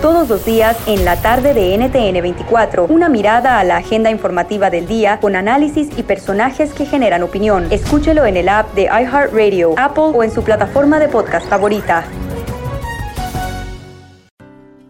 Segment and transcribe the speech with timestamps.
[0.00, 4.70] Todos los días en la tarde de NTN 24, una mirada a la agenda informativa
[4.70, 7.66] del día con análisis y personajes que generan opinión.
[7.70, 12.04] Escúchelo en el app de iHeartRadio, Apple o en su plataforma de podcast favorita.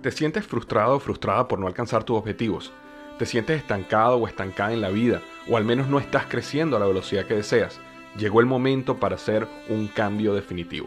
[0.02, 2.72] ¿Te sientes frustrado o frustrada por no alcanzar tus objetivos?
[3.18, 5.20] ¿Te sientes estancado o estancada en la vida?
[5.50, 7.80] ¿O al menos no estás creciendo a la velocidad que deseas?
[8.16, 10.86] Llegó el momento para hacer un cambio definitivo.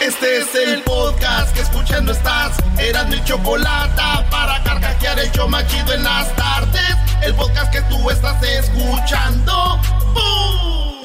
[0.00, 2.56] Este es el podcast que escuchando estás.
[2.78, 6.96] Eran mi chocolate para carcajear el yo machido en las tardes.
[7.22, 9.78] El podcast que tú estás escuchando.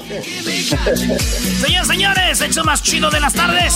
[1.62, 3.74] Señores, señores, hecho más chido de las tardes.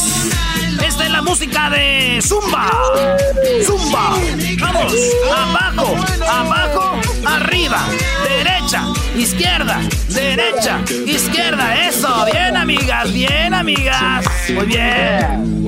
[0.86, 2.72] Esta es la música de Zumba.
[3.66, 4.16] Zumba.
[4.60, 4.94] Vamos.
[5.36, 5.96] Abajo,
[6.30, 7.84] abajo, arriba.
[8.24, 8.86] Derecha,
[9.16, 11.88] izquierda, derecha, izquierda.
[11.88, 12.26] Eso.
[12.32, 14.26] Bien, amigas, bien, amigas.
[14.54, 15.66] Muy bien.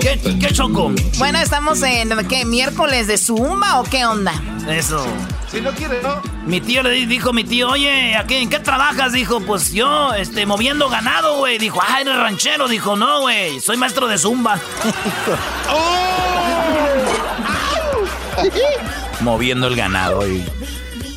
[0.00, 0.92] ¿Qué, qué choco?
[1.18, 2.44] Bueno, estamos en, ¿qué?
[2.44, 4.32] ¿Miércoles de Zumba o qué onda?
[4.68, 5.04] Eso.
[5.50, 6.20] Si no quiere, ¿no?
[6.44, 9.12] Mi tío le dijo, mi tío, oye, ¿a qué, ¿en qué trabajas?
[9.12, 11.58] Dijo, pues yo, este, moviendo ganado, güey.
[11.58, 12.68] Dijo, ah, eres ranchero.
[12.68, 14.58] Dijo, no, güey, soy maestro de zumba.
[19.20, 20.44] moviendo el ganado, güey.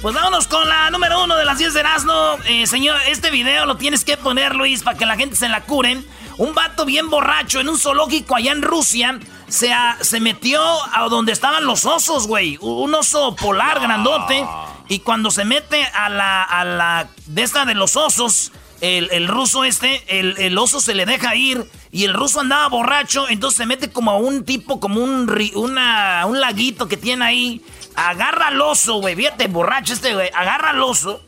[0.02, 2.38] Pues vámonos con la número uno de las 10 de Erasmo.
[2.46, 5.64] Eh, señor, este video lo tienes que poner, Luis, para que la gente se la
[5.64, 6.02] cure.
[6.38, 10.62] Un vato bien borracho en un zoológico allá en Rusia se, se metió
[10.96, 12.58] a donde estaban los osos, güey.
[12.62, 14.48] Un oso polar grandote.
[14.88, 19.66] Y cuando se mete a la, a la de esta de los osos, el, ruso
[19.66, 23.92] este, el, oso se le deja ir y el ruso andaba borracho, entonces se mete
[23.92, 27.62] como a un tipo, como un, una, un laguito que tiene ahí.
[28.00, 30.30] Agarra al oso, güey, fíjate, borracho este, güey.
[30.34, 31.22] Agarra al oso,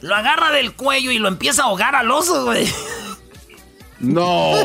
[0.00, 2.72] lo agarra del cuello y lo empieza a ahogar al oso, güey.
[3.98, 4.52] No.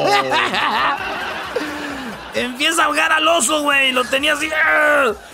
[2.36, 3.92] Empieza a ahogar al oso, güey.
[3.92, 4.50] Lo tenía así.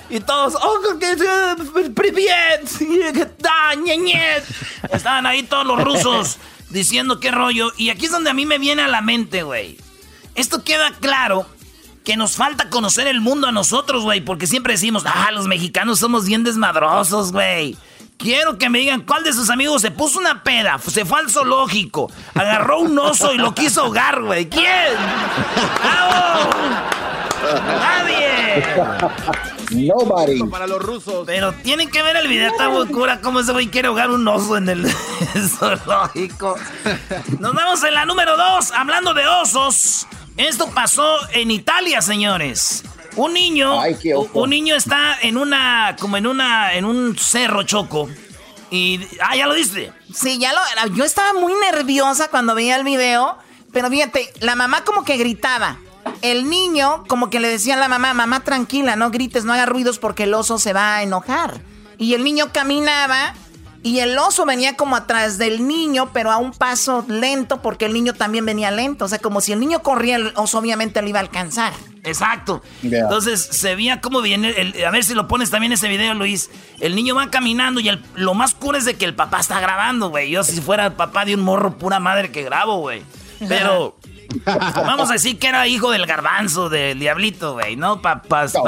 [0.10, 0.56] Y todos.
[0.56, 0.80] ¡Oh.
[4.94, 6.38] Estaban ahí todos los rusos
[6.70, 7.74] diciendo qué rollo.
[7.76, 9.78] Y aquí es donde a mí me viene a la mente, güey.
[10.36, 11.46] Esto queda claro
[12.04, 14.22] que nos falta conocer el mundo a nosotros, güey.
[14.22, 17.78] Porque siempre decimos, ah, los mexicanos somos bien desmadrosos, güey.
[18.18, 21.32] Quiero que me digan cuál de sus amigos se puso una peda, se fue al
[21.32, 24.48] zoológico, agarró un oso y lo quiso ahogar, güey.
[24.48, 24.94] ¿Quién?
[25.82, 26.50] ¡Bravo!
[27.80, 28.64] ¡Nadie!
[29.72, 30.44] Nobody.
[30.44, 31.24] Para los rusos.
[31.26, 34.28] Pero tienen que ver el video, está muy cura cómo ese güey quiere ahogar un
[34.28, 34.92] oso en el
[35.58, 36.56] zoológico.
[37.40, 40.06] Nos vamos en la número dos, hablando de osos.
[40.38, 42.84] Esto pasó en Italia, señores.
[43.16, 43.82] Un niño,
[44.34, 48.08] un niño está en una, como en una, en un cerro choco.
[48.70, 49.92] Y, ah, ya lo viste.
[50.14, 53.38] Sí, ya lo, yo estaba muy nerviosa cuando veía el video,
[53.74, 55.78] pero fíjate, la mamá como que gritaba.
[56.22, 59.66] El niño como que le decía a la mamá, mamá tranquila, no grites, no haga
[59.66, 61.62] ruidos porque el oso se va a enojar.
[61.98, 63.36] Y el niño caminaba
[63.84, 67.94] y el oso venía como atrás del niño, pero a un paso lento porque el
[67.94, 69.06] niño también venía lento.
[69.06, 71.74] O sea, como si el niño corría, el oso obviamente le iba a alcanzar.
[72.04, 72.62] Exacto.
[72.84, 74.50] Entonces se veía cómo viene.
[74.52, 76.52] El, a ver si lo pones también ese video, Luis.
[76.80, 80.10] El niño va caminando y lo más cool es de que el papá está grabando,
[80.10, 80.30] güey.
[80.30, 83.04] Yo, si fuera el papá de un morro, pura madre que grabo, güey.
[83.48, 83.98] Pero.
[84.46, 88.02] Vamos a decir que era hijo del garbanzo, del diablito, güey, ¿no?
[88.02, 88.22] Para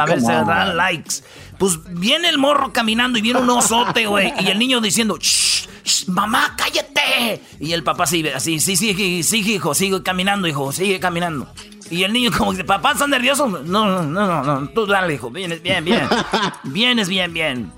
[0.06, 1.23] ver si dan likes.
[1.63, 4.34] Pues viene el morro caminando y viene un osote, güey.
[4.41, 7.41] Y el niño diciendo, shh, mamá, cállate.
[7.57, 11.50] Y el papá sigue así, sí, sí, sí, hijo, sigue caminando, hijo, sigue caminando.
[11.90, 13.47] Y el niño como dice, papá, ¿estás nervioso?
[13.47, 16.06] No, no, no, no, no, tú dale, hijo, vienes bien, bien.
[16.66, 17.72] Vienes bien, bien.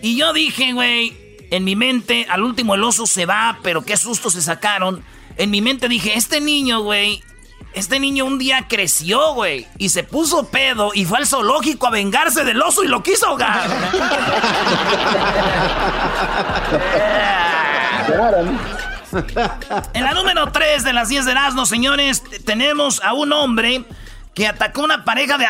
[0.00, 1.14] Y yo dije, güey,
[1.50, 5.02] en mi mente, al último el oso se va, pero qué susto se sacaron.
[5.36, 7.22] En mi mente dije, este niño, güey,
[7.76, 11.90] este niño un día creció, güey, y se puso pedo y fue al zoológico a
[11.90, 13.68] vengarse del oso y lo quiso ahogar.
[19.92, 23.84] en la número 3 de las 10 de Erasmo, señores, tenemos a un hombre
[24.32, 25.46] que atacó una pareja de,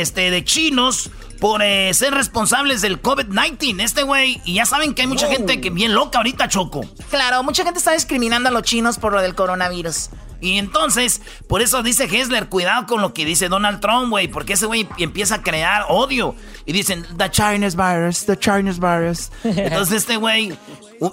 [0.00, 1.10] este, de chinos
[1.40, 3.80] por eh, ser responsables del COVID-19.
[3.82, 6.84] Este güey, y ya saben que hay mucha gente que bien loca ahorita, Choco.
[7.08, 10.10] Claro, mucha gente está discriminando a los chinos por lo del coronavirus.
[10.40, 14.52] Y entonces, por eso dice Hessler, cuidado con lo que dice Donald Trump, güey, porque
[14.52, 16.34] ese güey empieza a crear odio.
[16.64, 19.30] Y dicen, the Chinese virus, the Chinese virus.
[19.42, 20.56] Entonces este güey,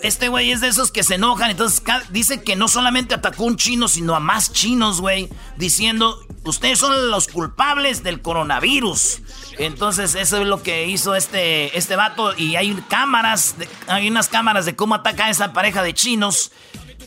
[0.02, 1.52] este güey es de esos que se enojan.
[1.52, 1.82] Entonces
[2.12, 6.80] dice que no solamente atacó a un chino, sino a más chinos, güey, diciendo, ustedes
[6.80, 9.22] son los culpables del coronavirus.
[9.58, 12.36] Entonces eso es lo que hizo este, este vato.
[12.38, 13.56] Y hay cámaras,
[13.88, 16.52] hay unas cámaras de cómo ataca a esa pareja de chinos.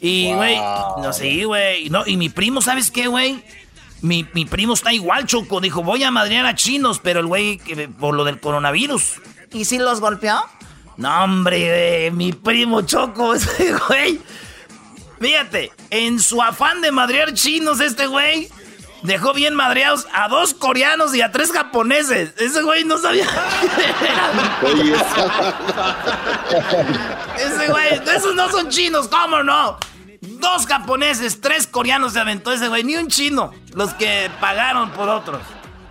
[0.00, 1.90] Y, güey, no sé, güey.
[1.90, 3.42] No, y mi primo, ¿sabes qué, güey?
[4.00, 5.60] Mi, primo está igual, Choco.
[5.60, 7.60] Dijo, voy a madrear a chinos, pero el güey,
[7.98, 9.20] por lo del coronavirus.
[9.52, 10.40] ¿Y si los golpeó?
[10.96, 14.20] No, hombre, mi primo Choco, ese güey.
[15.20, 18.48] Fíjate, en su afán de madrear chinos, este güey
[19.02, 22.34] dejó bien madreados a dos coreanos y a tres japoneses.
[22.38, 23.24] Ese güey no sabía.
[27.36, 29.78] ese güey, esos no son chinos, ¿cómo no?
[30.20, 33.52] Dos japoneses, tres coreanos se aventó ese güey, ni un chino.
[33.74, 35.40] Los que pagaron por otros.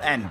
[0.01, 0.29] Bueno.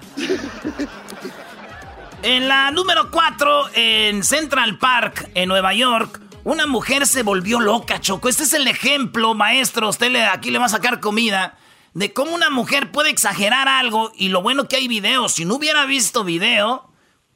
[2.23, 8.01] En la número 4, en Central Park, en Nueva York, una mujer se volvió loca,
[8.01, 8.29] Choco.
[8.29, 9.89] Este es el ejemplo, maestro.
[9.89, 11.57] Usted le, aquí le va a sacar comida.
[11.97, 14.13] De cómo una mujer puede exagerar algo.
[14.15, 15.31] Y lo bueno que hay video.
[15.31, 16.91] Si no hubiera visto video,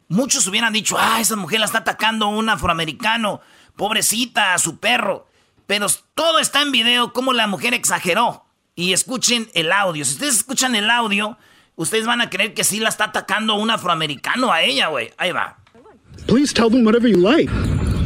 [0.08, 3.40] muchos hubieran dicho, ah, esa mujer la está atacando un afroamericano.
[3.74, 5.26] Pobrecita, a su perro.
[5.66, 8.44] Pero todo está en video, cómo la mujer exageró.
[8.74, 10.04] Y escuchen el audio.
[10.04, 11.38] Si ustedes escuchan el audio,
[11.76, 15.10] ustedes van a creer que sí la está atacando un afroamericano a ella, güey.
[15.16, 15.56] Ahí va.
[16.26, 17.50] Please tell them whatever you like.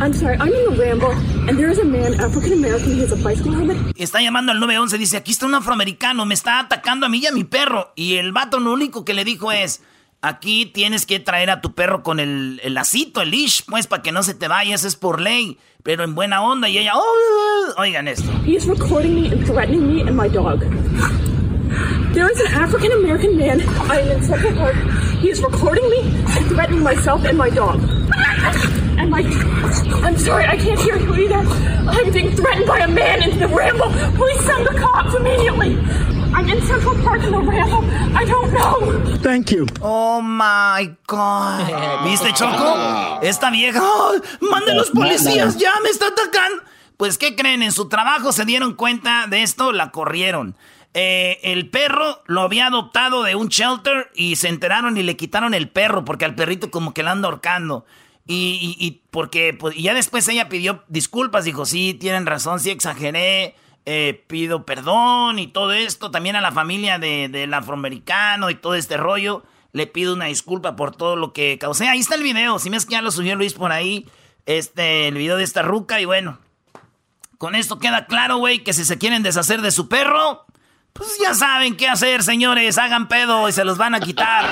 [0.00, 1.12] I'm sorry, I'm in a ramble,
[1.48, 3.76] and there is a man, African American, has a bicycle helmet.
[3.96, 7.26] Está llamando al 911, dice, aquí está un afroamericano, me está atacando a mí y
[7.26, 7.92] a mi perro.
[7.94, 9.82] Y el vato lo único que le dijo es,
[10.20, 14.02] aquí tienes que traer a tu perro con el, el lacito, el leash, pues, para
[14.02, 16.92] que no se te vaya, eso es por ley pero en buena onda y ella,
[16.96, 18.28] oh, oigan esto.
[18.46, 20.60] He's recording me and threatening me and my dog.
[22.14, 23.60] There is an African American man.
[23.90, 24.76] I am in Central Park.
[25.20, 27.80] He is recording me and threatening myself and my dog.
[29.12, 31.36] I'm sorry, I can't hear you either.
[31.36, 33.90] I'm being threatened by a man in the ramble.
[34.16, 35.76] Please send the cops immediately.
[36.34, 37.84] I'm in Central Park in the ramble.
[38.16, 39.16] I don't know.
[39.18, 39.66] Thank you.
[39.82, 42.04] Oh my God.
[42.04, 43.20] ¿Viste, Choco?
[43.22, 43.80] Esta vieja.
[43.82, 45.58] Oh, ¡Mande los policías!
[45.58, 46.62] ¡Ya me está atacando!
[46.96, 47.62] Pues, ¿qué creen?
[47.62, 50.56] En su trabajo se dieron cuenta de esto, la corrieron.
[50.94, 55.52] Eh, el perro lo había adoptado de un shelter y se enteraron y le quitaron
[55.52, 57.84] el perro porque al perrito como que la anda ahorcando.
[58.26, 62.70] Y, y, porque pues, y ya después ella pidió disculpas, dijo, sí, tienen razón, sí
[62.70, 63.54] exageré.
[63.86, 68.96] Eh, pido perdón y todo esto, también a la familia del afroamericano y todo este
[68.96, 69.44] rollo.
[69.72, 71.88] Le pido una disculpa por todo lo que causé.
[71.88, 74.06] Ahí está el video, si me es que ya lo subió Luis por ahí,
[74.46, 76.38] este, el video de esta ruca y bueno.
[77.36, 80.46] Con esto queda claro, güey, que si se quieren deshacer de su perro,
[80.94, 82.78] pues ya saben qué hacer, señores.
[82.78, 84.44] Hagan pedo y se los van a quitar.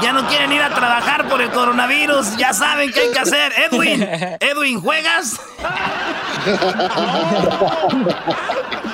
[0.00, 2.36] ya no quieren ir a trabajar por el coronavirus.
[2.36, 3.52] Ya saben qué hay que hacer.
[3.56, 4.08] Edwin,
[4.40, 5.40] Edwin, ¿juegas?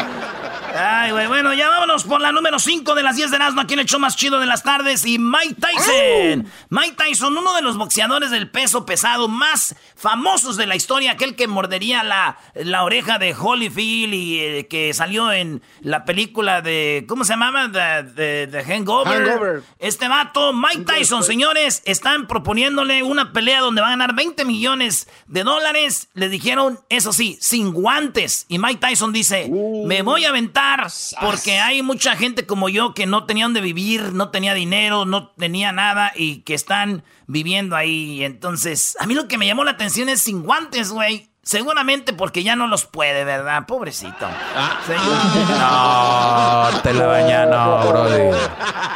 [0.84, 3.74] Ay, güey, bueno, ya vámonos por la número 5 de las 10 de Nazno, aquí
[3.74, 5.06] en el show más chido de las tardes.
[5.06, 6.48] Y Mike Tyson.
[6.70, 11.36] Mike Tyson, uno de los boxeadores del peso pesado más famosos de la historia, aquel
[11.36, 17.04] que mordería la, la oreja de Holyfield y eh, que salió en la película de.
[17.08, 17.68] ¿Cómo se llamaba?
[17.68, 19.62] De, de, Hangover.
[19.78, 25.08] Este vato, Mike Tyson, señores, están proponiéndole una pelea donde va a ganar 20 millones
[25.28, 26.08] de dólares.
[26.14, 28.46] Le dijeron, eso sí, sin guantes.
[28.48, 29.48] Y Mike Tyson dice:
[29.86, 30.71] Me voy a aventar
[31.20, 35.28] porque hay mucha gente como yo que no tenía donde vivir, no tenía dinero, no
[35.28, 38.24] tenía nada y que están viviendo ahí.
[38.24, 41.28] Entonces, a mí lo que me llamó la atención es sin guantes, güey.
[41.44, 43.66] Seguramente porque ya no los puede, ¿verdad?
[43.66, 44.28] Pobrecito.
[44.54, 46.70] Ah.
[46.72, 48.32] No, te la baña, no, brother.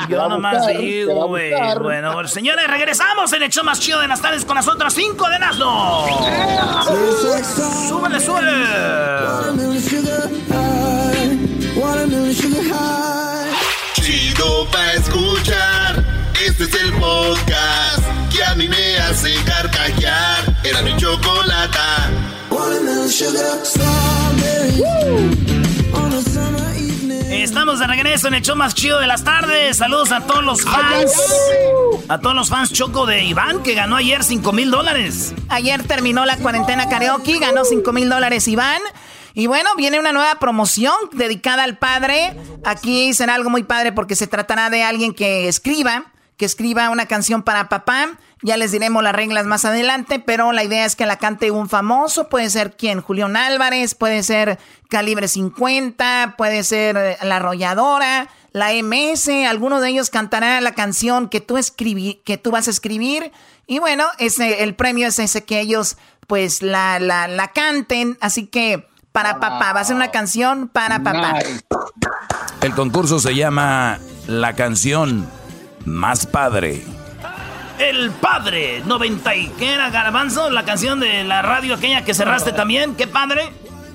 [0.08, 1.52] Yo nomás digo, güey.
[1.82, 5.28] Bueno, señores, regresamos en el show más chido de las tardes con las otras cinco
[5.28, 6.06] de Nazno.
[7.88, 8.52] ¡Súbele, súbele!
[13.94, 16.04] Chido pa' escuchar.
[16.46, 20.56] Este es el podcast que a mí me hace carcajear.
[20.62, 22.10] Era mi chocolata.
[27.30, 29.76] Estamos de regreso en el show más chido de las tardes.
[29.78, 31.12] Saludos a todos los fans.
[32.08, 35.34] A todos los fans Choco de Iván, que ganó ayer 5 mil dólares.
[35.48, 38.82] Ayer terminó la cuarentena karaoke, ganó 5 mil dólares Iván.
[39.36, 42.34] Y bueno, viene una nueva promoción dedicada al padre.
[42.64, 46.06] Aquí será algo muy padre porque se tratará de alguien que escriba
[46.38, 48.18] que escriba una canción para papá.
[48.42, 51.68] Ya les diremos las reglas más adelante, pero la idea es que la cante un
[51.68, 52.30] famoso.
[52.30, 58.72] Puede ser quien, Julián Álvarez, puede ser Calibre 50, puede ser eh, La Arrolladora, la
[58.72, 59.28] MS.
[59.46, 63.32] Alguno de ellos cantará la canción que tú, escribí, que tú vas a escribir.
[63.66, 68.18] Y bueno, ese, el premio es ese que ellos pues la, la, la canten.
[68.20, 71.38] Así que para papá, va a ser una canción para papá.
[72.60, 75.26] El concurso se llama La canción
[75.86, 76.84] más padre.
[77.78, 80.50] El padre 90 y ¿qué era Garbanzo?
[80.50, 83.48] La canción de la radio aquella que cerraste también, qué padre.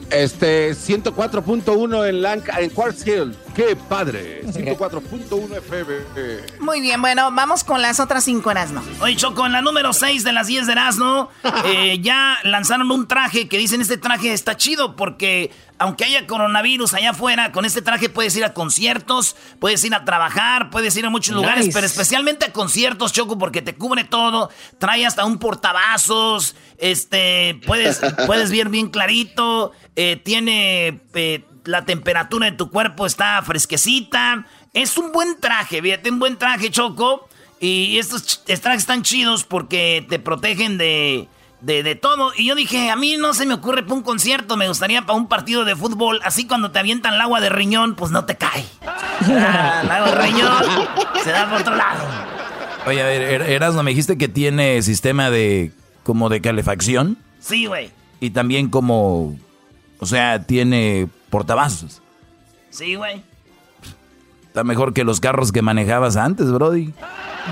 [0.10, 3.38] Este 104.1 en Lanca, en Quartz Hill.
[3.56, 4.44] ¡Qué padre!
[4.46, 6.60] 104.1 FM.
[6.60, 8.82] Muy bien, bueno, vamos con las otras cinco Erasmo.
[9.02, 11.30] Oye, Choco, en la número 6 de las 10 de Erasmo,
[11.66, 16.94] eh, ya lanzaron un traje que dicen este traje está chido porque aunque haya coronavirus
[16.94, 21.06] allá afuera, con este traje puedes ir a conciertos, puedes ir a trabajar, puedes ir
[21.08, 25.40] a muchos lugares, pero especialmente a conciertos, Choco, porque te cubre todo, trae hasta un
[25.40, 33.06] portavasos, este, puedes, puedes ver bien clarito, eh, tiene eh, la temperatura de tu cuerpo
[33.06, 34.46] está fresquecita.
[34.74, 37.28] Es un buen traje, fíjate, un buen traje, Choco.
[37.60, 41.28] Y estos trajes están chidos porque te protegen de,
[41.62, 42.32] de, todo.
[42.36, 45.14] Y yo dije, a mí no se me ocurre para un concierto, me gustaría para
[45.18, 46.20] un partido de fútbol.
[46.24, 48.66] Así cuando te avientan el agua de riñón, pues no te cae.
[48.86, 50.64] Ah, el agua de riñón
[51.24, 52.04] se da por otro lado.
[52.88, 55.72] Oye, a ver, er-, Erasmo, me dijiste que tiene sistema de
[56.04, 57.18] como de calefacción.
[57.40, 57.92] Sí, güey.
[58.20, 59.38] Y también como,
[60.00, 62.02] o sea, tiene portavasos.
[62.70, 63.24] Sí, güey.
[64.46, 66.94] Está mejor que los carros que manejabas antes, Brody.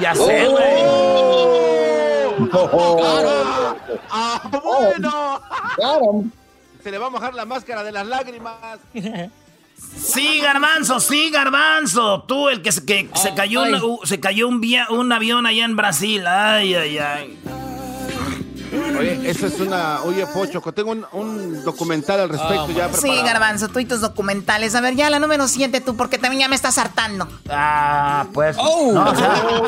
[0.01, 1.09] Ya sé, güey.
[4.11, 5.41] ¡Ah, bueno!
[5.75, 6.23] Claro.
[6.83, 8.79] Se le va a mojar la máscara de las lágrimas.
[9.97, 12.23] Sí, garbanzo, sí, garbanzo.
[12.23, 13.63] Tú, el que se, que se cayó,
[14.03, 16.27] se cayó un, vía, un avión allá en Brasil.
[16.27, 17.39] Ay, ay, ay.
[18.71, 20.01] Oye, eso es una.
[20.03, 23.01] Oye, Pocho, tengo un, documental al respecto ya preparado.
[23.01, 24.75] Sí, Garbanzo, tú y tus documentales.
[24.75, 27.27] A ver, ya la número 7 tú, porque también ya me estás hartando.
[27.49, 28.55] Ah, pues.
[28.59, 28.91] Oh.
[28.91, 29.13] No,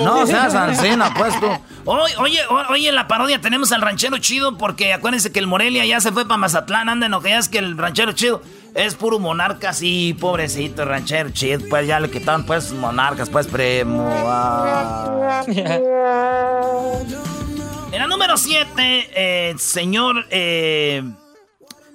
[0.04, 1.48] no seas ancina, pues tú.
[1.86, 2.40] Oye, oye,
[2.70, 6.12] oye, en la parodia tenemos al ranchero chido, porque acuérdense que el Morelia ya se
[6.12, 6.90] fue para Mazatlán.
[6.90, 8.42] Anda enojadas que el ranchero chido
[8.76, 11.62] es puro monarca, sí, pobrecito, ranchero chido.
[11.70, 14.08] Pues ya le quitaron, pues, monarcas, pues, primo.
[14.26, 15.44] Ah.
[17.92, 21.04] En la número 7, eh, señor, eh,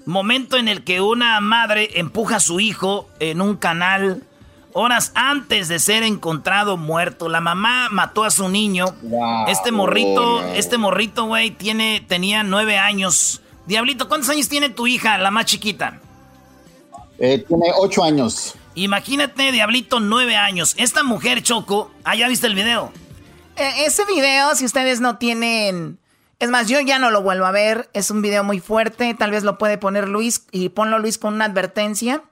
[0.05, 4.23] momento en el que una madre empuja a su hijo en un canal
[4.75, 7.31] horas antes de ser encontrado muerto.
[7.31, 8.95] La mamá mató a su niño.
[9.49, 13.41] Este morrito, este morrito, güey, tiene, tenía nueve años.
[13.65, 15.99] Diablito, ¿cuántos años tiene tu hija, la más chiquita?
[17.19, 18.55] Eh, tiene ocho años.
[18.75, 20.75] Imagínate, Diablito, nueve años.
[20.77, 22.93] Esta mujer, Choco, ah, ya viste el video.
[23.57, 25.99] Eh, ese video, si ustedes no tienen...
[26.39, 27.89] Es más, yo ya no lo vuelvo a ver.
[27.95, 29.15] Es un video muy fuerte.
[29.15, 32.23] Tal vez lo puede poner Luis y ponlo Luis con una advertencia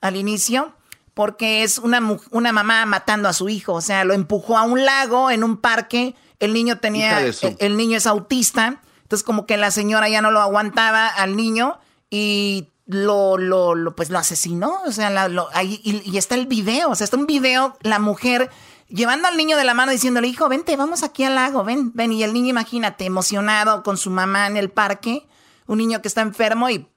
[0.00, 0.72] al inicio.
[1.14, 3.74] Porque es una, una mamá matando a su hijo.
[3.74, 6.16] O sea, lo empujó a un lago en un parque.
[6.40, 7.20] El niño tenía...
[7.20, 8.80] El, niño es autista.
[9.02, 11.78] Entonces como que la señora ya no lo aguantaba al niño
[12.10, 14.80] y lo, lo, pues lo asesinó.
[14.86, 16.90] O sea, ahí, y, y, está el video.
[16.90, 18.50] O sea, está un video, la mujer
[18.92, 22.12] llevando al niño de la mano diciéndole, hijo, vente, vamos aquí al lago, ven, ven.
[22.12, 25.26] Y el niño, imagínate, emocionado con su mamá en el parque,
[25.66, 26.88] un niño que está enfermo y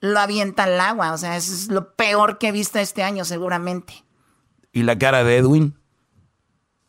[0.00, 1.12] lo avienta al agua.
[1.12, 4.04] O sea, eso es lo peor que he visto este año, seguramente.
[4.72, 5.78] ¿Y la cara de Edwin?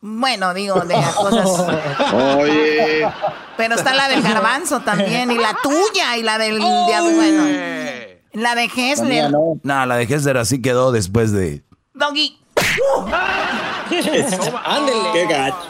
[0.00, 2.14] Bueno, digo, de cosas.
[2.38, 3.08] Oye.
[3.56, 6.58] Pero está la del garbanzo también, y la tuya, y la del.
[6.60, 7.44] bueno.
[8.32, 9.32] La de Hessler.
[9.32, 11.64] No, la de Hessler así quedó después de.
[11.94, 12.38] Doggy.
[14.64, 15.12] Ándele.
[15.12, 15.68] Qué gacho.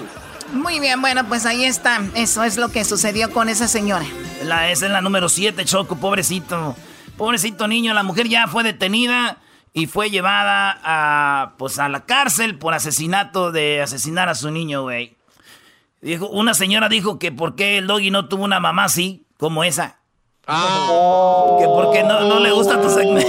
[0.52, 2.00] Muy bien, bueno, pues ahí está.
[2.14, 4.06] Eso es lo que sucedió con esa señora.
[4.44, 6.74] La, esa es la número 7, Choco, pobrecito.
[7.16, 9.38] Pobrecito niño, la mujer ya fue detenida
[9.74, 14.82] y fue llevada a, pues, a la cárcel por asesinato de asesinar a su niño,
[14.82, 15.16] güey.
[16.00, 19.64] Dijo, una señora dijo que por qué el doggy no tuvo una mamá así, como
[19.64, 19.96] esa.
[20.46, 21.56] Ah.
[21.58, 23.28] Que porque no, no le gusta tu segmento.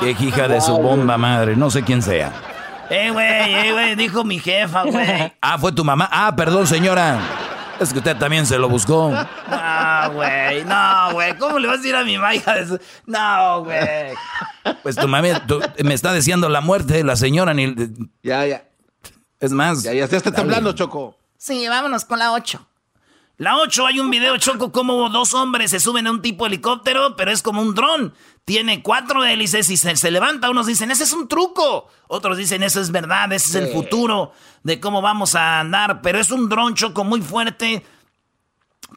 [0.00, 2.51] Qué hija de su bomba madre, no sé quién sea.
[2.94, 5.32] Eh, güey, eh, güey, dijo mi jefa, güey.
[5.40, 6.06] Ah, fue tu mamá.
[6.12, 7.18] Ah, perdón, señora.
[7.80, 9.10] Es que usted también se lo buscó.
[9.10, 11.34] No, güey, no, güey.
[11.38, 12.78] ¿Cómo le vas a decir a mi mamá hija de su...
[13.06, 14.12] No, güey.
[14.82, 15.26] Pues tu mamá
[15.82, 17.54] me está deseando la muerte de la señora.
[17.54, 17.74] Ni...
[18.22, 18.64] Ya, ya.
[19.40, 19.82] Es más.
[19.82, 21.16] Ya, ya, está temblando, Choco.
[21.38, 22.68] Sí, vámonos con la 8.
[23.38, 26.48] La 8, hay un video choco como dos hombres se suben a un tipo de
[26.48, 28.14] helicóptero, pero es como un dron.
[28.44, 30.50] Tiene cuatro hélices y se, levanta.
[30.50, 31.88] Unos dicen, ese es un truco.
[32.08, 36.02] Otros dicen, eso es verdad, ese es el futuro de cómo vamos a andar.
[36.02, 37.84] Pero es un dron choco muy fuerte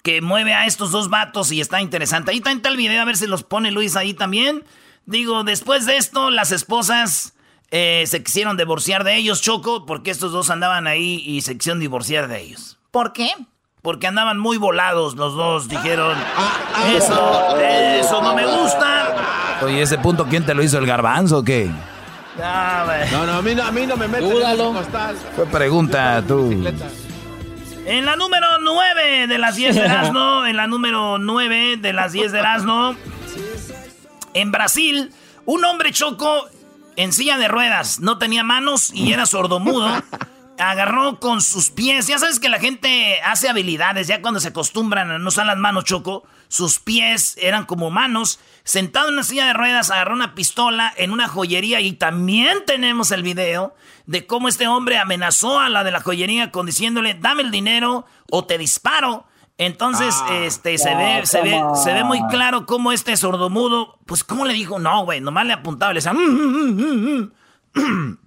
[0.04, 2.32] que mueve a estos dos vatos y está interesante.
[2.32, 4.64] Ahí está el video, a ver si los pone Luis ahí también.
[5.06, 7.36] Digo, después de esto, las esposas
[7.72, 11.80] eh, se quisieron divorciar de ellos, Choco, porque estos dos andaban ahí y se quisieron
[11.80, 12.78] divorciar de ellos.
[12.92, 13.32] ¿Por qué?
[13.86, 16.18] Porque andaban muy volados los dos, dijeron,
[16.96, 19.60] eso, eso no me gusta.
[19.62, 21.70] Oye, ese punto, ¿quién te lo hizo, el garbanzo o qué?
[22.36, 24.28] no, no, a mí no, a mí no me metes
[25.36, 26.66] Fue pregunta tú.
[27.86, 32.12] En la número 9 de las 10 de Erasmo, en la número 9 de las
[32.12, 32.96] 10 de Erasmo,
[34.34, 35.12] en Brasil,
[35.46, 36.48] un hombre chocó
[36.96, 39.88] en silla de ruedas, no tenía manos y era sordomudo
[40.60, 42.08] agarró con sus pies.
[42.08, 45.58] Ya sabes que la gente hace habilidades, ya cuando se acostumbran a no usar las
[45.58, 48.40] manos, Choco, sus pies eran como manos.
[48.64, 53.12] Sentado en una silla de ruedas, agarró una pistola en una joyería y también tenemos
[53.12, 57.44] el video de cómo este hombre amenazó a la de la joyería con diciéndole, dame
[57.44, 59.26] el dinero o te disparo.
[59.58, 64.26] Entonces, ah, este, se ve, se ve, se ve muy claro cómo este sordomudo, pues,
[64.26, 64.80] ¿cómo le dijo?
[64.80, 67.32] No, güey, nomás le apuntaba, le decía, mm, mm,
[67.74, 68.18] mm,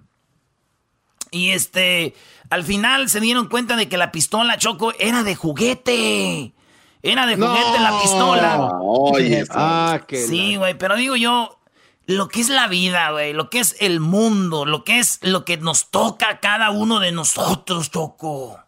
[1.31, 2.13] y este,
[2.49, 6.53] al final se dieron cuenta de que la pistola Choco era de juguete.
[7.01, 8.71] Era de juguete la pistola.
[8.81, 11.59] Oye, ah, sí, güey, pero digo yo,
[12.05, 15.45] lo que es la vida, güey, lo que es el mundo, lo que es lo
[15.45, 18.59] que nos toca a cada uno de nosotros, Choco.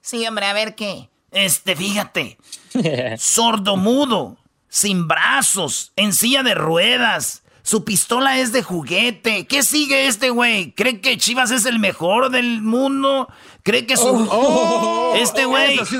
[0.00, 1.08] Sí, hombre, a ver qué.
[1.30, 2.38] Este, fíjate,
[3.18, 4.36] sordo mudo,
[4.68, 9.46] sin brazos, en silla de ruedas, su pistola es de juguete.
[9.46, 10.72] ¿Qué sigue este güey?
[10.72, 13.28] ¿Cree que Chivas es el mejor del mundo?
[13.62, 14.08] ¿Cree que su...
[14.08, 15.78] Oh, oh, este güey...
[15.86, 15.96] Sí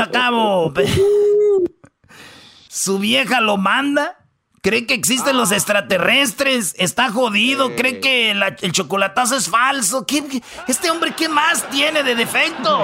[0.00, 0.72] a cabo.
[2.68, 4.18] ¿Su vieja lo manda?
[4.60, 5.56] ¿Cree que existen los ah.
[5.56, 6.74] extraterrestres?
[6.78, 7.76] ¿Está jodido?
[7.76, 10.06] ¿Cree que el chocolatazo es falso?
[10.68, 12.80] este hombre qué más tiene de defecto?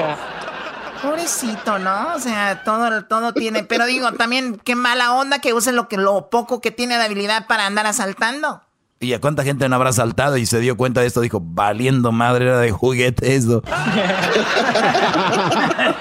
[1.02, 2.14] Pobrecito, ¿no?
[2.14, 3.64] O sea, todo, todo tiene.
[3.64, 7.04] Pero digo, también qué mala onda que use lo que lo poco que tiene de
[7.04, 8.62] habilidad para andar asaltando.
[9.02, 11.22] ¿Y a cuánta gente no habrá asaltado y se dio cuenta de esto?
[11.22, 13.62] Dijo, valiendo madre, era de juguete eso.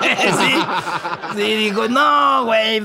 [0.02, 0.56] sí,
[1.38, 2.84] sí, dijo, no, güey,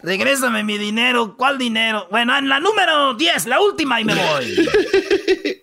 [0.00, 1.36] regrésame mi dinero.
[1.36, 2.08] ¿Cuál dinero?
[2.10, 4.68] Bueno, en la número 10, la última y me voy.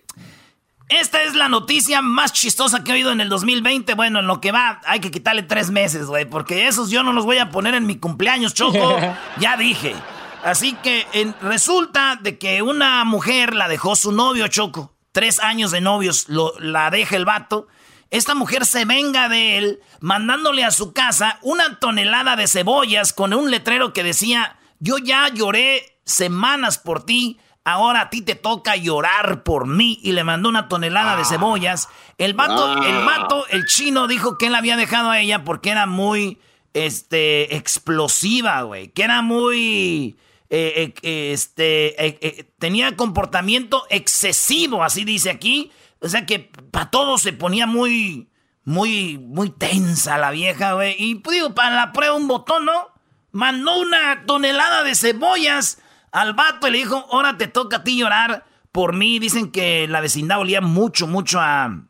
[0.90, 3.94] Esta es la noticia más chistosa que he oído en el 2020.
[3.94, 7.12] Bueno, en lo que va, hay que quitarle tres meses, güey, porque esos yo no
[7.12, 8.98] los voy a poner en mi cumpleaños, Choco.
[9.38, 9.94] ya dije.
[10.42, 11.06] Así que
[11.42, 14.92] resulta de que una mujer la dejó su novio, Choco.
[15.12, 17.68] Tres años de novios lo, la deja el vato.
[18.10, 23.32] Esta mujer se venga de él mandándole a su casa una tonelada de cebollas con
[23.32, 28.76] un letrero que decía, yo ya lloré semanas por ti ahora a ti te toca
[28.76, 29.98] llorar por mí.
[30.02, 31.26] Y le mandó una tonelada de ah.
[31.26, 31.88] cebollas.
[32.18, 35.86] El vato, el vato, el chino dijo que él había dejado a ella porque era
[35.86, 36.38] muy,
[36.74, 38.88] este, explosiva, güey.
[38.88, 40.16] Que era muy,
[40.48, 45.70] eh, eh, este, eh, tenía comportamiento excesivo, así dice aquí.
[46.00, 46.38] O sea que
[46.70, 48.28] para todo se ponía muy,
[48.64, 50.96] muy, muy tensa la vieja, güey.
[50.98, 52.88] Y pues, digo, para la prueba un botón, ¿no?
[53.32, 55.78] Mandó una tonelada de cebollas
[56.12, 59.18] al vato y le dijo, ahora te toca a ti llorar por mí.
[59.18, 61.82] Dicen que la vecindad olía mucho, mucho a,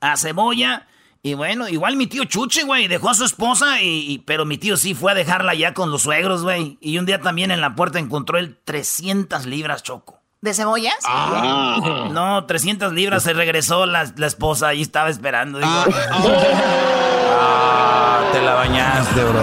[0.00, 0.86] a cebolla.
[1.22, 4.76] Y bueno, igual mi tío Chuche, güey, dejó a su esposa, y, pero mi tío
[4.76, 6.78] sí fue a dejarla ya con los suegros, güey.
[6.80, 10.20] Y un día también en la puerta encontró él 300 libras choco.
[10.40, 10.98] ¿De cebollas?
[11.04, 12.08] Ah.
[12.12, 15.58] No, 300 libras se regresó la, esposa y estaba esperando.
[15.62, 15.84] ah,
[17.28, 19.42] ah te la bañaste, bro.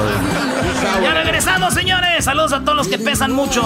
[1.02, 2.26] Ya regresamos, señores.
[2.26, 3.64] Saludos a todos los que pesan mucho.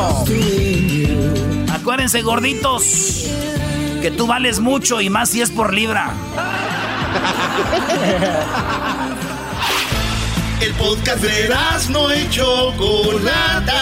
[1.71, 3.25] Acuérdense, gorditos,
[4.01, 6.11] que tú vales mucho y más si es por libra.
[10.61, 11.49] El podcast de
[11.89, 13.81] no hecho Chocolata.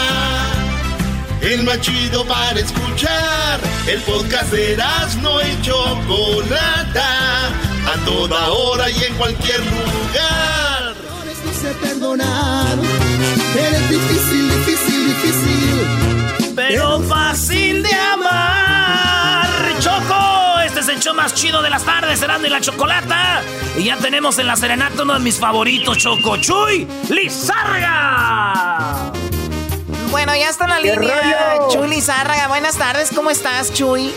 [1.42, 3.60] El más chido para escuchar.
[3.88, 4.78] El podcast de
[5.22, 5.74] no hecho
[6.08, 7.50] Chocolata.
[7.88, 10.94] A toda hora y en cualquier lugar.
[11.46, 12.78] No sé perdonar
[13.56, 16.54] Eres difícil, difícil, difícil.
[16.54, 19.48] Pero fácil de amar.
[19.80, 23.42] Choco, este es el show más chido de las tardes, Serando y la Chocolata.
[23.78, 26.36] Y ya tenemos en la serenata uno de mis favoritos, Choco.
[26.38, 29.14] Chuy Lizárraga.
[30.12, 32.48] Bueno, ya está en la línea Chuy Lizárraga.
[32.50, 34.12] Buenas tardes, ¿cómo estás, Chuy?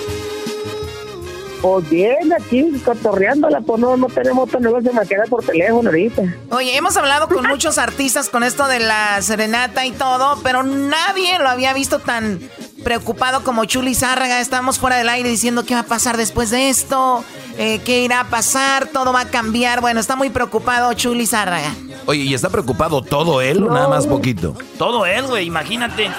[1.61, 6.23] Pues bien, aquí cotorreándola, pues no, no tenemos otro negocio más que por teléfono ahorita.
[6.51, 11.39] Oye, hemos hablado con muchos artistas con esto de la serenata y todo, pero nadie
[11.39, 12.41] lo había visto tan
[12.83, 14.41] preocupado como Chuli Zárraga.
[14.41, 17.23] Estamos fuera del aire diciendo qué va a pasar después de esto,
[17.59, 19.83] eh, qué irá a pasar, todo va a cambiar.
[19.83, 21.75] Bueno, está muy preocupado Chuli Zárraga.
[22.07, 24.57] Oye, ¿y está preocupado todo él o nada más poquito?
[24.79, 26.11] Todo él, güey, imagínate.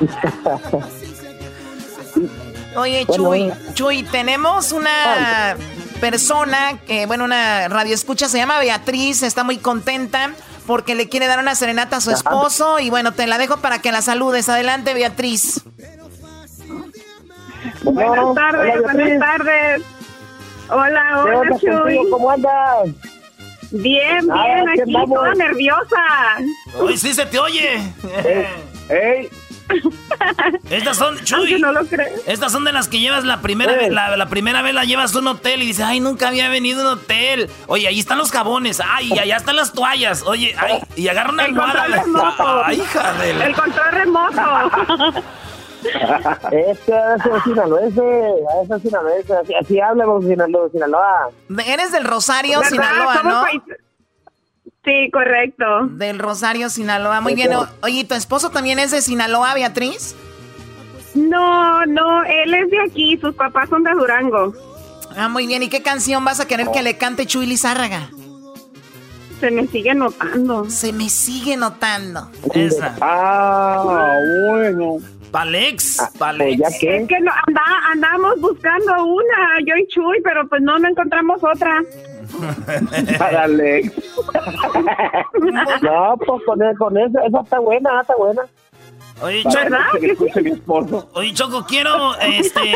[2.78, 5.56] Oye, Chuy, Chuy, tenemos una
[6.00, 10.30] persona que, bueno, una radio escucha, se llama Beatriz, está muy contenta
[10.64, 13.80] porque le quiere dar una serenata a su esposo y bueno, te la dejo para
[13.80, 14.48] que la saludes.
[14.48, 15.60] Adelante, Beatriz.
[17.82, 19.82] Buenas tardes, buenas tardes.
[20.68, 21.98] Hola, hola, Chuy.
[22.10, 22.90] ¿Cómo andas?
[23.72, 25.96] Bien, bien, aquí toda nerviosa.
[26.80, 27.82] Uy, sí se te oye.
[28.88, 29.28] ¡Ey!
[30.70, 31.80] Estas son, Chuy, no lo
[32.26, 35.18] Estas son de las que llevas la primera vez, la, primera vez la llevas a
[35.18, 37.50] un hotel y dices, ay, nunca había venido a un hotel.
[37.66, 40.22] Oye, ahí están los jabones, ay, allá están las toallas.
[40.22, 41.86] Oye, ay, y agarra una almohada.
[42.64, 44.42] Ay, hija de El control remoto.
[46.50, 46.92] Este
[47.36, 48.02] es sinaloense,
[48.74, 51.30] es sinaloense, así, así hablamos Sinaloa, Sinaloa.
[51.66, 53.44] Eres del Rosario, Sinaloa, ¿no?
[54.88, 55.64] Sí, correcto.
[55.90, 57.20] Del Rosario, Sinaloa.
[57.20, 57.50] Muy bien.
[57.82, 60.16] Oye, ¿tu esposo también es de Sinaloa, Beatriz?
[61.14, 64.54] No, no, él es de aquí, sus papás son de Durango.
[65.14, 65.62] Ah, muy bien.
[65.62, 68.08] ¿Y qué canción vas a querer que le cante Chuy Lizárraga?
[69.40, 70.70] Se me sigue notando.
[70.70, 72.30] Se me sigue notando.
[72.54, 72.96] Esa.
[73.02, 74.16] Ah,
[74.48, 74.98] bueno.
[75.30, 76.58] Palex, ah, Palex.
[76.58, 76.96] ¿Ya qué?
[76.96, 77.30] Es que no,
[77.92, 81.82] andamos buscando una, yo y Chuy, pero pues no, no encontramos otra.
[83.18, 83.92] Para Alex.
[85.82, 88.42] no, pues con, con eso, esa está buena, está buena.
[89.20, 92.72] Oye, Choco, Oye, Choco, quiero, este,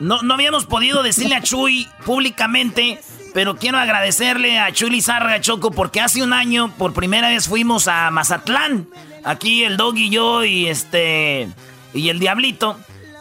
[0.00, 2.98] no, no habíamos podido decirle a Chuy públicamente,
[3.34, 7.88] pero quiero agradecerle a Chuy Lizarra, Choco, porque hace un año, por primera vez fuimos
[7.88, 8.88] a Mazatlán,
[9.22, 11.48] aquí el Dog y yo y este,
[11.92, 12.78] y el Diablito,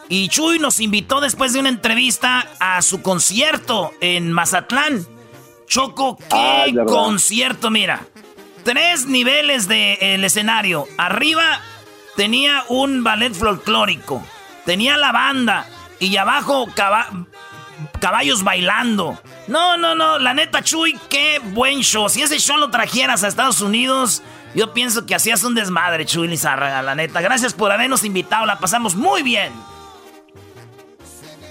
[0.08, 5.06] y Chuy nos invitó después de una entrevista a su concierto en Mazatlán.
[5.72, 8.02] Choco, qué concierto, mira.
[8.66, 10.86] Tres niveles del escenario.
[10.98, 11.62] Arriba
[12.18, 14.22] tenía un ballet folclórico.
[14.66, 15.66] Tenía la banda.
[15.98, 16.68] Y abajo
[18.02, 19.18] caballos bailando.
[19.48, 20.20] No, no, no.
[20.20, 22.10] La neta, Chuy, qué buen show.
[22.10, 24.22] Si ese show lo trajeras a Estados Unidos,
[24.54, 27.22] yo pienso que hacías un desmadre, Chuy Lizarraga, la neta.
[27.22, 28.46] Gracias por habernos invitado.
[28.46, 29.54] La pasamos muy bien.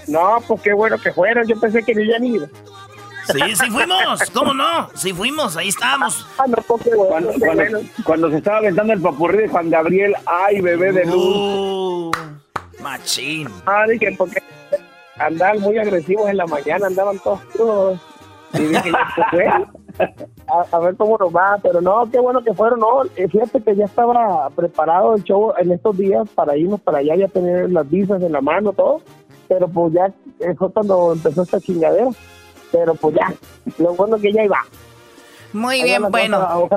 [0.05, 1.47] No, pues qué bueno que fueron.
[1.47, 2.51] Yo pensé que no iban a ir.
[3.25, 4.89] Sí, sí fuimos, ¿cómo no?
[4.95, 6.27] Sí fuimos, ahí estábamos.
[6.37, 6.45] Ah,
[8.03, 11.15] cuando, se estaba aventando el papurrí de Juan Gabriel, ay, bebé de luz.
[11.15, 12.11] Uh,
[12.81, 13.47] machín.
[13.65, 14.41] Ah, dije, porque
[15.17, 17.99] andaban muy agresivos en la mañana, andaban todos
[18.53, 18.91] Y dije,
[19.31, 19.47] pues,
[20.47, 23.61] a, a, ver cómo nos va, pero no, qué bueno que fueron, no, eh, fíjate
[23.61, 27.69] que ya estaba preparado el show en estos días para irnos para allá, ya tener
[27.69, 29.01] las visas en la mano, todo,
[29.47, 30.11] pero pues ya
[30.57, 32.09] fue cuando empezó esta chingadera
[32.71, 33.33] pero pues ya,
[33.77, 34.63] lo bueno que ya iba.
[35.53, 36.69] Muy bien, bueno.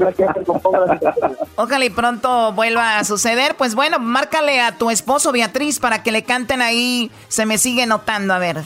[1.56, 3.54] ojalá, y pronto vuelva a suceder.
[3.56, 7.10] Pues bueno, márcale a tu esposo Beatriz para que le canten ahí.
[7.28, 8.34] Se me sigue notando.
[8.34, 8.62] A ver,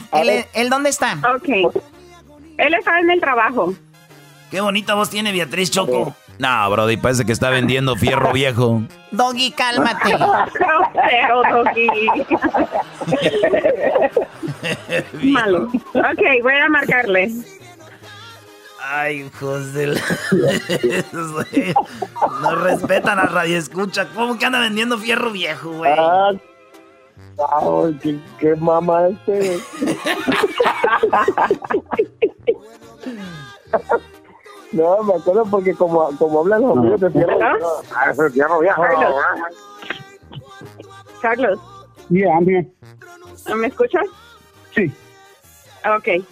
[0.53, 1.19] ¿él, dónde está?
[1.35, 1.73] Ok.
[2.57, 3.73] Él está en el trabajo.
[4.49, 6.15] Qué bonita voz tiene Beatriz Choco.
[6.39, 8.81] No, Brody, parece que está vendiendo fierro viejo.
[9.11, 10.09] Doggy, cálmate.
[10.93, 11.89] Pero, Doggy.
[15.23, 15.67] Malo.
[15.93, 17.31] Ok, voy a marcarle.
[18.81, 19.99] Ay, hijos del...
[22.41, 24.07] no respetan a Radio Escucha.
[24.15, 25.91] ¿Cómo que anda vendiendo fierro viejo, güey?
[25.97, 26.31] Ah,
[28.01, 29.59] qué, qué mamá este.
[34.71, 37.25] No, me acuerdo porque como, como hablan los amigos de.
[37.95, 38.87] Ah, ya no viaja.
[41.21, 41.59] Carlos.
[42.09, 42.71] Yeah, I'm here.
[43.55, 44.05] ¿Me escuchas?
[44.75, 44.91] Sí.
[45.85, 46.23] Okay.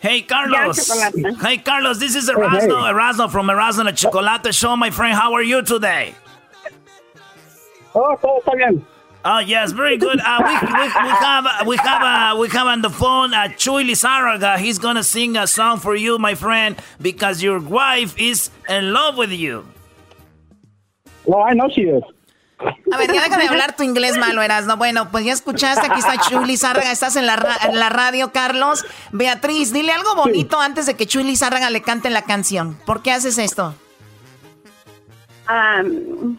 [0.00, 0.90] Hey Carlos.
[1.40, 5.14] Hey Carlos, this is Erasmo, hey, Erasmo from Erasmo La Chocolate Show, my friend.
[5.14, 6.14] How are you today?
[7.94, 8.84] Oh, todo está bien.
[9.24, 10.20] Oh yes, very good.
[10.20, 13.84] Uh, we, we, we, have we have uh, we have on the phone uh, Chuy
[13.84, 14.58] Lizarraga.
[14.58, 19.16] He's gonna sing a song for you, my friend, because your wife is in love
[19.16, 19.66] with you.
[21.24, 22.04] Well, I know she is.
[22.58, 24.76] A ver, ya deja de hablar tu inglés malo, Erasno.
[24.76, 27.38] Bueno, pues ya escuchaste, aquí está Chuy Lizárraga, estás en la,
[27.68, 28.86] en la radio, Carlos.
[29.12, 32.76] Beatriz, dile algo bonito antes de que Chuy Lizárraga le cante la canción.
[32.86, 33.74] ¿Por qué haces esto?
[35.48, 36.38] Um,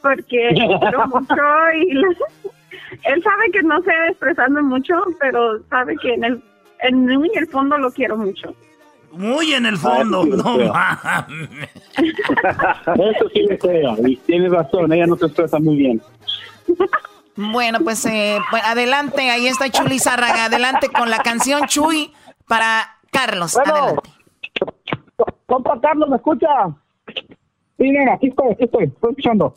[0.00, 0.48] porque
[0.80, 1.34] quiero mucho
[1.76, 2.02] y
[3.04, 6.42] Él sabe que no sé expresarme mucho, pero sabe que en el,
[6.80, 8.54] en muy el fondo lo quiero mucho.
[9.12, 11.50] Muy en el fondo, Ay, sí, no mames.
[13.16, 13.96] Eso sí le creo.
[14.06, 16.02] Y tienes razón, ella no te expresa muy bien.
[17.36, 20.46] Bueno, pues, eh, pues, adelante, ahí está Chuli Zárraga.
[20.46, 22.12] Adelante con la canción Chuy
[22.46, 23.54] para Carlos.
[23.54, 23.74] Bueno.
[23.74, 24.10] Adelante.
[25.46, 26.48] Compa Carlos, ¿me escucha?
[27.06, 29.54] Sí, mira, aquí estoy, aquí estoy, estoy escuchando.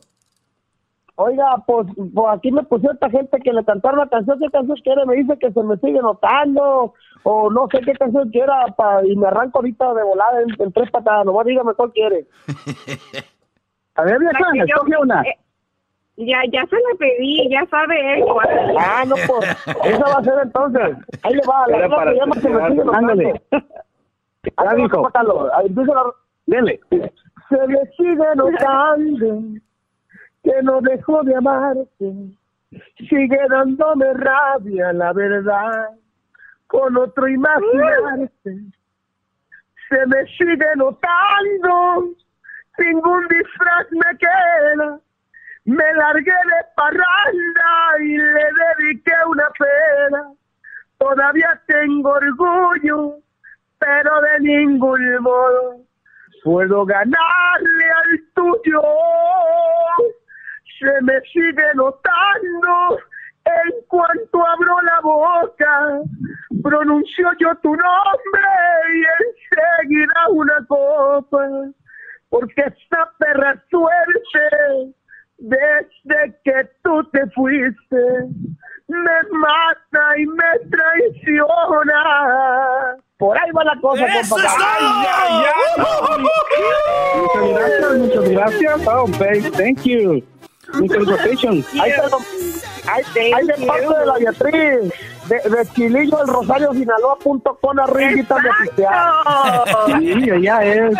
[1.16, 4.78] Oiga, pues, pues aquí me pusieron esta gente que le cantaron la canción, ¿qué canción
[4.84, 5.06] quiere?
[5.06, 9.16] Me dice que se me sigue notando, o no sé qué canción quiera, pa, y
[9.16, 12.26] me arranco ahorita de volada en, en tres patadas, nomás dígame cuál quiere.
[13.96, 15.22] A ver, vieja, que escoge una.
[15.22, 15.38] eh,
[16.18, 18.76] ya, ya se la pedí, ya sabe él cuál.
[18.80, 19.50] Ah, no, pues,
[19.84, 20.98] esa va a ser entonces.
[21.22, 22.94] Ahí le va, la para se llama Se me sigue notando.
[22.94, 23.42] Ándale.
[24.78, 25.10] Dijo.
[25.64, 26.04] empieza la...
[26.48, 26.80] Dele.
[26.90, 29.60] Se me sigue notando
[30.44, 32.14] que no dejo de amarte.
[33.10, 35.90] Sigue dándome rabia, la verdad,
[36.68, 38.58] con otro imaginarte.
[39.90, 42.10] Se me sigue notando,
[42.78, 45.00] ningún disfraz me queda.
[45.66, 48.48] Me largué de parranda y le
[48.80, 50.34] dediqué una pena.
[50.98, 53.18] Todavía tengo orgullo,
[53.80, 55.78] pero de ningún modo
[56.44, 58.82] puedo ganarle al tuyo.
[60.84, 63.00] Se me sigue notando
[63.46, 66.02] en cuanto abro la boca,
[66.62, 68.50] pronuncio yo tu nombre
[68.94, 71.48] y enseguida una copa,
[72.28, 74.94] porque esta perra suerte,
[75.38, 78.28] desde que tú te fuiste,
[78.90, 82.04] me mata y me traiciona.
[83.18, 84.50] Por ahí va la cosa, ¡Eso compa.
[84.50, 86.24] es Ay, ay, ay.
[87.22, 88.88] Muchas gracias, muchas gracias.
[88.88, 90.22] Oh, babe, thank you.
[90.88, 91.46] Gracias.
[91.80, 92.18] Ahí te lo-
[93.36, 94.94] ahí, de parte de la Beatriz,
[95.30, 99.14] de, de Chilillo del Rosario Sinaloa punto com arribita de oficial.
[100.00, 100.96] Sí, ella es.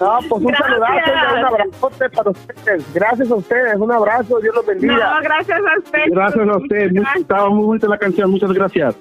[0.00, 0.68] No, pues un Gracias.
[0.68, 2.94] saludazo y un abrazote para ustedes.
[2.94, 4.94] Gracias a ustedes, un abrazo, Dios los bendiga.
[4.94, 6.00] No, gracias a usted.
[6.08, 6.92] Gracias a usted.
[6.92, 8.30] Muy- Estaba muy bonita la canción.
[8.30, 8.94] Muchas gracias.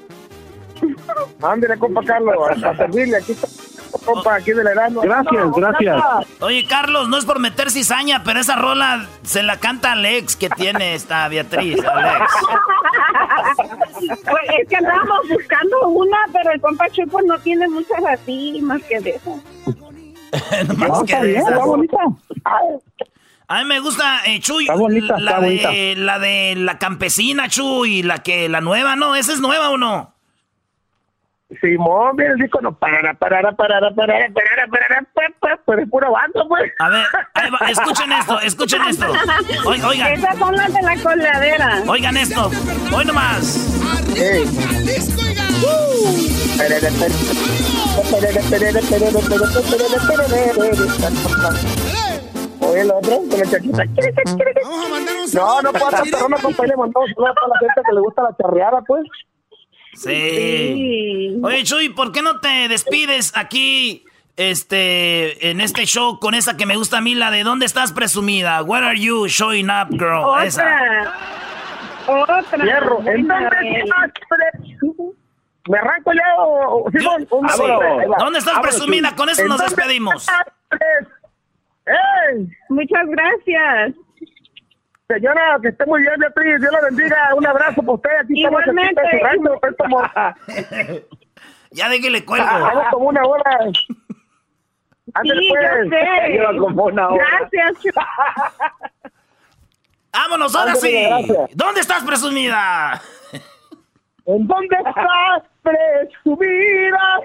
[1.41, 3.47] Ándale, compa Carlos, a servirle, aquí está,
[3.99, 5.01] compa, aquí de la Erasmo.
[5.01, 6.01] Gracias, gracias.
[6.41, 10.49] Oye, Carlos, no es por meter cizaña, pero esa rola se la canta Alex que
[10.49, 12.31] tiene esta Beatriz, Alex.
[13.97, 18.59] Pues es que andábamos buscando una, pero el compa Chuy pues no tiene muchas así,
[18.61, 19.41] más que de eso.
[20.77, 21.51] Más No, que está de bien, esas.
[21.53, 21.97] está bonita.
[23.47, 26.01] A mí me gusta, eh, Chuy, Está bonita, la, está de, bonita.
[26.03, 29.15] la de la campesina, Chuy, la que la nueva, ¿no?
[29.15, 30.14] ¿Esa es nueva o no?
[31.61, 35.89] Simón, mira el disco, no parará, parará, parará, parará, parará, parará, pa, pa, pero es
[35.89, 36.71] pura banda, pues.
[36.79, 39.05] A ver, ahí va, escuchen esto, escuchen esto.
[39.65, 41.81] Oi- Oigan, Esas son las de la coladera.
[41.87, 42.49] oigan esto.
[42.95, 43.71] Hoy nomás.
[52.61, 53.83] Oye, el otro, con la chaquita.
[55.33, 57.93] No, no puedo hacer perrona, compa, y le mandamos un saludo a la gente que
[57.93, 59.01] le gusta la charreada, pues.
[59.95, 60.73] Sí.
[60.73, 61.39] Sí.
[61.43, 64.05] Oye, Chuy, ¿por qué no te despides aquí,
[64.37, 67.91] este, en este show con esa que me gusta a mí, la de ¿Dónde estás
[67.93, 68.61] presumida?
[68.63, 70.43] Where are you showing up, girl?
[70.45, 70.63] Esa.
[72.07, 72.37] Otra.
[72.39, 72.63] Otra.
[72.65, 72.99] Hierro.
[72.99, 75.13] ¿En Buena dónde estás, presumido?
[75.67, 76.83] ¿Me arranco ya o?
[76.83, 77.63] Un Sí.
[78.19, 79.15] ¿Dónde estás Vámonos, presumida?
[79.15, 80.15] Con eso ¿En nos dónde despedimos.
[80.21, 80.45] estás.
[82.69, 83.95] Muchas gracias.
[85.07, 86.59] Señora, que esté muy bien, Beatriz.
[86.59, 87.35] Dios la bendiga.
[87.35, 88.09] Un abrazo para usted.
[88.23, 89.01] Aquí estamos Igualmente.
[89.11, 89.59] su rancho,
[90.47, 91.03] pues,
[91.71, 92.45] Ya de que le cuelgo.
[92.47, 93.43] Vamos como una hora.
[95.13, 95.61] Ándale, Sí, pues.
[95.83, 96.29] yo sé.
[96.29, 97.25] Lleva como una hora.
[97.51, 97.95] Gracias.
[100.13, 101.03] Vámonos, ahora Ándale, sí.
[101.05, 101.49] gracias.
[101.55, 103.01] ¿Dónde estás presumida?
[104.25, 107.19] ¿En dónde estás, presumida?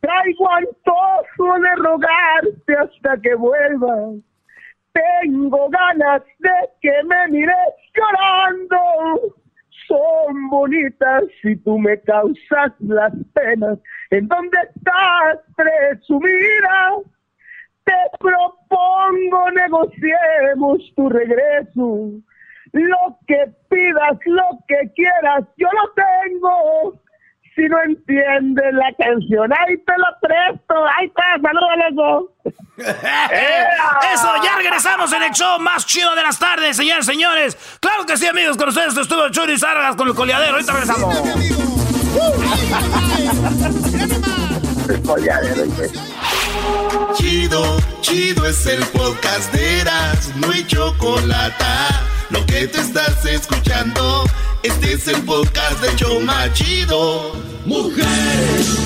[0.00, 4.14] Traigo antojo de rogarte hasta que vuelvas.
[4.92, 6.50] Tengo ganas de
[6.80, 7.56] que me mires
[7.94, 9.36] llorando.
[9.86, 13.78] Son bonitas si tú me causas las penas.
[14.10, 16.98] ¿En dónde estás, presumida?
[17.84, 22.12] Te propongo negociemos tu regreso.
[22.72, 27.00] Lo que pidas, lo que quieras, yo lo tengo.
[27.60, 30.74] Si no entiendes la canción, ahí te la presto.
[30.96, 32.24] Ahí está, saludos a los dos.
[34.14, 37.78] Eso, ya regresamos en el show más chido de las tardes, señores, señores.
[37.80, 40.54] Claro que sí, amigos, con ustedes estuvo Churi Sargas con el coleadero.
[40.54, 41.14] Ahorita regresamos.
[47.16, 51.64] Chido, chido es el podcast de Eras, no hay chocolate.
[52.30, 54.24] lo que te estás escuchando,
[54.64, 57.36] este es el podcast de Choma Chido.
[57.66, 58.78] Mujeres,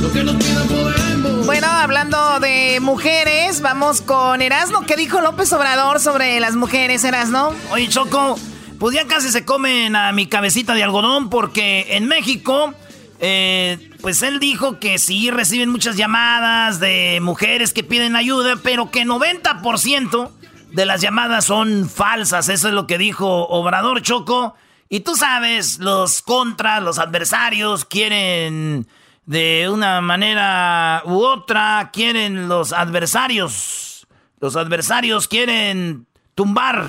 [0.00, 1.46] lo que nos queda podemos.
[1.46, 4.86] Bueno, hablando de mujeres, vamos con Erasmo.
[4.86, 7.52] ¿Qué dijo López Obrador sobre las mujeres, Erasmo?
[7.72, 8.38] Oye, Choco,
[8.78, 12.74] pues ya casi se comen a mi cabecita de algodón porque en México...
[13.20, 18.90] Eh, pues él dijo que sí reciben muchas llamadas de mujeres que piden ayuda, pero
[18.90, 20.30] que 90%
[20.72, 22.48] de las llamadas son falsas.
[22.48, 24.54] Eso es lo que dijo Obrador Choco.
[24.88, 28.86] Y tú sabes, los contras, los adversarios quieren
[29.26, 34.06] de una manera u otra, quieren los adversarios.
[34.40, 36.86] Los adversarios quieren tumbar.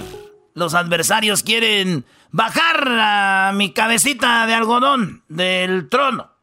[0.59, 6.33] Los adversarios quieren bajar a mi cabecita de algodón del trono.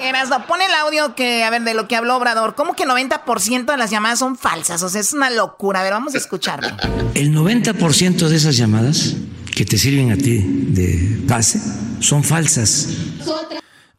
[0.00, 2.54] Erasmo, pon el audio que, a ver, de lo que habló Obrador.
[2.54, 4.82] ¿Cómo que 90% de las llamadas son falsas?
[4.82, 5.80] O sea, es una locura.
[5.80, 6.68] A ver, vamos a escucharlo.
[7.12, 9.14] El 90% de esas llamadas
[9.54, 11.60] que te sirven a ti de base
[12.00, 12.88] son falsas.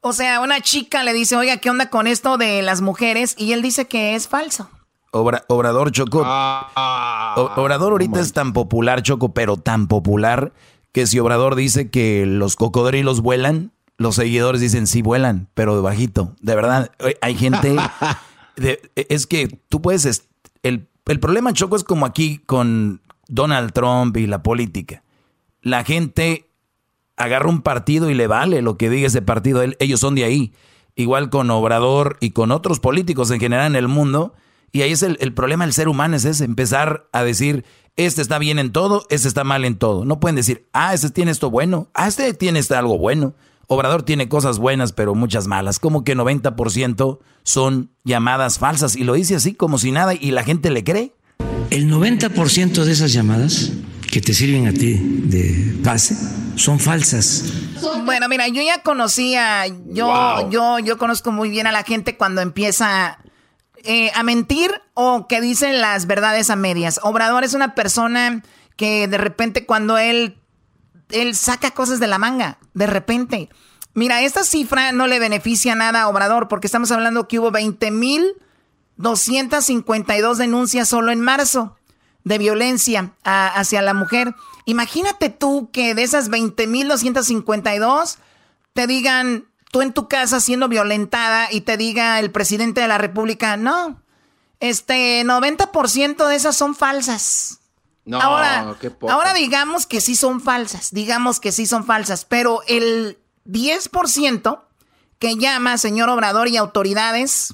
[0.02, 3.36] O sea, una chica le dice, oiga, ¿qué onda con esto de las mujeres?
[3.38, 4.72] Y él dice que es falso.
[5.12, 6.24] Obrador Choco.
[6.26, 7.36] Ah.
[7.56, 10.54] Obrador ahorita es tan popular, Choco, pero tan popular
[10.92, 15.82] que si Obrador dice que los cocodrilos vuelan, los seguidores dicen sí vuelan, pero de
[15.82, 16.36] bajito.
[16.42, 16.92] De verdad,
[17.22, 17.76] hay gente.
[18.96, 20.28] es que tú puedes.
[20.64, 25.04] El, el problema, Choco, es como aquí con Donald Trump y la política.
[25.62, 26.50] La gente
[27.18, 29.64] agarra un partido y le vale lo que diga ese partido.
[29.80, 30.54] Ellos son de ahí.
[30.96, 34.34] Igual con Obrador y con otros políticos en general en el mundo.
[34.72, 37.64] Y ahí es el, el problema del ser humano, es ese, empezar a decir,
[37.98, 40.06] este está bien en todo, este está mal en todo.
[40.06, 43.34] No pueden decir, ah, este tiene esto bueno, ah, este tiene este algo bueno.
[43.66, 45.80] Obrador tiene cosas buenas, pero muchas malas.
[45.80, 48.96] Como que 90% son llamadas falsas.
[48.96, 51.14] Y lo dice así como si nada y la gente le cree.
[51.70, 53.74] El 90% de esas llamadas
[54.10, 56.16] que te sirven a ti de base
[56.56, 57.52] son falsas.
[58.06, 62.42] Bueno, mira, yo ya conocía, yo, yo, yo conozco muy bien a la gente cuando
[62.42, 63.20] empieza
[63.88, 67.00] eh, a mentir o que dicen las verdades a medias.
[67.04, 68.44] Obrador es una persona
[68.76, 70.38] que de repente cuando él
[71.10, 73.50] él saca cosas de la manga, de repente.
[73.94, 80.36] Mira, esta cifra no le beneficia nada a Obrador, porque estamos hablando que hubo 20.252
[80.36, 81.76] denuncias solo en marzo
[82.24, 84.36] de violencia hacia la mujer.
[84.66, 88.18] Imagínate tú que de esas 20.252
[88.74, 89.46] te digan,
[89.78, 94.02] tú en tu casa siendo violentada y te diga el presidente de la República, no,
[94.60, 97.60] este 90% de esas son falsas
[98.12, 98.76] ahora,
[99.10, 104.62] ahora digamos que sí son falsas, digamos que sí son falsas, pero el 10%
[105.20, 107.54] que llama señor Obrador y autoridades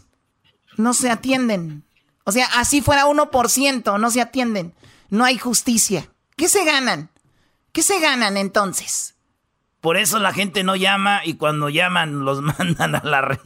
[0.78, 1.84] no se atienden.
[2.24, 4.74] O sea, así fuera 1%, no se atienden.
[5.10, 6.10] No hay justicia.
[6.38, 7.10] ¿Qué se ganan?
[7.74, 9.13] ¿Qué se ganan entonces?
[9.84, 13.40] Por eso la gente no llama y cuando llaman los mandan a la red.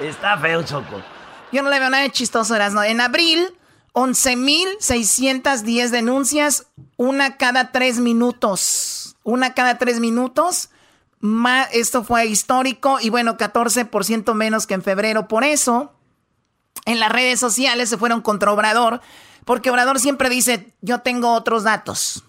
[0.00, 1.02] Está feo, Choco.
[1.50, 2.84] Yo no le veo nada de chistoso, ¿no?
[2.84, 3.44] En abril
[3.94, 9.16] 11.610 denuncias, una cada tres minutos.
[9.24, 10.70] Una cada tres minutos.
[11.72, 15.26] esto fue histórico y bueno, 14% menos que en febrero.
[15.26, 15.92] Por eso,
[16.84, 19.00] en las redes sociales se fueron contra Obrador,
[19.44, 22.22] porque Obrador siempre dice, yo tengo otros datos.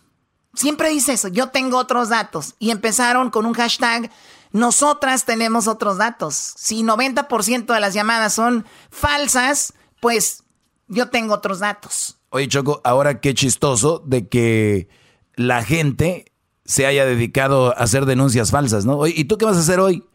[0.53, 2.55] Siempre dice eso, yo tengo otros datos.
[2.59, 4.11] Y empezaron con un hashtag,
[4.51, 6.35] nosotras tenemos otros datos.
[6.57, 10.43] Si 90% de las llamadas son falsas, pues
[10.87, 12.17] yo tengo otros datos.
[12.29, 14.89] Oye, Choco, ahora qué chistoso de que
[15.35, 16.31] la gente
[16.65, 19.07] se haya dedicado a hacer denuncias falsas, ¿no?
[19.07, 20.05] ¿y tú qué vas a hacer hoy?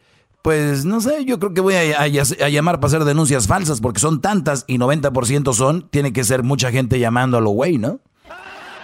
[0.42, 4.20] Pues no sé, yo creo que voy a, llamar para hacer denuncias falsas porque son
[4.20, 8.00] tantas y 90% son, tiene que ser mucha gente llamando a lo güey, ¿no?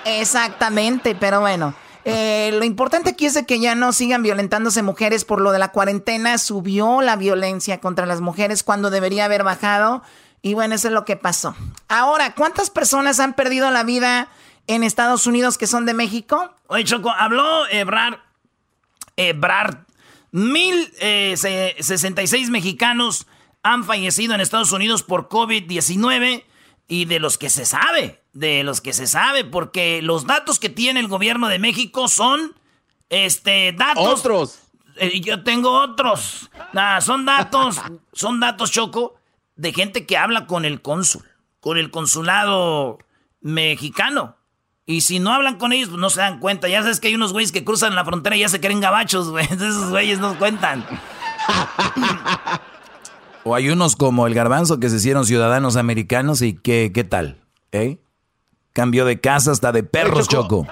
[0.05, 1.75] Exactamente, pero bueno.
[2.05, 5.59] Eh, lo importante aquí es de que ya no sigan violentándose mujeres por lo de
[5.59, 6.39] la cuarentena.
[6.39, 10.03] Subió la violencia contra las mujeres cuando debería haber bajado.
[10.43, 11.55] Y bueno, eso es lo que pasó.
[11.89, 14.29] Ahora, ¿cuántas personas han perdido la vida
[14.67, 16.53] en Estados Unidos que son de México?
[16.67, 18.19] Oye, Choco, habló Ebrard.
[19.17, 19.77] Ebrard.
[20.33, 23.27] Mil eh, y seis mexicanos
[23.63, 26.45] han fallecido en Estados Unidos por COVID-19
[26.89, 30.69] y de los que se sabe, de los que se sabe, porque los datos que
[30.69, 32.55] tiene el gobierno de México son,
[33.09, 34.21] este, datos...
[34.21, 34.59] Otros.
[34.97, 36.51] Eh, yo tengo otros.
[36.73, 37.81] Nah, son datos,
[38.13, 39.15] son datos, Choco,
[39.57, 41.25] de gente que habla con el cónsul,
[41.61, 42.99] con el consulado
[43.41, 44.37] mexicano.
[44.85, 46.69] Y si no hablan con ellos, pues no se dan cuenta.
[46.69, 49.31] Ya sabes que hay unos güeyes que cruzan la frontera y ya se creen gabachos,
[49.31, 49.45] güey.
[49.51, 50.85] Esos güeyes no cuentan.
[53.45, 57.39] o hay unos como el garbanzo que se hicieron ciudadanos americanos y que, ¿qué tal?
[57.71, 58.01] ¿Eh?
[58.73, 60.67] Cambio de casa hasta de perros, Choco.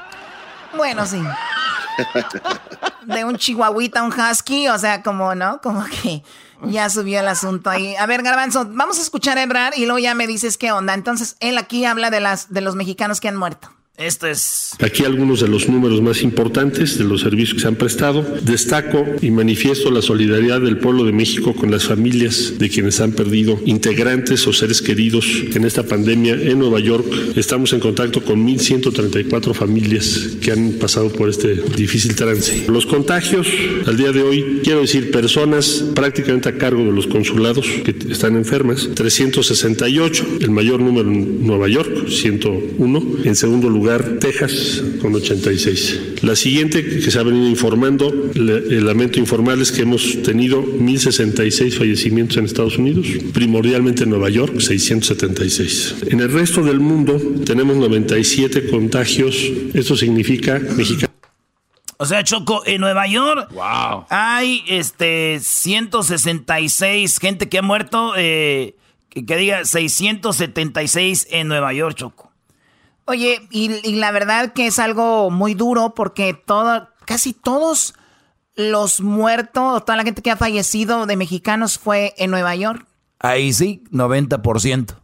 [0.76, 1.22] Bueno, sí.
[3.07, 5.61] De un chihuahuita a un husky, o sea, como, ¿no?
[5.61, 6.22] Como que
[6.62, 7.96] ya subió el asunto ahí.
[7.96, 10.94] A ver, Garbanzo, vamos a escuchar a Ebrar y luego ya me dices qué onda.
[10.94, 13.70] Entonces, él aquí habla de, las, de los mexicanos que han muerto.
[14.01, 14.72] Esto es.
[14.80, 18.22] Aquí algunos de los números más importantes de los servicios que se han prestado.
[18.40, 23.12] Destaco y manifiesto la solidaridad del pueblo de México con las familias de quienes han
[23.12, 27.05] perdido integrantes o seres queridos en esta pandemia en Nueva York.
[27.36, 32.64] Estamos en contacto con 1.134 familias que han pasado por este difícil trance.
[32.68, 33.48] Los contagios,
[33.86, 38.34] al día de hoy, quiero decir, personas prácticamente a cargo de los consulados que están
[38.36, 43.16] enfermas, 368, el mayor número en Nueva York, 101.
[43.24, 46.22] En segundo lugar, Texas con 86.
[46.22, 51.76] La siguiente que se ha venido informando, el lamento informal es que hemos tenido 1.066
[51.76, 55.97] fallecimientos en Estados Unidos, primordialmente en Nueva York, 676.
[56.09, 59.36] En el resto del mundo tenemos 97 contagios,
[59.74, 61.07] eso significa México.
[61.97, 64.07] O sea, Choco, en Nueva York wow.
[64.09, 68.74] hay este 166 gente que ha muerto, eh,
[69.11, 72.30] que, que diga 676 en Nueva York, Choco.
[73.11, 77.95] Oye, y, la verdad que es algo muy duro porque todo, casi todos
[78.55, 82.87] los muertos, toda la gente que ha fallecido de mexicanos fue en Nueva York.
[83.19, 84.95] Ahí sí, 90%.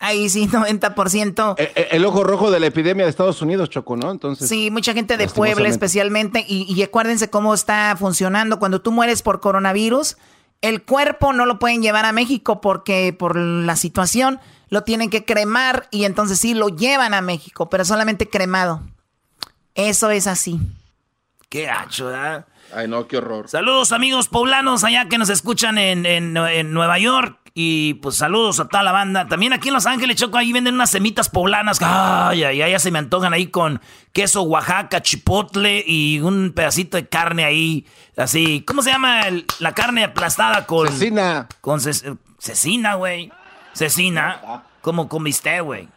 [0.00, 1.54] Ahí sí, 90%.
[1.56, 4.10] El, el, ojo rojo de la epidemia de Estados Unidos, Choco, ¿no?
[4.10, 4.48] Entonces.
[4.48, 6.44] Sí, mucha gente de Puebla especialmente.
[6.48, 8.58] Y, y acuérdense cómo está funcionando.
[8.58, 10.16] Cuando tú mueres por coronavirus,
[10.62, 14.40] el cuerpo no lo pueden llevar a México porque por la situación
[14.72, 18.80] lo tienen que cremar y entonces sí lo llevan a México, pero solamente cremado.
[19.74, 20.58] Eso es así.
[21.50, 22.46] Qué hacho, ¿verdad?
[22.74, 23.50] Ay, no, qué horror.
[23.50, 27.38] Saludos, amigos poblanos allá que nos escuchan en, en, Nueva York.
[27.52, 29.28] Y pues saludos a toda la banda.
[29.28, 31.76] También aquí en Los Ángeles, Choco, ahí venden unas semitas poblanas.
[31.82, 33.78] Ay, ay, ay, ya se me antojan ahí con
[34.14, 37.86] queso Oaxaca, chipotle y un pedacito de carne ahí.
[38.16, 39.20] Así, ¿cómo se llama
[39.58, 40.88] la carne aplastada con.
[40.88, 41.46] Cecina.
[41.60, 41.78] Con
[42.38, 43.30] cecina, güey.
[43.74, 45.88] Cecina, como comiste, güey.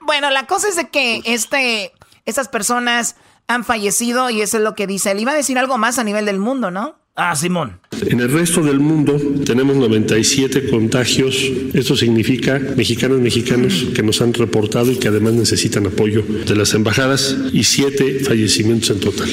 [0.00, 1.92] Bueno, la cosa es de que este,
[2.26, 3.16] estas personas
[3.46, 5.10] han fallecido y eso es lo que dice.
[5.10, 6.96] Él iba a decir algo más a nivel del mundo, ¿no?
[7.16, 7.78] Ah, Simón.
[8.08, 9.16] En el resto del mundo
[9.46, 11.36] tenemos 97 contagios.
[11.72, 16.74] Esto significa mexicanos, mexicanos que nos han reportado y que además necesitan apoyo de las
[16.74, 19.30] embajadas y siete fallecimientos en total.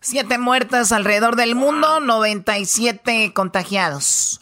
[0.00, 4.40] Siete muertas alrededor del mundo, 97 contagiados.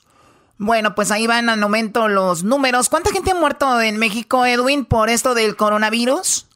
[0.58, 2.88] Bueno, pues ahí van al momento los números.
[2.88, 6.46] ¿Cuánta gente ha muerto en México, Edwin, por esto del coronavirus?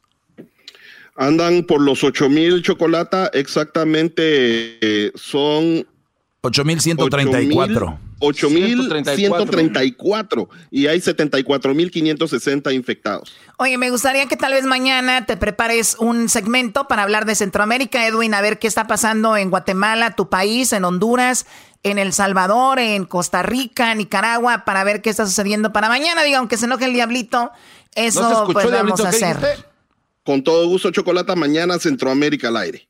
[1.15, 5.85] Andan por los 8 mil chocolata, exactamente eh, son
[6.41, 8.10] 8.134.
[8.21, 13.33] 8.134 y hay 74.560 infectados.
[13.57, 18.07] Oye, me gustaría que tal vez mañana te prepares un segmento para hablar de Centroamérica,
[18.07, 21.45] Edwin, a ver qué está pasando en Guatemala, tu país, en Honduras,
[21.83, 26.23] en El Salvador, en Costa Rica, Nicaragua, para ver qué está sucediendo para mañana.
[26.23, 27.51] Diga, aunque se enoje el diablito,
[27.95, 29.65] eso pues vamos a hacer.
[30.23, 32.87] Con todo gusto, Chocolata, mañana Centroamérica al aire.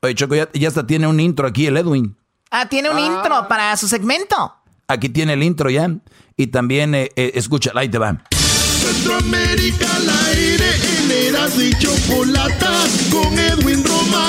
[0.00, 2.14] Oye, Choco, ya, hasta tiene un intro aquí el Edwin.
[2.50, 4.54] Ah, tiene un intro para su segmento.
[4.86, 5.90] Aquí tiene el intro ya.
[6.36, 8.16] Y también, eh, eh, escucha, ahí te va.
[8.30, 11.10] Centroamérica al aire en
[11.60, 12.72] y Chocolata
[13.10, 14.28] con Edwin Román.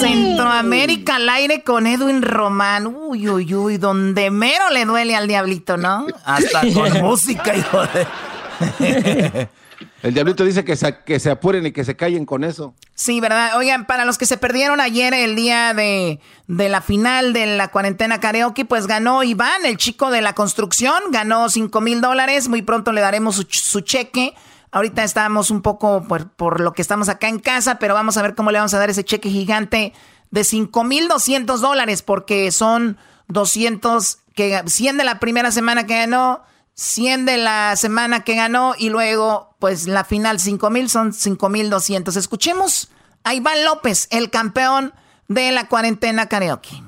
[0.00, 2.86] Centroamérica al aire con Edwin Román.
[2.86, 6.06] Uy, uy, uy, donde mero le duele al diablito, ¿no?
[6.24, 9.48] Hasta con música, hijo de...
[10.04, 12.74] El diablito dice que se, que se apuren y que se callen con eso.
[12.94, 13.56] Sí, ¿verdad?
[13.56, 18.20] Oigan, para los que se perdieron ayer el día de, la final de la cuarentena
[18.20, 22.48] karaoke, pues ganó Iván, el chico de la construcción, ganó 5 mil dólares.
[22.48, 24.34] Muy pronto le daremos su, cheque.
[24.72, 28.22] Ahorita estamos un poco por, por, lo que estamos acá en casa, pero vamos a
[28.22, 29.94] ver cómo le vamos a dar ese cheque gigante
[30.30, 32.98] de 5 mil 200 dólares, porque son
[33.28, 36.42] 200, que 100 de la primera semana que ganó.
[36.74, 41.48] 100 de la semana que ganó y luego, pues la final 5 mil son 5
[41.48, 42.16] mil 200.
[42.16, 42.88] Escuchemos
[43.22, 44.92] a Iván López, el campeón
[45.28, 46.82] de la cuarentena karaoke.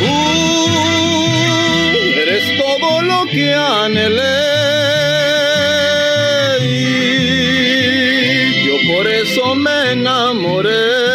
[0.00, 0.30] Uh,
[2.16, 4.20] eres todo lo que anhelé.
[8.64, 11.09] Yo por eso me enamoré.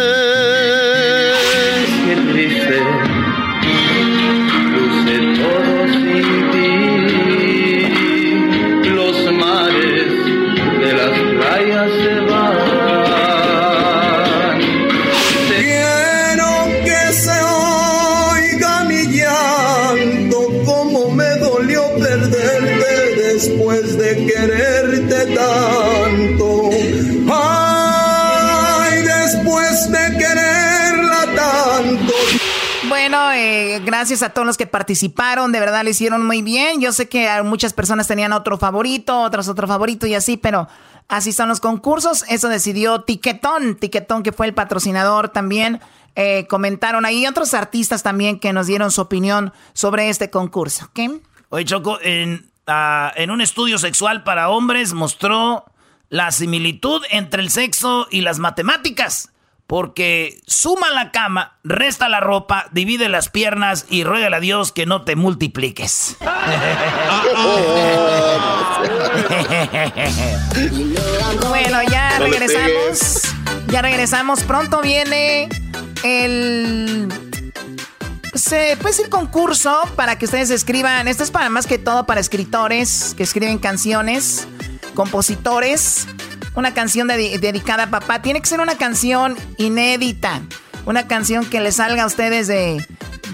[33.96, 36.82] Gracias a todos los que participaron, de verdad lo hicieron muy bien.
[36.82, 40.68] Yo sé que muchas personas tenían otro favorito, otros otro favorito y así, pero
[41.08, 42.22] así son los concursos.
[42.28, 45.80] Eso decidió Tiquetón, Tiquetón que fue el patrocinador también.
[46.14, 50.90] Eh, comentaron ahí otros artistas también que nos dieron su opinión sobre este concurso.
[50.90, 51.22] ¿ok?
[51.48, 55.64] Oye, Choco, en, ah, en un estudio sexual para hombres mostró
[56.10, 59.30] la similitud entre el sexo y las matemáticas.
[59.66, 64.86] Porque suma la cama, resta la ropa, divide las piernas y ruega a Dios que
[64.86, 66.16] no te multipliques.
[71.48, 73.22] bueno, ya regresamos.
[73.68, 74.44] Ya regresamos.
[74.44, 75.48] Pronto viene
[76.04, 77.08] el
[78.80, 81.08] pues el concurso para que ustedes escriban.
[81.08, 84.46] Esto es para más que todo para escritores que escriben canciones,
[84.94, 86.06] compositores.
[86.56, 88.22] Una canción dedicada a papá.
[88.22, 90.40] Tiene que ser una canción inédita.
[90.86, 92.86] Una canción que les salga a ustedes de,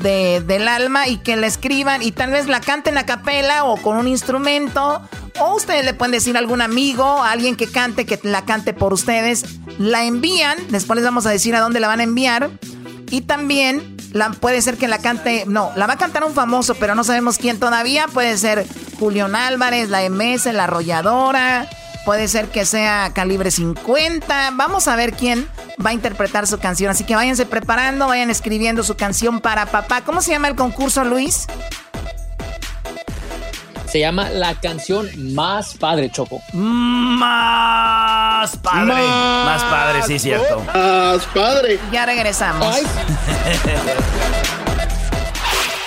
[0.03, 3.97] del alma y que la escriban y tal vez la canten a capela o con
[3.97, 5.01] un instrumento.
[5.39, 8.75] O ustedes le pueden decir a algún amigo, a alguien que cante, que la cante
[8.75, 9.45] por ustedes.
[9.79, 10.59] La envían.
[10.71, 12.51] Después les vamos a decir a dónde la van a enviar.
[13.11, 16.75] Y también la, puede ser que la cante, no, la va a cantar un famoso,
[16.75, 18.09] pero no sabemos quién todavía.
[18.09, 18.67] Puede ser
[18.99, 21.69] Julián Álvarez, la MS, la arrolladora.
[22.05, 24.51] Puede ser que sea calibre 50.
[24.55, 25.49] Vamos a ver quién
[25.85, 26.91] va a interpretar su canción.
[26.91, 30.03] Así que váyanse preparando, vayan escribiendo su canción para papá.
[30.03, 31.47] ¿Cómo se llama el concurso, Luis?
[33.87, 36.41] Se llama La canción más padre, Choco.
[36.55, 38.95] Más padre.
[38.95, 40.65] Más, padre, sí, cierto.
[40.75, 41.79] Más padre.
[41.93, 42.75] Ya regresamos.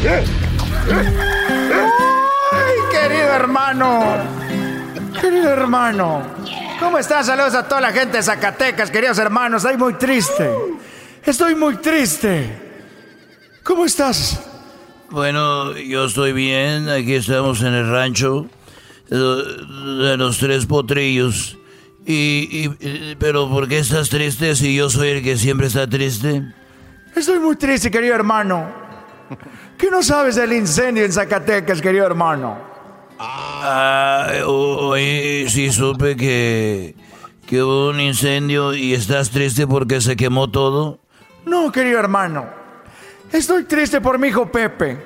[0.00, 0.26] ¡Ay,
[2.92, 4.04] querido hermano!
[5.20, 6.22] Querido hermano.
[6.78, 7.26] ¿Cómo estás?
[7.26, 9.64] Saludos a toda la gente de Zacatecas, queridos hermanos.
[9.64, 10.50] Estoy muy triste.
[11.24, 12.48] Estoy muy triste.
[13.64, 14.40] ¿Cómo estás?
[15.10, 16.88] Bueno, yo estoy bien.
[16.88, 18.46] Aquí estamos en el rancho
[19.08, 21.58] de los tres potrillos.
[22.06, 22.68] Y,
[23.18, 26.44] pero ¿por qué estás triste si yo soy el que siempre está triste?
[27.16, 28.86] Estoy muy triste, querido hermano.
[29.78, 32.58] ¿Qué no sabes del incendio en Zacatecas, querido hermano?
[33.20, 36.96] Ah, hoy sí supe que,
[37.46, 40.98] que hubo un incendio y estás triste porque se quemó todo.
[41.46, 42.44] No, querido hermano.
[43.30, 44.98] Estoy triste por mi hijo Pepe.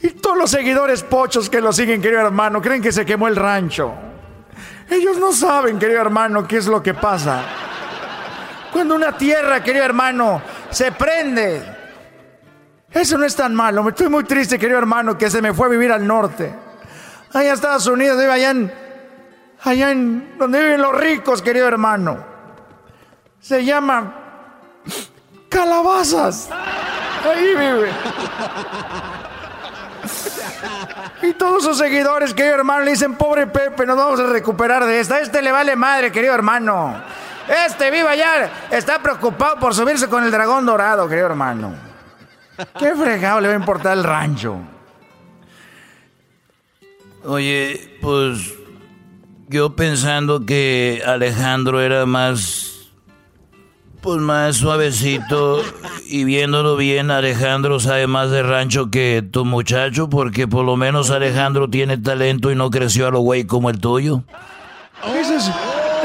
[0.00, 3.34] Y todos los seguidores pochos que lo siguen, querido hermano, creen que se quemó el
[3.34, 3.92] rancho.
[4.88, 7.42] Ellos no saben, querido hermano, qué es lo que pasa.
[8.72, 11.73] Cuando una tierra, querido hermano, se prende.
[12.94, 13.82] Eso no es tan malo.
[13.82, 16.54] Me estoy muy triste, querido hermano, que se me fue a vivir al norte.
[17.32, 18.72] Allá en Estados Unidos, allá en,
[19.64, 22.24] allá en donde viven los ricos, querido hermano.
[23.40, 24.14] Se llama
[25.48, 26.48] calabazas.
[27.28, 27.90] Ahí vive.
[31.22, 35.00] Y todos sus seguidores, querido hermano, le dicen, pobre Pepe, nos vamos a recuperar de
[35.00, 35.18] esta.
[35.18, 36.94] Este le vale madre, querido hermano.
[37.66, 41.93] Este viva allá, está preocupado por subirse con el dragón dorado, querido hermano.
[42.78, 44.58] ¿Qué fregado le va a importar el rancho?
[47.24, 48.54] Oye, pues
[49.48, 52.74] yo pensando que Alejandro era más
[54.02, 55.62] pues más suavecito
[56.04, 61.10] y viéndolo bien, Alejandro sabe más de rancho que tu muchacho, porque por lo menos
[61.10, 64.22] Alejandro tiene talento y no creció a lo güey como el tuyo.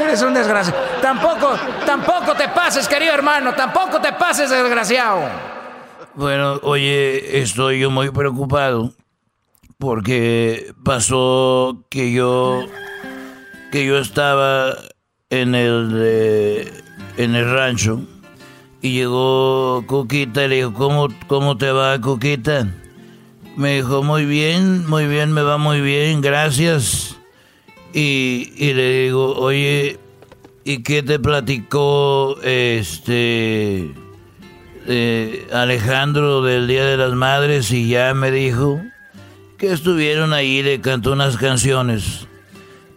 [0.02, 0.80] eres un desgraciado.
[1.02, 5.59] Tampoco, tampoco te pases, querido hermano, tampoco te pases, desgraciado.
[6.16, 8.92] Bueno, oye, estoy yo muy preocupado
[9.78, 12.64] porque pasó que yo
[13.70, 14.74] que yo estaba
[15.30, 16.72] en el
[17.16, 18.00] en el rancho
[18.82, 22.66] y llegó Cuquita y le dijo, ¿cómo, cómo te va, Cuquita?
[23.56, 27.16] Me dijo, muy bien, muy bien, me va muy bien, gracias.
[27.92, 29.98] Y, y le digo, oye,
[30.64, 33.94] ¿y qué te platicó este
[35.52, 37.70] Alejandro del Día de las Madres?
[37.70, 38.80] Y ya me dijo
[39.58, 42.26] que estuvieron ahí, le cantó unas canciones.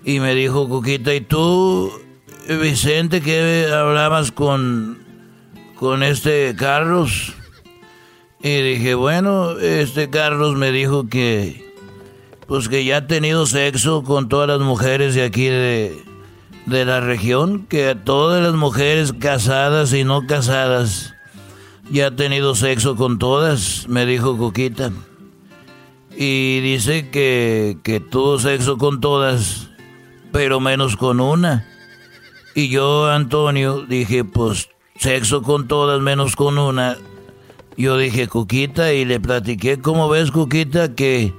[0.06, 1.92] Y me dijo, Cuquita, ¿y tú
[2.48, 4.98] Vicente, ¿qué hablabas con,
[5.76, 7.34] con este Carlos?
[8.42, 11.74] Y dije, bueno, este Carlos me dijo que,
[12.46, 16.04] pues que ya ha tenido sexo con todas las mujeres de aquí de,
[16.66, 21.14] de la región, que todas las mujeres casadas y no casadas
[21.90, 24.92] ya ha tenido sexo con todas, me dijo Coquita.
[26.16, 29.70] Y dice que, que tuvo sexo con todas,
[30.32, 31.68] pero menos con una.
[32.56, 36.98] Y yo, Antonio, dije, pues sexo con todas menos con una.
[37.76, 40.94] Yo dije, Cuquita, y le platiqué, ¿cómo ves, Cuquita?
[40.94, 41.34] Que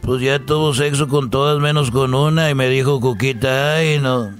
[0.00, 2.48] pues ya tuvo sexo con todas menos con una.
[2.48, 4.30] Y me dijo, Cuquita, ay, no.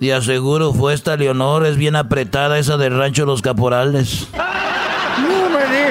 [0.00, 4.28] Y aseguro fue esta Leonor, es bien apretada esa del rancho Los Caporales.
[4.32, 5.84] No me di,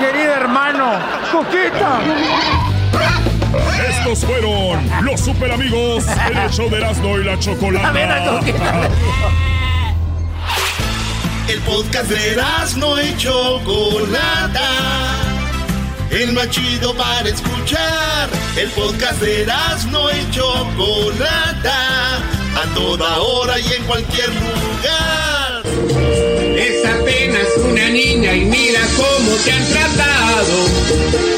[0.00, 0.98] querido hermano,
[1.30, 2.00] Cuquita.
[3.88, 8.40] Estos fueron los super amigos en el show de Erasmo y la Chocolata.
[11.48, 14.70] El podcast de Erasmo y Chocolata.
[16.10, 18.30] El más chido para escuchar.
[18.56, 22.16] El podcast de Erasmo y Chocolata.
[22.56, 26.27] A toda hora y en cualquier lugar.
[26.68, 30.66] Es apenas una niña y mira cómo te han tratado.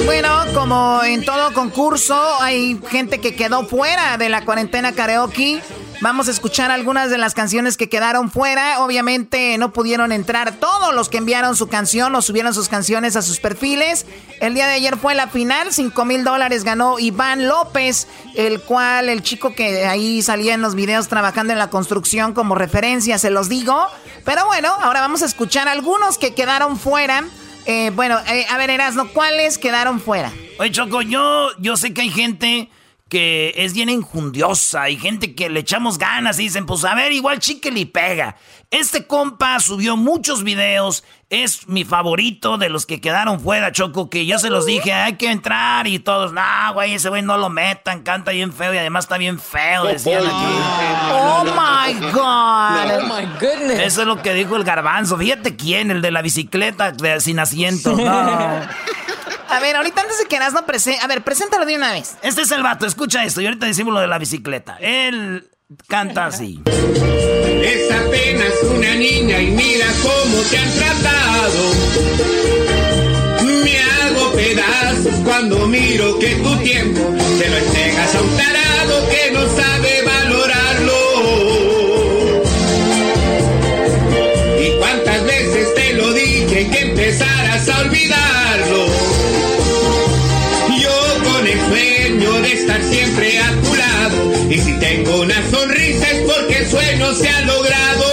[0.04, 5.62] Bueno, como en todo concurso, hay gente que quedó fuera de la cuarentena karaoke.
[6.00, 8.82] Vamos a escuchar algunas de las canciones que quedaron fuera.
[8.82, 13.22] Obviamente no pudieron entrar todos los que enviaron su canción o subieron sus canciones a
[13.22, 14.06] sus perfiles.
[14.40, 15.72] El día de ayer fue la final.
[15.72, 20.74] 5 mil dólares ganó Iván López, el cual el chico que ahí salía en los
[20.74, 23.86] videos trabajando en la construcción como referencia, se los digo.
[24.24, 27.24] Pero bueno, ahora vamos a escuchar algunos que quedaron fuera.
[27.66, 30.32] Eh, bueno, eh, a ver, Erasno, ¿cuáles quedaron fuera?
[30.58, 32.68] Oye, Choco, yo, yo sé que hay gente
[33.10, 37.12] que es bien injundiosa y gente que le echamos ganas y dicen, pues a ver,
[37.12, 38.36] igual chique y pega.
[38.70, 44.26] Este compa subió muchos videos, es mi favorito de los que quedaron fuera, Choco, que
[44.26, 46.40] yo se los dije, hay que entrar y todos, no,
[46.72, 50.22] güey, ese güey no lo metan, canta bien feo y además está bien feo, decían
[50.24, 51.10] aquí.
[51.12, 53.00] Oh my God.
[53.02, 53.80] Oh my goodness.
[53.80, 55.18] Eso es lo que dijo el garbanzo.
[55.18, 57.96] Fíjate quién, el de la bicicleta de- sin asiento.
[57.96, 58.60] No.
[59.50, 61.00] A ver, ahorita antes de que Erasno presente.
[61.02, 62.16] A ver, preséntalo de una vez.
[62.22, 64.76] Este es el vato, escucha esto y ahorita decimos lo de la bicicleta.
[64.80, 65.50] Él
[65.88, 66.62] canta así.
[66.66, 71.72] Es apenas una niña y mira cómo te han tratado.
[73.64, 77.00] Me hago pedazos cuando miro que tu tiempo
[77.38, 79.89] te lo entregas a un tarado que no sabe
[92.52, 94.50] estar siempre a tu lado.
[94.50, 98.04] Y si tengo una sonrisa es porque el sueño se ha logrado.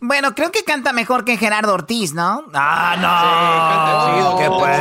[0.00, 2.44] Bueno, creo que canta mejor que Gerardo Ortiz, ¿no?
[2.52, 4.36] Ah, no.
[4.38, 4.80] ¿Qué pues?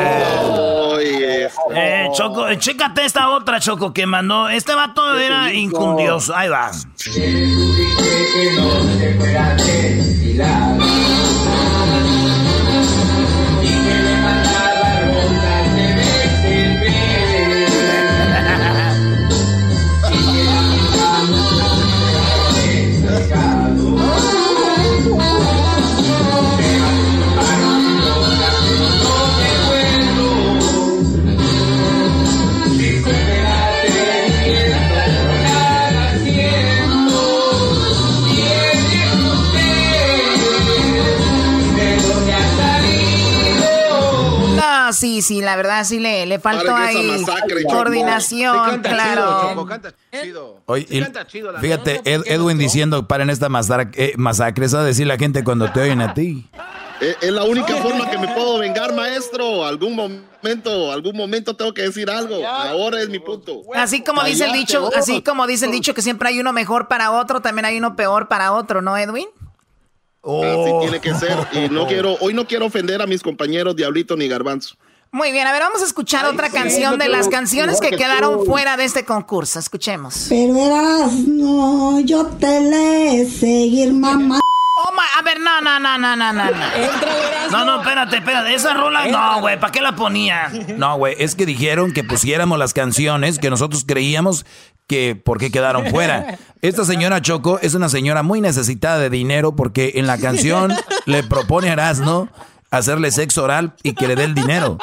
[1.76, 4.50] Eh, Choco, eh, chécate esta otra, Choco, que mandó.
[4.50, 6.36] Este vato era injundioso.
[6.36, 6.72] Ahí va.
[45.50, 47.26] La verdad sí le, le faltó ahí
[47.68, 49.68] coordinación, claro.
[51.60, 55.44] Fíjate, Ed- Edwin diciendo, paren esta masacre, eh, masacre, eso va a decir la gente
[55.44, 56.48] cuando te oyen a ti.
[57.02, 59.66] Es, es la única forma que me puedo vengar, maestro.
[59.66, 62.46] Algún momento, algún momento tengo que decir algo.
[62.46, 63.62] Ahora es mi punto.
[63.74, 66.88] Así como dice el dicho, así como dice el dicho que siempre hay uno mejor
[66.88, 69.28] para otro, también hay uno peor para otro, ¿no, Edwin?
[70.22, 71.38] Así tiene que ser.
[71.54, 74.76] Y no quiero, hoy no quiero ofender a mis compañeros Diablito ni Garbanzo.
[75.12, 78.78] Muy bien, a ver, vamos a escuchar otra canción de las canciones que quedaron fuera
[78.78, 79.58] de este concurso.
[79.58, 80.28] Escuchemos.
[80.30, 84.40] Pero verás, no, yo te le seguir mamá.
[84.82, 86.44] Oh my, a ver, no, no, no, no, no, no.
[86.44, 86.52] no.
[87.52, 88.54] No, no, espérate, espérate.
[88.54, 90.52] Esa rola, no, güey, ¿para qué la ponía?
[90.78, 94.46] No, güey, es que dijeron que pusiéramos las canciones que nosotros creíamos
[94.90, 96.38] que por qué quedaron fuera.
[96.62, 100.74] Esta señora Choco es una señora muy necesitada de dinero porque en la canción
[101.06, 102.30] le propone a Erasmo
[102.72, 104.78] hacerle sexo oral y que le dé el dinero.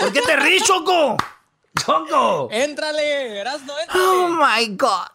[0.00, 1.16] ¿Por qué te ríes, Choco?
[1.84, 2.48] Choco.
[2.52, 4.04] Éntrale, Erasno, éntrale.
[4.04, 5.08] Oh my God.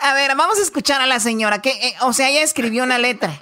[0.00, 2.98] A ver, vamos a escuchar a la señora que, eh, o sea, ella escribió una
[2.98, 3.32] letra.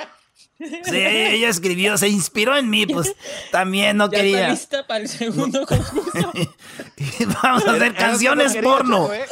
[0.58, 3.14] Sí, ella escribió, se inspiró en mí, pues
[3.50, 4.38] también no Ya quería.
[4.38, 6.32] está lista para el segundo concurso.
[7.42, 9.02] Vamos a hacer canciones porno.
[9.02, 9.26] Choco, ¿eh?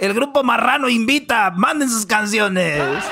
[0.00, 2.80] El grupo Marrano invita, manden sus canciones.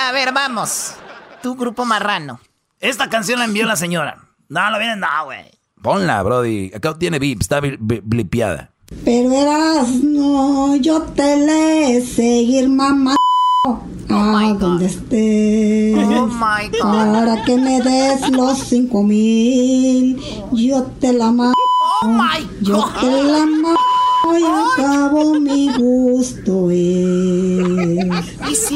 [0.00, 0.94] A ver, vamos.
[1.42, 2.38] Tu grupo marrano.
[2.78, 4.28] Esta canción la envió la señora.
[4.48, 5.50] No, lo vienen, no, güey.
[5.82, 6.70] Ponla, Brody.
[6.72, 8.70] Acá tiene beep, está blipeada.
[9.04, 13.16] Pero eras, no, yo te le seguir mamá.
[14.08, 15.96] a donde estés.
[15.98, 17.12] Oh my God.
[17.12, 20.22] Para que me des los cinco mil,
[20.52, 21.54] yo te la mando.
[22.02, 23.97] Oh my Yo te la mando
[24.38, 27.98] y acabo mi gusto es.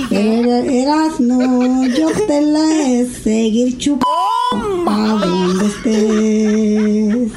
[0.09, 7.33] Pero eras, no, yo te la he seguir chupando a donde estés.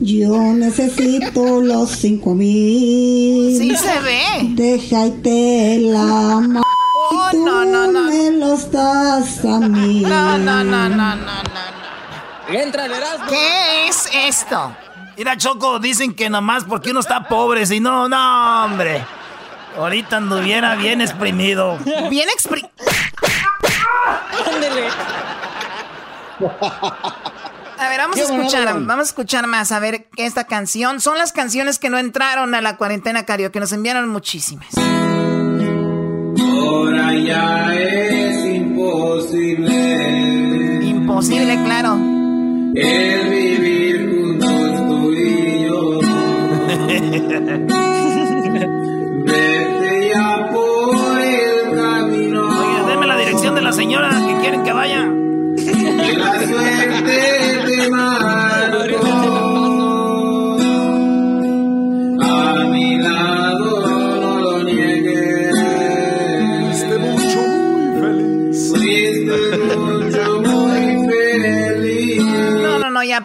[0.00, 3.56] Yo necesito los cinco mil.
[3.58, 4.20] Sí se ve.
[4.54, 6.62] Deja y te la mando.
[7.10, 8.02] Oh, Tú no, no, no.
[8.02, 10.00] me los das a mí.
[10.00, 12.54] No, no, no, no, no, no.
[12.54, 12.86] Entra.
[13.28, 14.76] ¿Qué es esto?
[15.16, 19.04] Mira, Choco, dicen que nomás porque uno está pobre, si no, no, hombre.
[19.76, 21.78] Ahorita anduviera bien exprimido.
[22.10, 22.64] Bien expri...
[24.46, 24.88] Ándele.
[27.78, 31.00] A ver, vamos a escuchar, vamos a escuchar más, a ver esta canción.
[31.00, 34.68] Son las canciones que no entraron a la cuarentena karaoke, nos enviaron muchísimas.
[36.38, 39.94] Ahora ya es imposible
[40.84, 41.94] Imposible, claro.
[42.74, 43.93] el vivir
[49.24, 52.48] Vete ya por el camino.
[52.48, 55.08] Oye, denme la dirección de la señora que quieren que vaya.
[55.56, 57.00] Que la suerte
[57.66, 57.88] te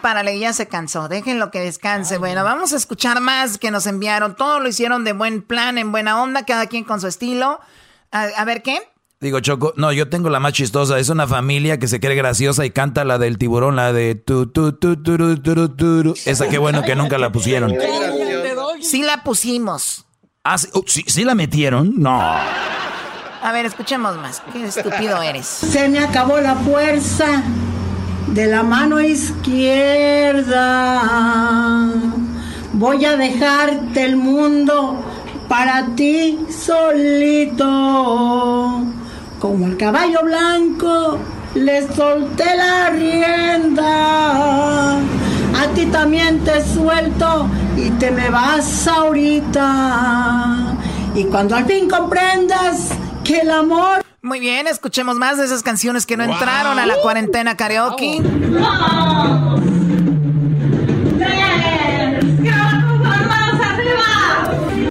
[0.00, 1.08] ya párale, ya se cansó.
[1.08, 2.18] Déjenlo que descanse.
[2.18, 4.34] Bueno, vamos a escuchar más que nos enviaron.
[4.34, 7.60] Todo lo hicieron de buen plan, en buena onda, cada quien con su estilo.
[8.10, 8.80] A, a ver, ¿qué?
[9.20, 10.98] Digo, Choco, no, yo tengo la más chistosa.
[10.98, 14.46] Es una familia que se cree graciosa y canta la del tiburón, la de tu,
[14.46, 16.14] tu, tu, turu, turu, turu.
[16.24, 17.74] Esa qué bueno que nunca la pusieron.
[18.80, 20.06] Sí la pusimos.
[20.42, 21.92] Ah, sí, oh, ¿sí, sí la metieron?
[22.00, 22.18] No.
[22.18, 24.42] A ver, escuchemos más.
[24.52, 25.46] Qué estúpido eres.
[25.46, 27.42] Se me acabó la fuerza
[28.28, 30.60] de la mano izquierda.
[32.72, 35.02] Voy a dejarte el mundo
[35.48, 37.66] para ti solito.
[39.40, 41.18] Como el caballo blanco
[41.54, 43.80] le solté la rienda.
[44.98, 50.76] A ti también te suelto y te me vas ahorita.
[51.14, 52.90] Y cuando al fin comprendas
[53.24, 56.96] que el amor Muy bien, escuchemos más de esas canciones que no entraron a la
[57.00, 58.20] cuarentena karaoke.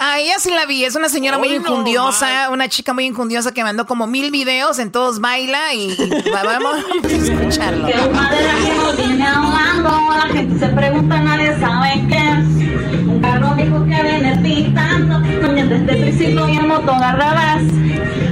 [0.02, 3.06] Ah, ella sí la vi, es una señora muy Hoy no injundiosa, una chica muy
[3.06, 7.86] injundiosa que mandó como mil videos, en todos baila y, y va- vamos a escucharlo.
[7.88, 13.08] Que madera que no viene hablando, la gente se pregunta, nadie sabe qué es.
[13.08, 17.74] Un carro viejo que viene pintando, desde este principio y el motor al revés.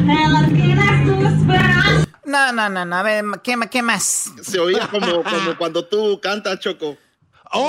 [0.09, 0.47] En la.
[2.37, 4.31] No, no, no, no, a ver, ¿qué, qué más?
[4.43, 6.95] Se oía como, como cuando tú cantas, Choco.
[7.51, 7.61] No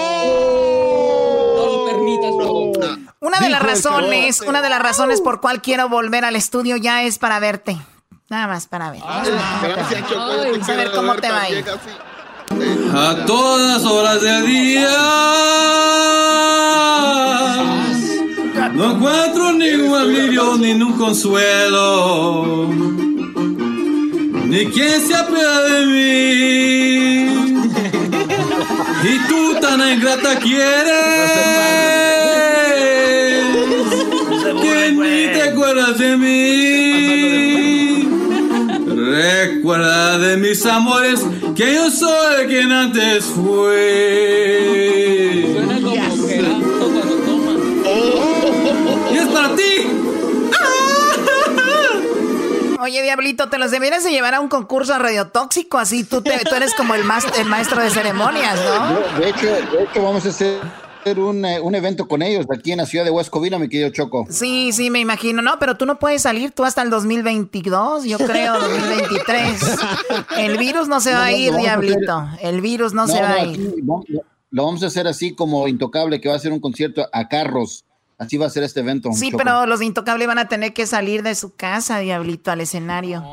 [1.67, 2.73] lo permitas, Choco.
[3.21, 7.03] Una de las razones, una de las razones por cual quiero volver al estudio ya
[7.03, 7.79] es para verte.
[8.29, 9.01] Nada más para ver.
[9.63, 10.27] Gracias, Choco.
[10.27, 11.45] Vamos a ver cómo te va
[12.95, 14.91] a todas horas del día.
[18.75, 22.69] No encuentro ningún alivio ni un consuelo.
[24.49, 27.29] Ni quien se apiade de mí.
[29.05, 30.95] Y tú tan ingrata quieres.
[34.63, 36.39] Que ni te acuerdas de mí.
[38.87, 41.21] Recuerda de mis amores
[41.55, 44.65] que yo soy quien antes fue.
[45.53, 47.53] Suena como Gerardo cuando toma.
[49.13, 50.08] Y es para ti.
[52.89, 56.55] Oye, Diablito, te los deberías de llevar a un concurso radiotóxico, así tú, te- tú
[56.55, 59.21] eres como el, más, el maestro de ceremonias, ¿no?
[59.21, 60.59] De hecho, de hecho, vamos a hacer
[61.19, 64.25] un, eh, un evento con ellos aquí en la ciudad de Huescovina, mi querido Choco.
[64.31, 65.59] Sí, sí, me imagino, ¿no?
[65.59, 69.61] Pero tú no puedes salir tú hasta el 2022, yo creo, 2023.
[70.39, 72.29] El virus no se va a No, ir, a hacer- Diablito.
[72.41, 73.75] El virus no, se va no, a ir.
[74.51, 77.85] lo vamos a hacer así como Intocable, que va a hacer un concierto a carros.
[78.19, 79.11] Así va a ser este evento.
[79.13, 79.39] Sí, Choco.
[79.39, 83.25] pero los de Intocable van a tener que salir de su casa, Diablito, al escenario.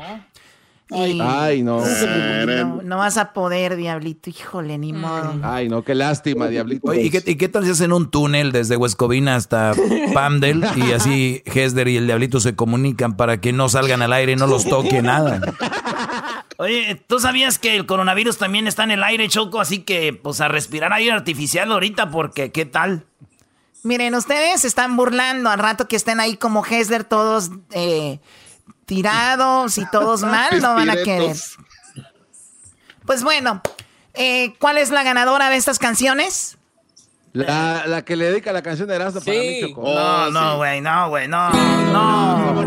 [0.88, 1.82] Y- Ay, no.
[1.84, 2.82] no.
[2.82, 4.30] No vas a poder, diablito.
[4.30, 5.34] Híjole, ni modo.
[5.42, 6.88] Ay, no, qué lástima, diablito.
[6.88, 9.72] Oye, ¿y qué, y qué tal si hacen un túnel desde Huescovina hasta
[10.14, 14.32] Pamdel y así Hesder y el Diablito se comunican para que no salgan al aire
[14.32, 15.40] y no los toque nada?
[16.58, 19.60] Oye, ¿tú sabías que el coronavirus también está en el aire, Choco?
[19.60, 23.04] Así que, pues, a respirar aire artificial ahorita, porque, ¿qué tal?
[23.86, 28.18] Miren, ustedes se están burlando al rato que estén ahí como Hesler todos eh,
[28.84, 31.36] tirados y todos mal, no van a querer.
[33.06, 33.62] Pues bueno,
[34.14, 36.58] eh, ¿cuál es la ganadora de estas canciones?
[37.32, 39.82] La, la que le dedica la canción de Erasmo para mí, Choco.
[39.82, 42.64] no, no, güey, no, güey, no, no.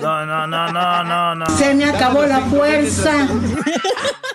[0.00, 1.46] No, no, no, no, no, no.
[1.56, 3.28] Se me acabó la fuerza.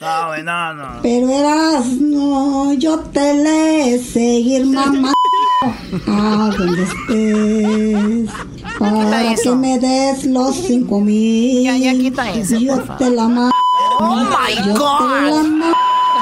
[0.00, 0.88] No, güey, no, no.
[1.02, 5.12] Pero eras, no, yo te le seguir mamá
[6.06, 8.30] a donde estés.
[8.78, 11.64] Para que me des los cinco mil.
[11.64, 12.98] Ya, ya quita eso, Yo por favor.
[12.98, 13.52] te la mando.
[13.98, 15.42] Oh my Yo te la God.
[15.42, 15.66] mando.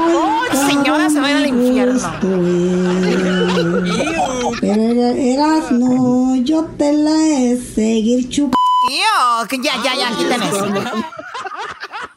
[0.01, 2.01] Oh, señora, se va a ir al infierno.
[4.61, 8.59] Pero era- eras, no, yo te la he seguir chupando.
[8.89, 10.67] Yo, ya, ya, ya, quiten eso.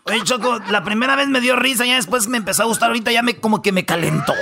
[0.06, 3.12] Oye, Choco, la primera vez me dio risa, ya después me empezó a gustar, ahorita
[3.12, 4.34] ya me como que me calentó.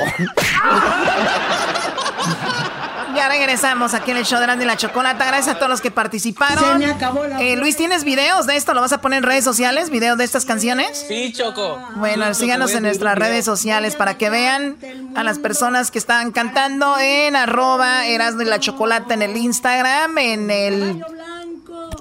[3.15, 5.25] Ya regresamos aquí en el show de Randy y la Chocolata.
[5.25, 6.80] Gracias a todos los que participaron.
[6.80, 8.73] Se me acabó la Eh, Luis, ¿tienes videos de esto?
[8.73, 9.89] ¿Lo vas a poner en redes sociales?
[9.89, 11.05] ¿Videos de estas canciones?
[11.07, 11.80] Sí, Choco.
[11.95, 14.77] Bueno, Sí, Choco, síganos en nuestras redes sociales para que vean
[15.15, 20.17] a las personas que están cantando en arroba Erasmo y la Chocolata en el Instagram,
[20.17, 21.03] en el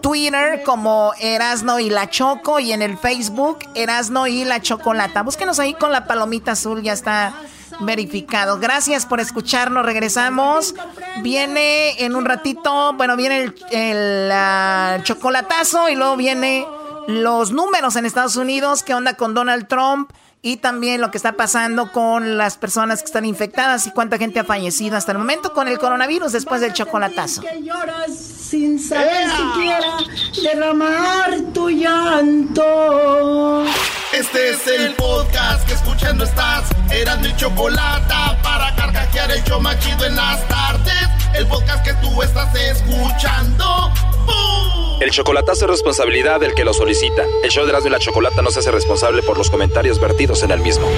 [0.08, 5.22] Twitter como Erasno y la Choco y en el Facebook Erasno y la Chocolata.
[5.22, 7.34] Búsquenos ahí con la palomita azul, ya está
[7.80, 8.58] verificado.
[8.58, 10.74] Gracias por escucharnos, regresamos.
[11.20, 16.66] Viene en un ratito, bueno, viene el, chocolatazo y luego viene
[17.06, 21.32] los números en Estados Unidos, qué onda con Donald Trump y también lo que está
[21.32, 25.52] pasando con las personas que están infectadas y cuánta gente ha fallecido hasta el momento
[25.52, 27.42] con el coronavirus después del chocolatazo.
[27.42, 29.98] Que lloras sin saber siquiera
[30.42, 33.64] derramar tu llanto.
[34.12, 36.70] Este es el podcast que escuchando estás.
[36.90, 40.94] Eran mi chocolate para carcajear el show más chido en las tardes.
[41.34, 43.92] El podcast que tú estás escuchando.
[44.24, 45.02] ¡Bum!
[45.02, 47.24] El chocolatazo es responsabilidad del que lo solicita.
[47.44, 50.42] El show de Erasmo y la Chocolata no se hace responsable por los comentarios vertidos
[50.42, 50.88] en el mismo.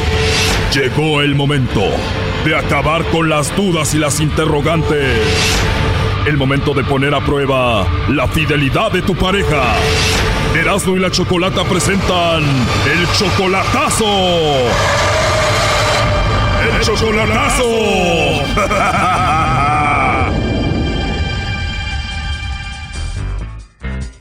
[0.73, 1.83] Llegó el momento
[2.45, 5.19] de acabar con las dudas y las interrogantes.
[6.27, 9.75] El momento de poner a prueba la fidelidad de tu pareja.
[10.55, 14.05] Erasmo y la Chocolata presentan el chocolatazo.
[16.63, 17.65] ¡El chocolatazo!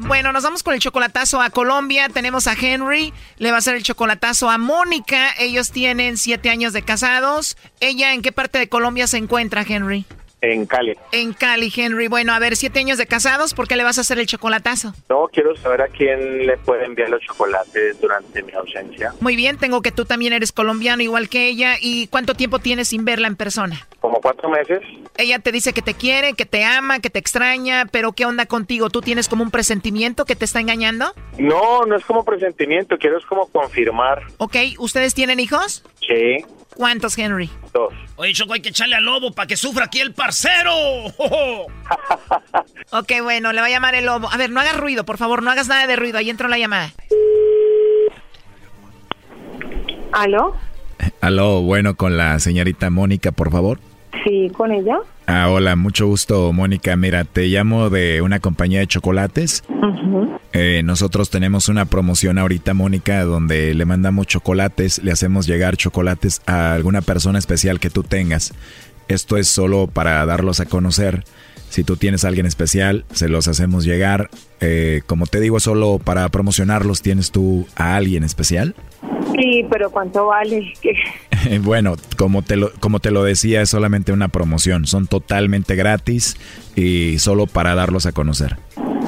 [0.10, 2.10] Bueno, nos vamos con el chocolatazo a Colombia.
[2.10, 5.30] Tenemos a Henry, le va a hacer el chocolatazo a Mónica.
[5.38, 7.58] Ellos tienen siete años de casados.
[7.80, 10.08] ¿Ella en qué parte de Colombia se encuentra, Henry?
[10.42, 10.96] En Cali.
[11.12, 12.08] En Cali, Henry.
[12.08, 14.94] Bueno, a ver, siete años de casados, ¿por qué le vas a hacer el chocolatazo?
[15.10, 19.14] No, quiero saber a quién le puede enviar los chocolates durante mi ausencia.
[19.20, 21.76] Muy bien, tengo que tú también eres colombiano igual que ella.
[21.82, 23.88] ¿Y cuánto tiempo tienes sin verla en persona?
[24.00, 24.80] Como cuatro meses.
[25.18, 28.46] Ella te dice que te quiere, que te ama, que te extraña, pero ¿qué onda
[28.46, 28.90] contigo?
[28.90, 31.14] ¿Tú tienes como un presentimiento que te está engañando?
[31.38, 34.24] No, no es como presentimiento, quiero es como confirmar.
[34.38, 35.84] Ok, ¿ustedes tienen hijos?
[36.00, 37.50] Sí, ¿Cuántos, Henry?
[37.74, 37.94] dos.
[38.16, 40.72] Oye, Choco, hay que echarle al lobo para que sufra aquí el parcero.
[42.92, 44.32] Ok, bueno, le va a llamar el lobo.
[44.32, 46.18] A ver, no hagas ruido, por favor, no hagas nada de ruido.
[46.18, 46.92] Ahí entró la llamada.
[50.12, 50.56] ¿Aló?
[51.22, 53.80] Aló, bueno, con la señorita Mónica, por favor.
[54.24, 54.98] Sí, con ella.
[55.28, 56.96] Ah, hola, mucho gusto, Mónica.
[56.96, 59.64] Mira, te llamo de una compañía de chocolates.
[60.54, 66.42] Eh, nosotros tenemos una promoción ahorita, Mónica, donde le mandamos chocolates, le hacemos llegar chocolates
[66.48, 68.56] a alguna persona especial que tú tengas.
[69.10, 71.26] Esto es solo para darlos a conocer.
[71.70, 74.30] Si tú tienes a alguien especial, se los hacemos llegar.
[74.62, 78.76] Eh, como te digo, solo para promocionarlos, ¿tienes tú a alguien especial?
[79.34, 80.74] Sí, pero ¿cuánto vale?
[81.62, 84.86] Bueno, como te, lo, como te lo decía, es solamente una promoción.
[84.86, 86.38] Son totalmente gratis
[86.76, 88.58] y solo para darlos a conocer.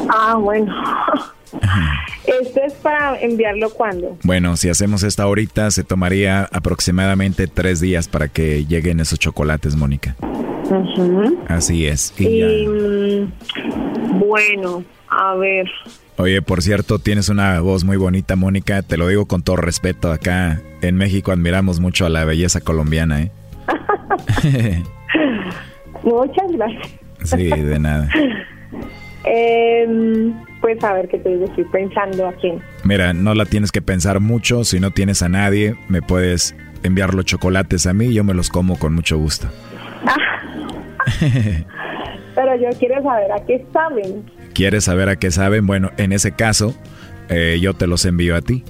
[0.10, 0.74] Ah, bueno.
[2.26, 4.18] ¿Esto es para enviarlo cuándo?
[4.24, 9.76] Bueno, si hacemos esta ahorita, se tomaría aproximadamente tres días para que lleguen esos chocolates,
[9.76, 10.16] Mónica.
[10.22, 11.40] Ujú.
[11.48, 12.14] Así es.
[12.20, 15.70] Y mm, bueno, a ver.
[16.18, 18.82] Oye, por cierto, tienes una voz muy bonita, Mónica.
[18.82, 20.12] Te lo digo con todo respeto.
[20.12, 23.32] Acá en México admiramos mucho a la belleza colombiana, ¿eh?
[26.04, 26.88] Muchas gracias.
[27.24, 28.10] sí, de nada.
[29.24, 32.62] Em, Pues a ver qué te digo, estoy pensando a quién.
[32.84, 34.64] Mira, no la tienes que pensar mucho.
[34.64, 38.34] Si no tienes a nadie, me puedes enviar los chocolates a mí y yo me
[38.34, 39.48] los como con mucho gusto.
[42.36, 44.24] Pero yo quiero saber a qué saben.
[44.54, 45.66] ¿Quieres saber a qué saben?
[45.66, 46.76] Bueno, en ese caso,
[47.30, 48.64] eh, yo te los envío a ti.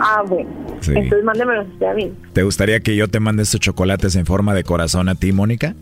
[0.00, 0.50] Ah, bueno.
[0.80, 0.92] Sí.
[0.94, 2.12] Entonces mándemelos a mí.
[2.32, 5.74] ¿Te gustaría que yo te mande estos chocolates en forma de corazón a ti, Mónica?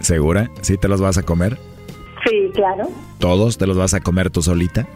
[0.00, 0.50] ¿Segura?
[0.60, 1.56] ¿Sí te los vas a comer?
[2.30, 2.88] Sí, claro.
[3.18, 4.86] ¿Todos te los vas a comer tú solita?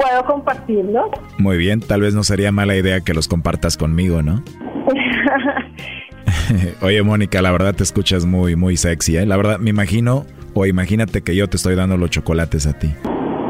[0.00, 1.06] ¿Puedo compartirlos?
[1.38, 4.42] Muy bien, tal vez no sería mala idea que los compartas conmigo, ¿no?
[6.82, 9.26] Oye, Mónica, la verdad te escuchas muy, muy sexy, ¿eh?
[9.26, 10.24] La verdad, me imagino,
[10.54, 12.94] o imagínate que yo te estoy dando los chocolates a ti.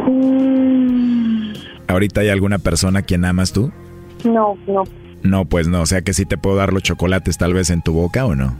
[0.09, 1.53] Mm,
[1.88, 3.70] ¿Ahorita hay alguna persona a quien amas tú?
[4.24, 4.84] no, no.
[5.22, 7.80] No, pues no, o sea que sí te puedo dar los chocolates tal vez en
[7.80, 8.55] tu boca o no.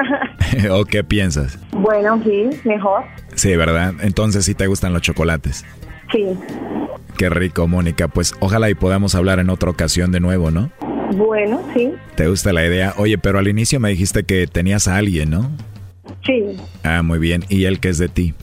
[0.70, 1.58] ¿O qué piensas?
[1.72, 3.04] bueno, sí, mejor.
[3.34, 3.94] Sí, ¿verdad?
[4.00, 5.64] Entonces sí te gustan los chocolates.
[6.12, 6.26] Sí.
[7.16, 8.08] Qué rico, Mónica.
[8.08, 10.70] Pues ojalá y podamos hablar en otra ocasión de nuevo, ¿no?
[11.16, 11.92] Bueno, sí.
[12.16, 12.94] ¿Te gusta la idea?
[12.96, 15.50] Oye, pero al inicio me dijiste que tenías a alguien, ¿no?
[16.24, 17.44] Sí, Ah, muy bien.
[17.48, 18.34] ¿Y él qué es de ti?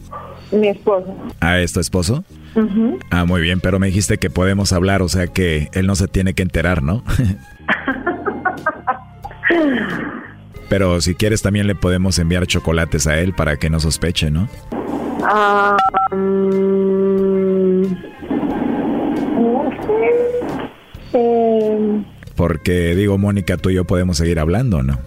[0.51, 1.15] mi esposo.
[1.41, 2.23] Ah, ¿es tu esposo?
[2.55, 2.97] Ujú.
[3.11, 6.07] Ah, muy bien, pero me dijiste que podemos hablar, o sea que él no se
[6.07, 7.03] tiene que enterar, ¿no?
[10.69, 14.47] pero si quieres también le podemos enviar chocolates a él para que no sospeche, ¿no?
[15.23, 15.75] Ah,
[16.11, 17.81] mm,
[19.41, 21.17] no sé.
[21.17, 22.03] Eh,
[22.35, 24.97] Porque digo, Mónica, tú y yo podemos seguir hablando, ¿no?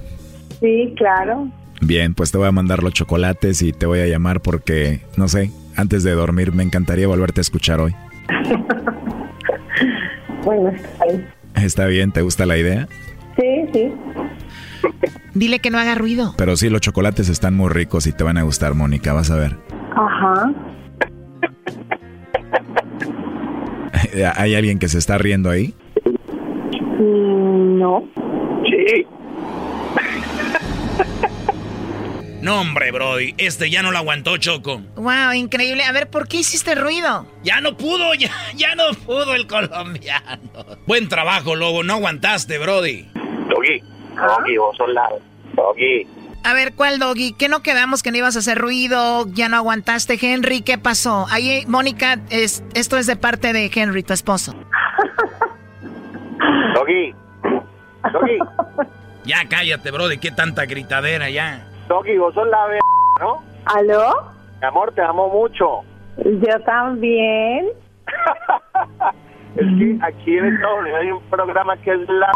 [0.60, 1.48] sí, claro.
[1.80, 5.26] Bien, pues te voy a mandar los chocolates y te voy a llamar porque, no
[5.26, 7.94] sé, antes de dormir me encantaría volverte a escuchar hoy.
[10.44, 11.26] Bueno, está bien.
[11.54, 12.10] ¿Está bien?
[12.10, 12.88] ¿Te gusta la idea?
[13.36, 13.92] Sí, sí.
[15.34, 16.34] Dile que no haga ruido.
[16.36, 19.36] Pero sí, los chocolates están muy ricos y te van a gustar, Mónica, vas a
[19.36, 19.56] ver.
[19.94, 20.52] Ajá.
[24.36, 25.74] ¿Hay alguien que se está riendo ahí?
[26.98, 28.04] Mm, no.
[28.64, 29.06] Sí.
[32.42, 34.82] No, hombre, Brody, este ya no lo aguantó, Choco.
[34.96, 35.84] Wow, increíble.
[35.84, 37.24] A ver, ¿por qué hiciste ruido?
[37.44, 40.50] Ya no pudo, ya, ya no pudo el colombiano.
[40.88, 43.06] Buen trabajo, Lobo, no aguantaste, Brody.
[43.48, 43.80] Doggy,
[44.14, 45.08] Doggy, vos sos la...
[45.54, 46.06] Doggy.
[46.44, 47.34] A ver, ¿cuál doggy?
[47.34, 49.26] ¿Qué no quedamos que no ibas a hacer ruido?
[49.28, 50.62] ¿Ya no aguantaste, Henry?
[50.62, 51.26] ¿Qué pasó?
[51.30, 54.52] Ahí, Mónica, es, esto es de parte de Henry, tu esposo.
[56.74, 57.14] Doggy.
[58.12, 58.38] Doggy.
[59.24, 61.64] Ya cállate, Brody, qué tanta gritadera ya.
[61.88, 62.58] Doggy, vos sos la.
[63.20, 63.40] ¿no?
[63.66, 64.32] ¿Aló?
[64.60, 65.82] Mi amor, te amo mucho.
[66.16, 67.68] Yo también.
[69.54, 72.32] Es que aquí en Estados Unidos hay un programa que es la...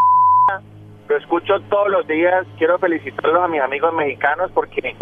[1.08, 2.44] Lo escucho todos los días.
[2.58, 4.96] Quiero felicitarlos a mis amigos mexicanos porque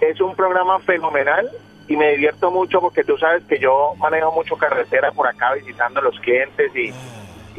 [0.00, 1.48] es un programa fenomenal
[1.88, 6.00] y me divierto mucho porque tú sabes que yo manejo mucho carretera por acá visitando
[6.00, 6.92] a los clientes y,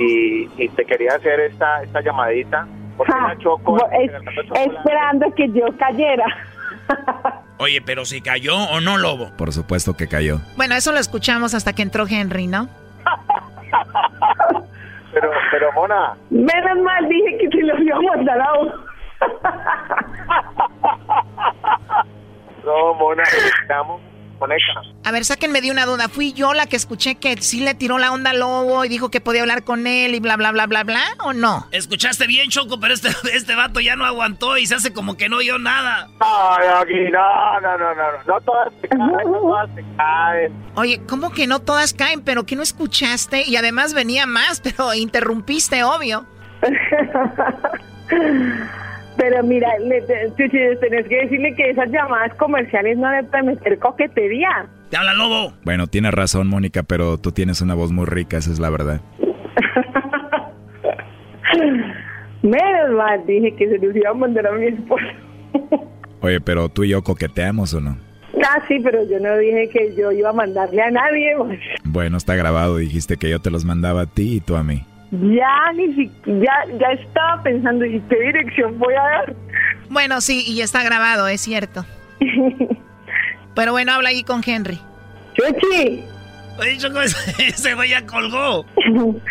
[0.01, 2.67] y, y te quería hacer esta, esta llamadita.
[2.97, 3.77] Porque la Choco...
[3.99, 4.11] Es-
[4.53, 6.25] esperando que yo cayera.
[7.57, 9.31] Oye, pero si cayó o no, Lobo.
[9.37, 10.39] Por supuesto que cayó.
[10.55, 12.69] Bueno, eso lo escuchamos hasta que entró Henry, ¿no?
[15.15, 18.73] Pero, pero Mona, Menos mal dije que se lo iba a mandar a uno.
[22.65, 24.01] no, Mona, estamos
[24.35, 24.81] conecta.
[25.03, 26.09] A ver, sáquenme de una duda.
[26.09, 29.09] ¿Fui yo la que escuché que sí le tiró la onda al lobo y dijo
[29.09, 31.01] que podía hablar con él y bla, bla, bla, bla, bla?
[31.23, 31.67] ¿O no?
[31.71, 35.29] Escuchaste bien, Choco, pero este, este vato ya no aguantó y se hace como que
[35.29, 36.07] no oyó nada.
[36.19, 40.53] Ay, aquí, no, no, no, no, no, no todas se caen, no todas se caen.
[40.75, 42.21] Oye, ¿cómo que no todas caen?
[42.21, 43.43] ¿Pero que no escuchaste?
[43.47, 46.25] Y además venía más, pero interrumpiste, obvio.
[49.17, 54.67] Pero mira, le, tenés que decirle que esas llamadas comerciales no deben permitir coquetería.
[54.89, 55.53] Te habla Lobo.
[55.63, 59.01] Bueno, tienes razón, Mónica, pero tú tienes una voz muy rica, esa es la verdad.
[62.43, 65.05] Menos mal dije que se los iba a mandar a mi esposo.
[66.21, 67.97] Oye, pero tú y yo coqueteamos o no?
[68.43, 71.35] Ah, sí, pero yo no dije que yo iba a mandarle a nadie.
[71.37, 71.59] pues.
[71.83, 74.83] Bueno, está grabado, dijiste que yo te los mandaba a ti y tú a mí.
[75.11, 79.35] Ya ni si, ya, ya estaba pensando y qué dirección voy a dar.
[79.89, 81.85] Bueno, sí, y está grabado, es cierto.
[83.55, 84.79] Pero bueno, habla ahí con Henry.
[85.33, 86.03] ¡Chuchi!
[86.59, 88.65] Oye, Choco, ese, ese güey ya colgó.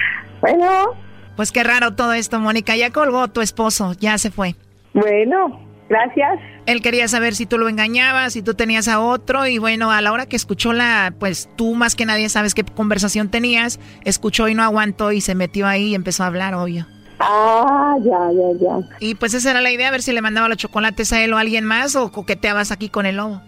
[0.41, 0.93] Bueno.
[1.37, 2.77] Pues qué raro todo esto, Mónica.
[2.77, 4.57] Ya colgó tu esposo, ya se fue.
[4.93, 5.59] Bueno,
[5.89, 6.39] gracias.
[6.67, 10.01] Él quería saber si tú lo engañabas, si tú tenías a otro, y bueno, a
[10.01, 14.49] la hora que escuchó la, pues tú más que nadie sabes qué conversación tenías, escuchó
[14.49, 16.87] y no aguantó y se metió ahí y empezó a hablar, obvio.
[17.21, 18.97] Ah, ya, ya, ya.
[18.99, 21.33] Y pues esa era la idea, a ver si le mandaba los chocolates a él
[21.35, 23.43] o a alguien más o coqueteabas aquí con el lobo.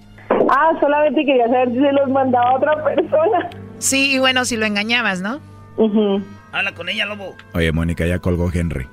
[0.50, 3.50] Ah, solamente quería saber si se los mandaba a otra persona.
[3.78, 5.40] Sí, y bueno, si lo engañabas, ¿no?
[6.52, 7.34] Habla con ella, lobo.
[7.54, 8.86] Oye, Mónica, ya colgó Henry.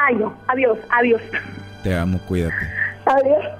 [0.00, 0.36] Ay, no.
[0.48, 1.20] Adiós, adiós.
[1.82, 2.54] Te amo, cuídate.
[3.06, 3.59] Adiós.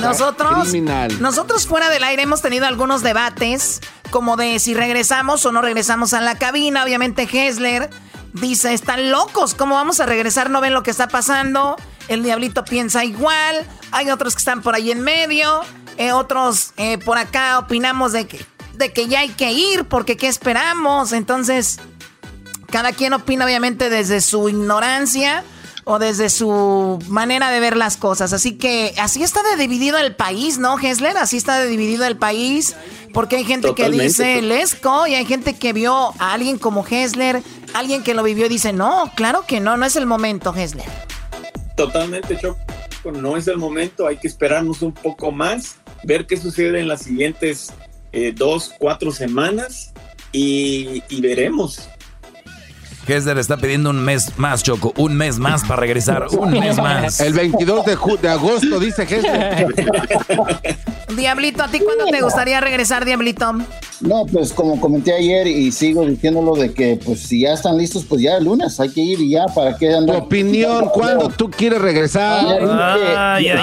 [0.02, 1.22] Nosotros, criminal.
[1.22, 6.14] nosotros fuera del aire hemos tenido algunos debates, como de si regresamos o no regresamos
[6.14, 6.84] a la cabina.
[6.84, 7.90] Obviamente Hessler
[8.34, 10.50] dice, están locos, ¿cómo vamos a regresar?
[10.50, 11.76] ¿No ven lo que está pasando?
[12.08, 13.66] El diablito piensa igual.
[13.92, 15.62] Hay otros que están por ahí en medio.
[15.98, 20.16] eh, otros eh, por acá opinamos de que, de que ya hay que ir, porque
[20.16, 21.12] ¿qué esperamos?
[21.12, 21.78] Entonces,
[22.72, 25.44] cada quien opina obviamente desde su ignorancia
[25.86, 28.32] o desde su manera de ver las cosas.
[28.32, 31.18] Así que así está de dividido el país, ¿no, Hessler?
[31.18, 32.76] Así está de dividido el país.
[33.12, 37.42] Porque hay gente que dice Lesco y hay gente que vio a alguien como Hessler,
[37.74, 40.86] alguien que lo vivió y dice, no, claro que no, no es el momento, Hessler.
[41.76, 42.60] Totalmente, Choco.
[43.12, 47.02] No es el momento, hay que esperarnos un poco más, ver qué sucede en las
[47.02, 47.74] siguientes
[48.12, 49.92] eh, dos, cuatro semanas
[50.32, 51.90] y, y veremos.
[53.10, 54.94] Hesler está pidiendo un mes más, Choco.
[54.98, 56.28] Un mes más para regresar.
[56.38, 57.20] Un mes más.
[57.20, 59.68] El 22 de, de agosto, dice Hessler.
[61.16, 63.52] Diablito, ¿a ti cuándo te gustaría regresar, Diablito?
[64.02, 68.06] No, pues como comenté ayer y sigo diciéndolo de que pues si ya están listos,
[68.08, 70.16] pues ya el lunes hay que ir y ya, ¿para qué Tu andar?
[70.18, 72.46] opinión, ¿cuándo tú quieres regresar?
[72.62, 73.60] Ay, ay, ay.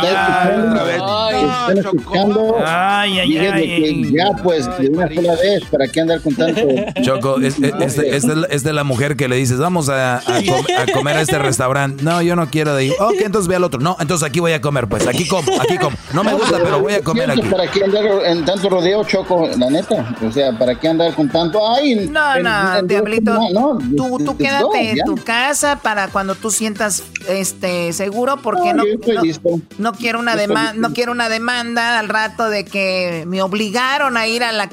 [2.64, 4.12] Ay, ay, ay.
[4.12, 6.60] ya pues de una sola vez, ¿para qué andar con tanto?
[7.02, 9.58] Choco, es, es- es de, es de la- es de la mujer que le dices,
[9.58, 12.02] vamos a, a com- a comer a este restaurante.
[12.02, 12.90] No, yo no quiero de ahí.
[12.98, 13.80] Ok, entonces ve al otro.
[13.80, 15.06] No, entonces aquí voy a comer, pues.
[15.06, 15.96] Aquí como, aquí como.
[16.12, 17.42] No me gusta, pero voy a comer aquí.
[17.42, 19.48] ¿Para qué andar en tanto rodeo, Choco?
[19.58, 20.14] La neta.
[20.26, 21.60] O sea, ¿para qué andar con tanto?
[21.74, 23.34] Ay, en- No, en- no, en- Diablito.
[23.52, 28.82] no, no, tú quédate en tu casa para cuando tú sientas este seguro, porque No,
[28.82, 29.48] no, yo estoy no, listo.
[29.78, 34.26] no quiero una demanda, no quiero una demanda al rato de que me obligaron a
[34.26, 34.68] ir a la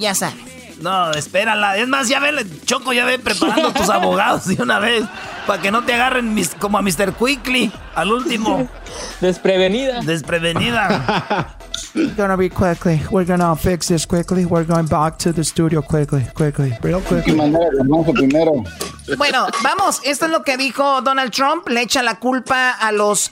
[0.00, 0.57] ya sabes.
[0.80, 1.76] No, espérala.
[1.76, 5.04] Es más, ya ve, Choco, ya ve preparando tus abogados de una vez.
[5.46, 7.12] Para que no te agarren mis- como a Mr.
[7.14, 8.68] Quickly, al último.
[9.20, 10.00] Desprevenida.
[10.02, 11.56] Desprevenida.
[12.16, 13.00] Gonna be quickly.
[13.10, 14.44] We're gonna fix this quickly.
[14.44, 17.32] We're going back to the studio quickly, quickly, real quickly.
[19.16, 23.30] Bueno, vamos, esto es lo que dijo Donald Trump, le echa la culpa a los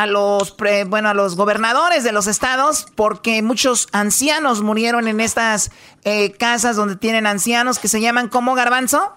[0.00, 5.20] a los pre- bueno, a los gobernadores de los estados porque muchos ancianos murieron en
[5.20, 5.70] estas
[6.04, 9.14] eh, casas donde tienen ancianos que se llaman como garbanzo.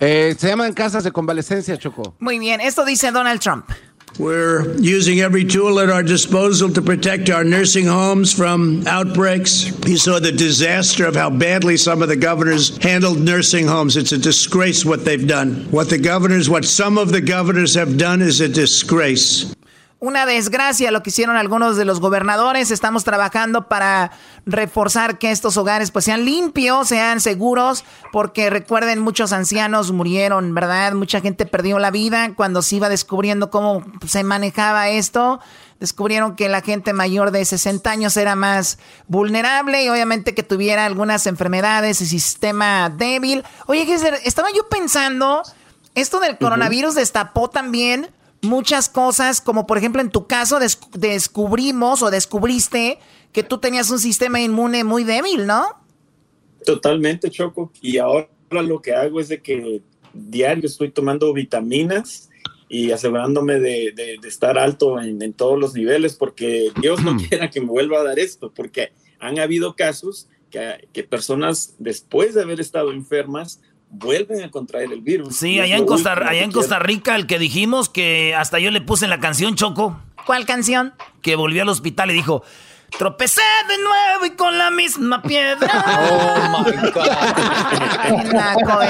[0.00, 2.14] Eh, se llaman casas de convalecencia, Choco.
[2.18, 3.70] Muy bien, esto dice Donald Trump.
[4.18, 9.70] We're using every tool at our disposal to protect our nursing homes from outbreaks.
[9.86, 13.96] You saw the disaster of how badly some of the governors handled nursing homes.
[13.96, 15.70] It's a disgrace what they've done.
[15.70, 19.54] What the governors, what some of the governors have done is a disgrace.
[20.00, 22.70] Una desgracia lo que hicieron algunos de los gobernadores.
[22.70, 24.12] Estamos trabajando para
[24.46, 30.92] reforzar que estos hogares pues sean limpios, sean seguros, porque recuerden muchos ancianos murieron, ¿verdad?
[30.92, 35.40] Mucha gente perdió la vida cuando se iba descubriendo cómo se manejaba esto.
[35.80, 40.86] Descubrieron que la gente mayor de 60 años era más vulnerable y obviamente que tuviera
[40.86, 43.42] algunas enfermedades y sistema débil.
[43.66, 45.42] Oye, Gessler, estaba yo pensando,
[45.96, 48.10] esto del coronavirus destapó también
[48.42, 50.58] muchas cosas, como por ejemplo en tu caso
[50.94, 52.98] descubrimos o descubriste
[53.32, 55.66] que tú tenías un sistema inmune muy débil, ¿no?
[56.64, 57.72] Totalmente, Choco.
[57.80, 59.82] Y ahora lo que hago es de que
[60.12, 62.28] diario estoy tomando vitaminas
[62.68, 67.68] y asegurándome de, estar alto en, todos los niveles, porque Dios no quiera que me
[67.68, 72.92] vuelva a dar esto, porque han habido casos que, que personas después de haber estado
[72.92, 73.60] enfermas
[73.90, 75.36] vuelven a contraer el virus.
[75.36, 78.80] Sí, allá en, Costa, allá en Costa Rica, el que dijimos que hasta yo le
[78.80, 80.00] puse en la canción Choco.
[80.26, 80.94] ¿Cuál canción?
[81.22, 82.42] Que volvió al hospital y dijo,
[82.96, 85.68] Tropecé de nuevo y con la misma piedra.
[86.10, 88.32] Oh my God.
[88.32, 88.80] Naco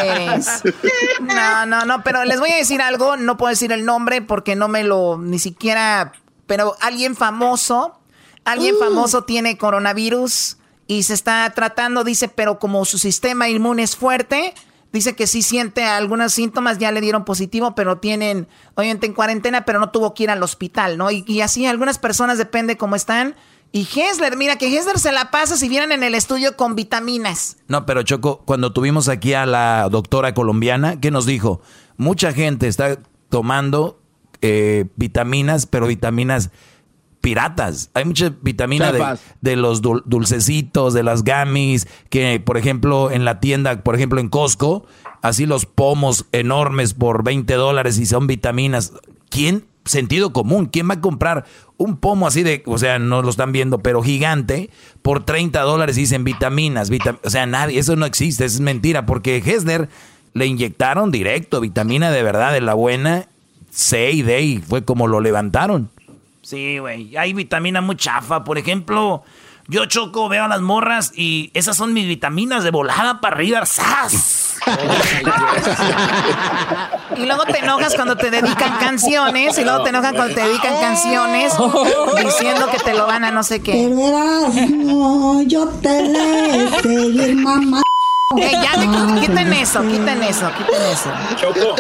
[1.21, 3.17] No, no, no, pero les voy a decir algo.
[3.17, 6.13] No puedo decir el nombre porque no me lo ni siquiera.
[6.47, 7.99] Pero alguien famoso,
[8.45, 8.79] alguien uh.
[8.79, 14.55] famoso tiene coronavirus y se está tratando, dice, pero como su sistema inmune es fuerte,
[14.93, 19.65] dice que sí siente algunos síntomas, ya le dieron positivo, pero tienen, obviamente en cuarentena,
[19.65, 21.11] pero no tuvo que ir al hospital, ¿no?
[21.11, 23.35] Y, y así algunas personas, depende cómo están
[23.71, 27.59] y Hesler, mira que Hesler se la pasa si vienen en el estudio con vitaminas.
[27.69, 31.61] No, pero Choco, cuando tuvimos aquí a la doctora colombiana, ¿qué nos dijo?
[31.99, 32.99] Mucha gente está
[33.29, 34.01] tomando
[34.41, 36.51] eh, vitaminas, pero vitaminas
[37.21, 37.91] piratas.
[37.95, 43.83] Hay mucha vitamina de, los dulcecitos, de las gamis, que por ejemplo en la tienda,
[43.83, 44.87] por ejemplo en Costco,
[45.23, 48.93] así los pomos enormes por 20 dólares y son vitaminas.
[49.31, 50.67] ¿Quién sentido común.
[50.67, 51.45] ¿Quién va a comprar
[51.77, 54.71] un pomo así de, o sea, no lo están viendo, pero gigante,
[55.03, 56.91] por 30 dólares y dicen vitaminas,
[57.25, 59.89] o sea, nadie, eso no existe, es mentira, porque Hesner
[60.35, 63.29] le inyectaron directo vitamina de verdad, de la buena,
[63.71, 65.91] C y D, y fue como lo levantaron.
[66.49, 69.23] Sí, güey, hay vitamina muy chafa, por ejemplo...
[69.71, 73.67] Yo choco, veo a las morras y esas son mis vitaminas de volada para arriba.
[73.67, 74.57] ¡Sas!
[77.19, 79.59] y luego te enojas cuando te dedican canciones.
[79.59, 81.53] Y luego te enojas cuando te dedican canciones
[82.25, 83.91] diciendo que te lo van a no sé qué.
[83.91, 87.83] no, yo te le seguir mamá.
[88.37, 88.73] Eh, ya,
[89.21, 91.11] quiten eso, quiten eso, quiten eso.
[91.37, 91.75] Choco.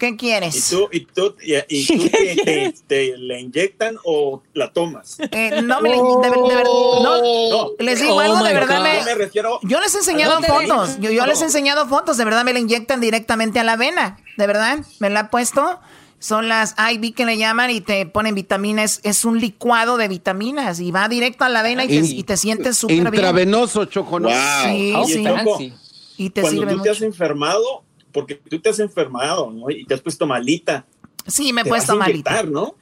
[0.00, 0.56] ¿Qué quieres?
[0.56, 2.10] ¿Y tú, y tú, y, tú
[2.44, 5.18] te, te, le inyectan o la tomas?
[5.30, 9.04] Eh, no, me, de, de, de, no, no, les digo oh algo, de verdad me,
[9.04, 12.44] me refiero, Yo les he enseñado fotos, yo, yo les he enseñado fotos, de verdad
[12.44, 15.78] me la inyectan directamente a la vena, de verdad, me la he puesto.
[16.18, 19.00] Son las IV que le llaman y te ponen vitaminas.
[19.02, 22.36] Es un licuado de vitaminas y va directo a la vena y te, y te
[22.36, 23.14] sientes súper bien.
[23.14, 24.18] Intravenoso, Choco.
[24.20, 24.30] Wow.
[24.64, 25.74] Sí, sí.
[26.16, 29.70] y te Cuando tú te has enfermado, porque tú te has enfermado, ¿no?
[29.70, 30.86] Y te has puesto malita.
[31.26, 32.42] Sí, me he puesto malita.
[32.44, 32.74] ¿no?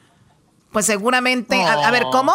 [0.71, 1.61] Pues seguramente.
[1.63, 2.33] A, ver, ¿cómo?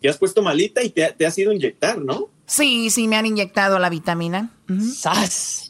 [0.00, 2.28] Te has puesto malita y te, te, has ido a inyectar, ¿no?
[2.46, 4.50] Sí, sí, me han inyectado la vitamina.
[4.94, 5.67] ¡Sas!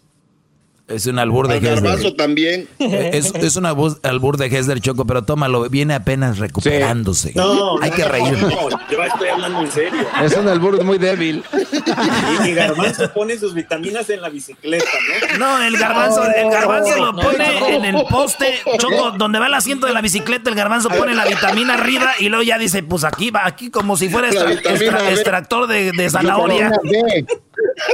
[0.88, 2.16] Es un albur de Hesler.
[2.16, 2.66] también.
[2.78, 7.32] Es, es un albur de Hesler Choco, pero tómalo, viene apenas recuperándose.
[7.34, 8.38] No, hay que reír.
[8.38, 10.06] No, yo estoy hablando en serio.
[10.22, 11.44] Es un albur muy débil.
[11.52, 14.86] Y mi garbanzo pone sus vitaminas en la bicicleta,
[15.38, 15.38] ¿no?
[15.38, 18.46] No, el garbanzo, el garbanzo lo pone en el poste,
[18.78, 22.30] Choco, donde va el asiento de la bicicleta, el garbanzo pone la vitamina arriba y
[22.30, 26.70] luego ya dice, pues aquí va, aquí como si fuera extractor de, de zanahoria.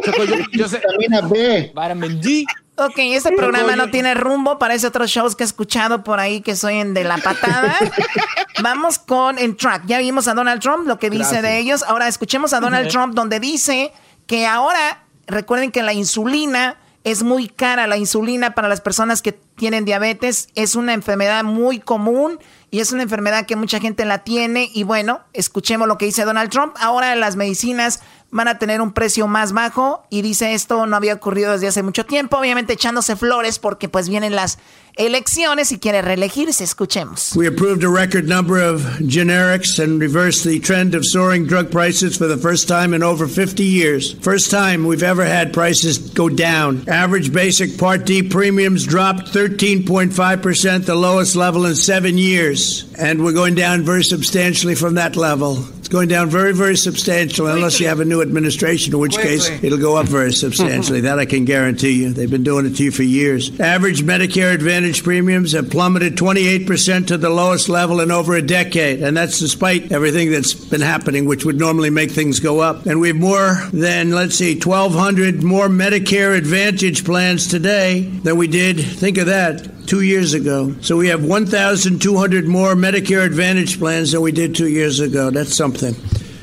[0.04, 0.80] Choco, yo, yo sé.
[0.98, 1.72] Vitamina B.
[1.74, 2.44] Vitamin D.
[2.76, 6.56] Ok, este programa no tiene rumbo, parece otros shows que he escuchado por ahí que
[6.56, 7.76] soy en de la patada.
[8.62, 9.84] Vamos con el track.
[9.86, 11.84] Ya vimos a Donald Trump, lo que dice de ellos.
[11.84, 13.92] Ahora escuchemos a Donald Trump donde dice
[14.26, 17.86] que ahora, recuerden que la insulina es muy cara.
[17.86, 22.40] La insulina para las personas que tienen diabetes es una enfermedad muy común
[22.72, 24.68] y es una enfermedad que mucha gente la tiene.
[24.74, 26.74] Y bueno, escuchemos lo que dice Donald Trump.
[26.80, 28.00] Ahora las medicinas
[28.34, 31.84] van a tener un precio más bajo y dice esto no había ocurrido desde hace
[31.84, 34.58] mucho tiempo, obviamente echándose flores porque pues vienen las
[34.96, 36.64] elecciones y quiere reelegirse.
[36.64, 37.34] Escuchemos.
[37.36, 42.16] We approved a record number of generics and reversed the trend of soaring drug prices
[42.18, 44.14] for the first time in over 50 years.
[44.20, 46.82] First time we've ever had prices go down.
[46.88, 53.32] Average basic Part D premiums dropped 13.5%, the lowest level in 7 years, and we're
[53.32, 55.64] going down very substantially from that level.
[55.84, 59.50] It's going down very, very substantially, unless you have a new administration, in which case
[59.62, 61.00] it'll go up very substantially.
[61.02, 62.14] that I can guarantee you.
[62.14, 63.60] They've been doing it to you for years.
[63.60, 69.02] Average Medicare Advantage premiums have plummeted 28% to the lowest level in over a decade,
[69.02, 72.86] and that's despite everything that's been happening, which would normally make things go up.
[72.86, 78.46] And we have more than, let's see, 1,200 more Medicare Advantage plans today than we
[78.46, 80.74] did, think of that, two years ago.
[80.80, 85.30] So we have 1,200 more Medicare Advantage plans than we did two years ago.
[85.30, 85.94] That's something.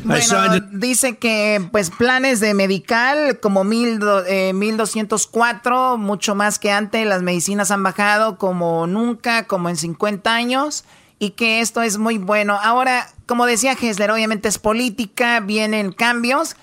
[0.03, 7.05] Bueno, dice que pues planes de medical como mil, eh, 1204, mucho más que antes,
[7.05, 10.85] las medicinas han bajado como nunca, como en 50 años,
[11.19, 12.57] y que esto es muy bueno.
[12.61, 16.55] Ahora, como decía Hessler, obviamente es política, vienen cambios,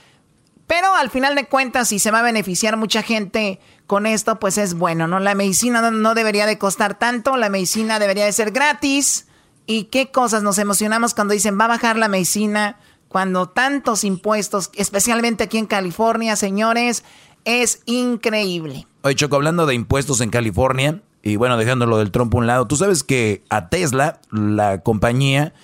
[0.67, 4.59] pero al final de cuentas, si se va a beneficiar mucha gente con esto, pues
[4.59, 5.19] es bueno, ¿no?
[5.19, 9.27] La medicina no, debería de costar tanto, la medicina debería de ser gratis.
[9.67, 12.77] ¿Y qué cosas nos emocionamos cuando dicen va a bajar la medicina?
[13.09, 17.03] Cuando tantos impuestos, especialmente aquí en California, señores,
[17.47, 18.87] es increíble.
[19.01, 22.67] Oye, Choco, hablando de impuestos en California, y bueno, dejándolo del trompo a un lado,
[22.67, 25.55] tú sabes que a Tesla, la compañía,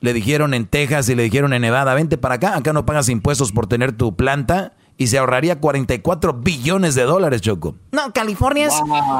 [0.00, 3.10] le dijeron en Texas y le dijeron en Nevada, vente para acá, acá no pagas
[3.10, 7.74] impuestos por tener tu planta y se ahorraría 44 billones de dólares, Choco.
[7.92, 8.74] No, California es,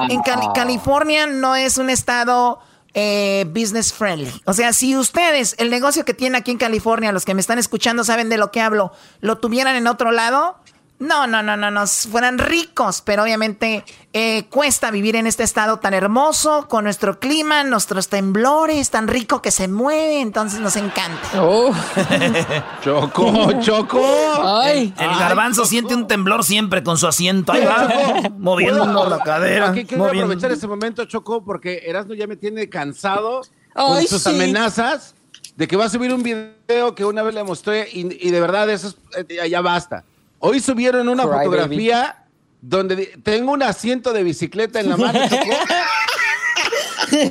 [0.08, 2.60] en Cali- California no es un estado
[2.94, 4.30] eh, business friendly.
[4.44, 7.58] O sea, si ustedes, el negocio que tienen aquí en California, los que me están
[7.58, 10.56] escuchando saben de lo que hablo, lo tuvieran en otro lado,
[11.00, 15.78] no, no, no, no, no, fueran ricos, pero obviamente eh, cuesta vivir en este estado
[15.78, 21.20] tan hermoso, con nuestro clima, nuestros temblores, tan rico que se mueve, entonces nos encanta.
[22.82, 24.62] Choco, Choco.
[24.64, 27.52] El, el garbanzo siente un temblor siempre con su asiento.
[27.52, 29.70] Ahí va, moviendo la cadera.
[29.70, 30.24] Aquí quiero moviendo.
[30.26, 33.42] aprovechar ese momento, Choco, porque Erasmo ya me tiene cansado
[33.74, 34.30] Ay, con sus sí.
[34.30, 35.14] amenazas
[35.56, 38.40] de que va a subir un video que una vez le mostré y, y de
[38.40, 38.96] verdad eso es-
[39.28, 40.04] eh, ya basta.
[40.38, 42.24] Hoy subieron una Cry, fotografía
[42.60, 45.44] donde tengo un asiento de bicicleta en la mano, Choco.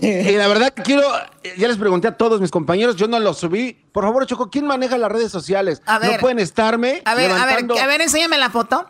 [0.02, 1.04] Y la verdad que quiero,
[1.58, 3.74] ya les pregunté a todos mis compañeros, yo no lo subí.
[3.92, 5.82] Por favor, Choco, ¿quién maneja las redes sociales?
[5.86, 6.14] A ver.
[6.14, 8.88] no pueden estarme A ver, a ver, a ver, enséñame la foto.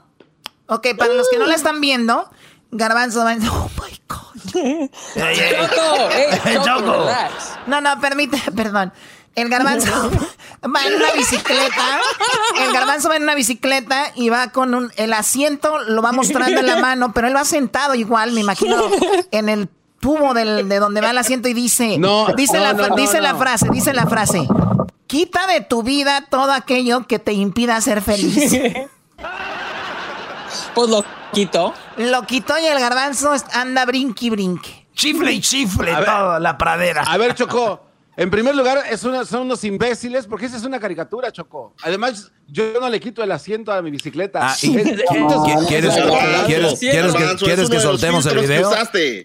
[0.68, 2.30] Ok, para los que no la están viendo,
[2.72, 4.23] Garbanzo va Oh my God.
[5.14, 7.34] Choco, ey, Choco, relax.
[7.68, 8.94] No, no, permite, perdón.
[9.35, 10.11] El garbanzo
[10.64, 11.99] va en una bicicleta.
[12.61, 16.60] El garbanzo va en una bicicleta y va con un, el asiento, lo va mostrando
[16.60, 18.77] en la mano, pero él va sentado igual, me imagino,
[19.31, 19.69] en el
[19.99, 22.95] tubo del- de donde va el asiento y dice, No, dice, no, la, no, no,
[22.95, 24.47] dice la frase, dice la frase,
[25.07, 28.53] quita de tu vida todo aquello que te impida ser feliz.
[30.76, 31.03] Pues lo
[31.34, 31.73] quito.
[31.97, 34.88] Lo quitó y el garbanzo anda brinqui brinque.
[34.95, 36.05] Chifle y chifle A ver.
[36.05, 37.03] toda la pradera.
[37.03, 37.81] A ver, Choco.
[38.15, 41.73] En primer lugar, es una- son unos imbéciles porque esa es una caricatura, Choco.
[41.81, 44.49] Además, yo no le quito el asiento a mi bicicleta.
[44.49, 46.45] Ah, y- Es- esto es- ¿Qui- ¿Quieres, Garbanzo.
[46.45, 48.69] ¿quieres, quieres que, soltemos el video?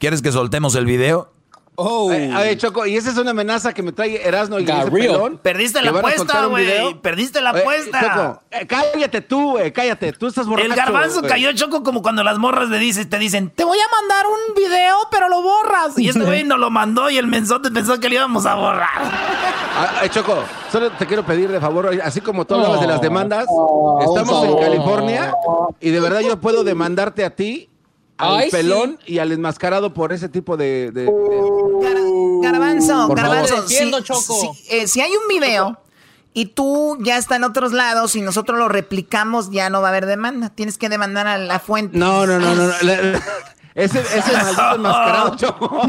[0.00, 1.32] ¿Quieres que soltemos el video?
[1.80, 2.10] Oh.
[2.10, 5.38] Eh, a ver, Choco, y esa es una amenaza que me trae Erasmo y pelón.
[5.38, 6.94] Perdiste la apuesta, güey.
[7.00, 8.00] Perdiste la Eh, apuesta.
[8.00, 10.12] Choco, eh, cállate tú, güey, cállate.
[10.12, 10.68] Tú estás borracho.
[10.70, 11.30] El garbanzo güey.
[11.30, 14.54] cayó choco como cuando las morras le dices, te dicen, te voy a mandar un
[14.56, 15.96] video, pero lo borras.
[15.98, 18.88] Y este güey no lo mandó y el mensote pensó que le íbamos a borrar.
[19.00, 20.42] Ah, eh, Choco,
[20.72, 24.44] solo te quiero pedir de favor, así como tú hablabas de las demandas, Oh, estamos
[24.46, 24.58] en.
[24.58, 25.32] California
[25.80, 27.67] y de verdad yo puedo demandarte a ti,
[28.18, 30.90] al Ay, pelón y al enmascarado por ese tipo de...
[30.92, 33.66] de- de- Gar- garbanzo, Por garbanzo.
[33.68, 34.20] Si, Choco.
[34.20, 35.78] si- eh, si hay un video
[36.34, 39.90] y tú ya está en otros lados y nosotros lo replicamos, ya no va a
[39.90, 40.50] haber demanda.
[40.50, 41.96] Tienes que demandar a la fuente.
[41.96, 42.72] No, no, no, no.
[43.84, 45.82] ese, ese maldito enmascarado, Choco.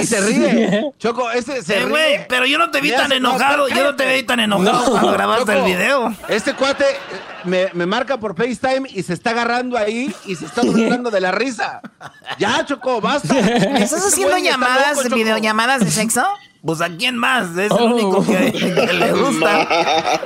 [0.00, 0.92] y se ríe.
[0.98, 1.88] Choco, ese se Eh, ríe.
[1.88, 3.68] güey, pero yo no te vi tan enojado.
[3.68, 6.14] yo no te vi tan enojado No, cuando grabaste Choco, el video.
[6.28, 6.96] Este cuate eh,
[7.44, 11.20] me, me marca por FaceTime y se está agarrando ahí y se está burlando de
[11.20, 11.80] la risa.
[12.38, 13.38] Ya, Choco, basta.
[13.38, 16.24] ¿Estás Este haciendo güey está llamadas, videollamadas de sexo?
[16.64, 17.84] Pues a quién más, es el Oh.
[17.94, 20.20] único que, que le gusta.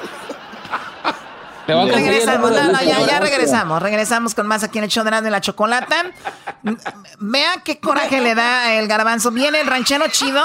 [1.70, 3.82] Te a Regresamos, no, no, ya, regresamos.
[3.82, 6.10] Regresamos con más aquí en el show de Erasmo y la Chocolata.
[7.18, 9.30] Vea qué coraje le da el garbanzo.
[9.30, 10.42] Viene el ranchero chido.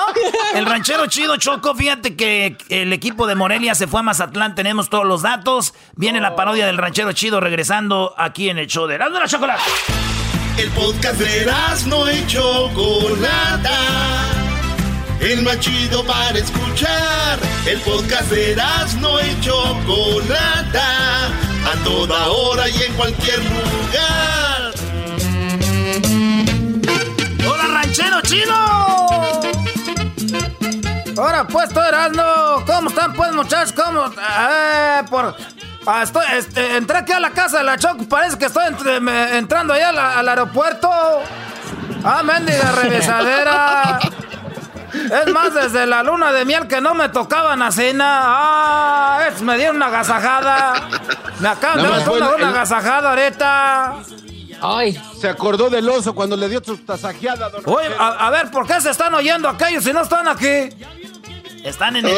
[0.53, 4.89] El ranchero chido Choco, fíjate que el equipo de Morelia se fue a Mazatlán, tenemos
[4.89, 5.73] todos los datos.
[5.95, 9.27] Viene la parodia del ranchero chido regresando aquí en el show de Erasmo y la
[9.27, 9.63] Chocolata.
[10.57, 13.71] El podcast de Erasmo y Chocolata.
[15.25, 17.39] El más chido para escuchar.
[17.65, 21.27] El podcast de Erasmo y Chocolata.
[21.27, 24.73] A toda hora y en cualquier lugar.
[27.49, 28.53] ¡Hola, ranchero chido!
[31.17, 33.71] Ahora pues, tú Erasmo, ¿cómo están pues muchachos?
[33.73, 34.05] ¿Cómo?
[34.07, 35.35] Eh, por...
[35.87, 38.99] ah, estoy, este, entré aquí a la casa de la Choco, parece que estoy entre-
[38.99, 40.89] me- entrando allá al, al aeropuerto.
[42.03, 43.99] Ah, mendiga revisadera.
[45.25, 48.05] Es más, desde la luna de miel que no me tocaban a cena.
[48.25, 50.89] Ah, es, me dieron una agasajada.
[51.39, 53.95] Me acaban de dar una, una el- agasajada ahorita.
[54.61, 58.49] Ay, Se acordó del oso cuando le dio su tasajeada, don Oye, a, a ver,
[58.51, 60.69] ¿por qué se están oyendo aquellos si no están aquí?
[61.63, 62.15] Están en el,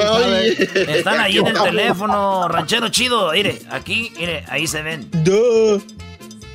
[0.89, 3.31] están ahí en el teléfono, ranchero chido.
[3.31, 5.09] Mire, aquí, mire, ahí se ven.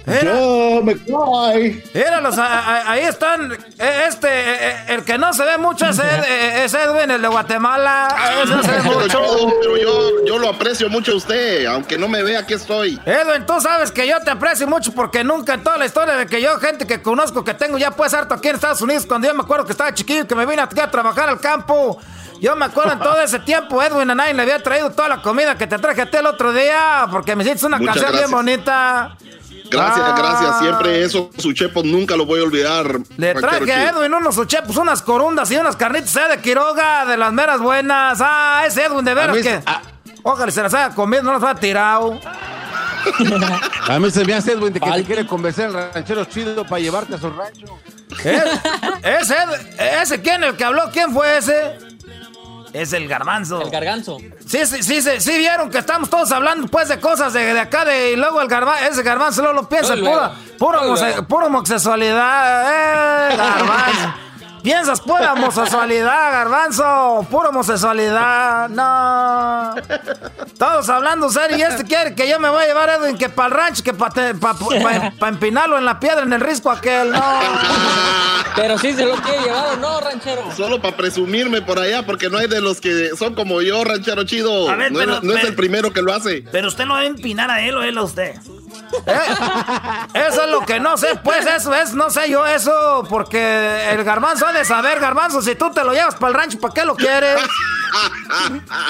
[0.06, 0.34] Era,
[0.82, 1.84] me cae.
[1.94, 3.52] Míralos, ahí están.
[3.52, 8.08] E, este, e, e, el que no se ve mucho es, Edwin, el de Guatemala.
[8.42, 9.22] Ese no se ve mucho.
[9.60, 13.00] Pero yo, yo lo aprecio mucho a usted, aunque no me vea, aquí estoy.
[13.06, 16.26] Edwin, tú sabes que yo te aprecio mucho porque nunca en toda la historia de
[16.26, 19.28] que yo, gente que conozco, que tengo ya pues harto aquí en Estados Unidos, cuando
[19.28, 21.98] yo me acuerdo que estaba chiquillo, que me vine aquí a trabajar al campo.
[22.40, 25.22] Yo me acuerdo en todo ese tiempo, Edwin, a nadie le había traído toda la
[25.22, 28.28] comida que te traje a ti el otro día, porque me hiciste una canción bien
[28.32, 29.16] bonita.
[29.72, 30.14] Gracias, ah.
[30.16, 30.58] gracias.
[30.58, 32.98] Siempre eso, su chepo, nunca lo voy a olvidar.
[33.16, 36.28] Le traje a Edwin unos chepos, unas corundas y unas carnitas ¿eh?
[36.30, 38.18] de Quiroga, de las meras buenas.
[38.20, 39.60] Ah, ese Edwin, de veras que.
[40.24, 42.20] Ojalá se las haya comido, no las haya tirado.
[43.88, 46.80] a mí se me hace Edwin de que te quiere convencer al ranchero chido para
[46.80, 47.78] llevarte a su rancho.
[48.24, 48.42] ¿Eh?
[49.20, 49.34] ¿Ese,
[50.00, 50.90] ese quién, el que habló?
[50.92, 51.91] ¿Quién fue ese?
[52.72, 53.60] Es el garbanzo.
[53.60, 54.18] El garganzo.
[54.46, 58.12] Sí, sí, sí, sí, vieron que estamos todos hablando pues de cosas de, acá de
[58.12, 60.32] y luego el garbanzo, ese garbanzo luego lo piensa, pura,
[61.28, 64.14] pura, homosexualidad, eh, garbanzo.
[64.62, 67.26] Piensas pura homosexualidad, garbanzo.
[67.30, 68.68] Pura homosexualidad.
[68.68, 69.74] No.
[70.58, 71.58] Todos hablando serio.
[71.58, 73.82] Y este quiere que yo me voy a llevar a Edwin que para el rancho,
[73.82, 77.10] que para pa, empinarlo en la piedra, en el risco aquel.
[77.10, 77.22] No.
[78.54, 80.42] Pero sí se lo quiere llevar, ¿no, ranchero?
[80.56, 84.24] Solo para presumirme por allá, porque no hay de los que son como yo, ranchero
[84.24, 84.74] chido.
[84.90, 86.44] no, es el primero que lo hace.
[86.52, 88.36] Pero usted no va a empinar a él o él a usted.
[89.06, 89.18] ¿Eh?
[90.14, 94.04] Eso es lo que no sé, pues eso es, no sé yo eso, porque el
[94.04, 96.84] garbanzo ha de saber, garbanzo, si tú te lo llevas para el rancho, ¿para qué
[96.84, 97.40] lo quieres?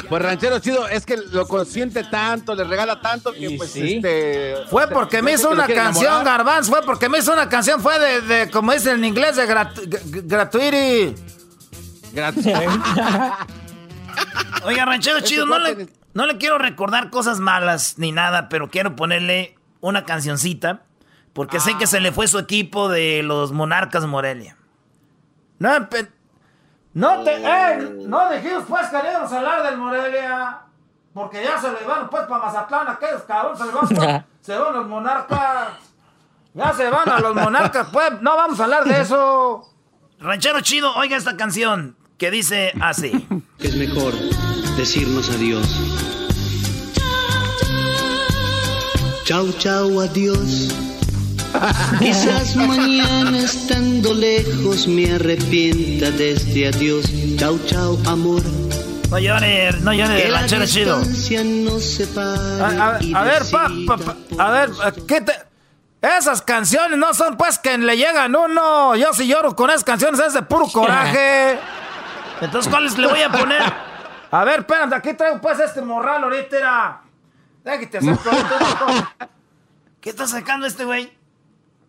[0.08, 4.54] Pues ranchero chido, es que lo consiente tanto, le regala tanto que pues este...
[4.70, 8.48] Fue porque me hizo una canción, garbanzo, fue porque me hizo una canción, fue de,
[8.50, 11.16] como dicen en inglés, de gratuity.
[14.64, 18.94] Oiga, ranchero chido, no le, no le quiero recordar cosas malas ni nada, pero quiero
[18.94, 20.82] ponerle una cancioncita,
[21.32, 24.56] porque sé que se le fue su equipo de los Monarcas Morelia.
[25.62, 25.78] No,
[26.94, 30.58] no te, eh, no dijimos pues que hablar del Morelia,
[31.14, 34.74] porque ya se le van pues para Mazatlán, aquellos cabrones se le van, se van
[34.74, 35.68] los Monarcas.
[36.54, 39.68] Ya se van a los Monarcas, pues, no vamos a hablar de eso.
[40.18, 43.26] Ranchero chido, oiga esta canción que dice así.
[43.58, 44.12] Es mejor
[44.76, 45.66] decirnos adiós
[49.24, 50.91] Chau, chau, adiós.
[51.98, 57.06] Quizás mañana estando lejos me arrepienta de este adiós.
[57.36, 58.42] Chau, chau, amor.
[59.10, 61.02] No llores, no llores, ranchero chido.
[62.62, 63.70] A, a, ver, pa,
[64.38, 64.70] a ver,
[65.06, 65.32] ¿qué te...?
[66.00, 68.96] Esas canciones no son pues que le llegan uno.
[68.96, 71.58] Yo si lloro con esas canciones es de puro coraje.
[72.40, 73.62] Entonces, ¿cuáles le voy a poner?
[74.30, 76.56] A ver, espérate, aquí traigo pues este morral ahorita.
[76.56, 77.02] Era...
[80.00, 81.21] ¿Qué está sacando este güey?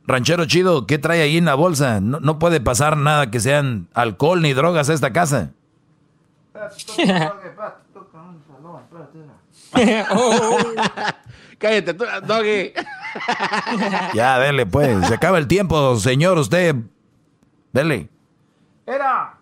[0.06, 2.02] Ranchero chido, ¿qué trae ahí en la bolsa?
[2.02, 5.52] No, puede pasar nada que sean alcohol ni drogas a esta casa.
[11.58, 12.74] Cállate, tú, doggy.
[14.14, 15.08] ya, dele, pues.
[15.08, 16.76] Se acaba el tiempo, señor, usted.
[17.72, 18.10] Dele.
[18.86, 19.38] Era.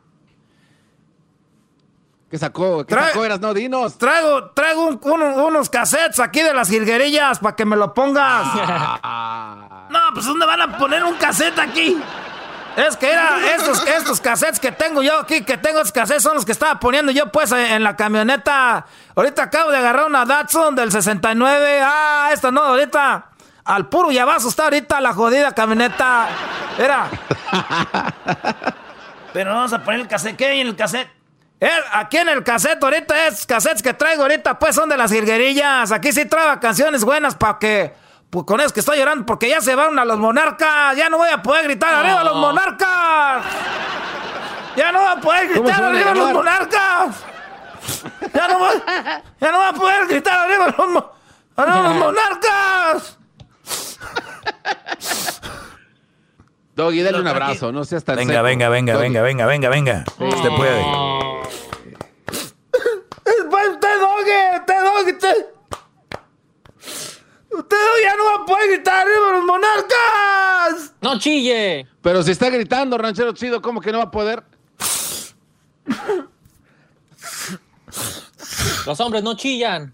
[2.31, 2.85] ¿Qué sacó?
[2.85, 3.25] ¿Qué sacó?
[3.25, 3.97] Eras no, dinos.
[3.97, 8.47] Traigo, traigo unos cassettes aquí de las jilguerillas para que me lo pongas.
[9.89, 12.01] no, pues ¿dónde van a poner un cassette aquí?
[12.77, 16.35] Es que era estos, estos cassettes que tengo yo aquí, que tengo estos cassettes son
[16.35, 18.85] los que estaba poniendo yo pues en la camioneta.
[19.13, 21.81] Ahorita acabo de agarrar una Datsun del 69.
[21.83, 23.25] Ah, esta no, ahorita.
[23.65, 26.29] Al puro llavazo está ahorita la jodida camioneta.
[26.77, 27.09] Era.
[29.33, 30.37] Pero vamos a poner el cassette.
[30.37, 31.20] ¿Qué hay en el cassette?
[31.93, 35.91] Aquí en el cassette ahorita es cassettes que traigo ahorita pues son de las jilguerillas.
[35.91, 37.93] Aquí sí traigo canciones buenas para que
[38.31, 40.97] pues con eso que estoy llorando porque ya se van a los monarcas.
[40.97, 43.45] Ya no voy a poder gritar arriba los monarcas.
[44.75, 47.15] Ya no voy a poder gritar arriba los monarcas.
[48.33, 48.83] Ya no voy,
[49.39, 51.03] ya no voy a poder gritar arriba los,
[51.57, 53.17] arriba los monarcas.
[56.75, 60.05] Doggy, dale un abrazo, no seas tan Venga, venga, venga, venga, venga, venga, venga.
[60.19, 60.81] Usted puede.
[63.71, 65.45] Usted, Doggy, usted, Doggy, usted.
[67.51, 70.93] Usted ya no va a poder gritar arriba los monarcas.
[71.01, 71.85] No chille.
[72.01, 74.43] Pero si está gritando, ranchero chido, ¿cómo que no va a poder?
[78.85, 79.93] Los hombres no chillan.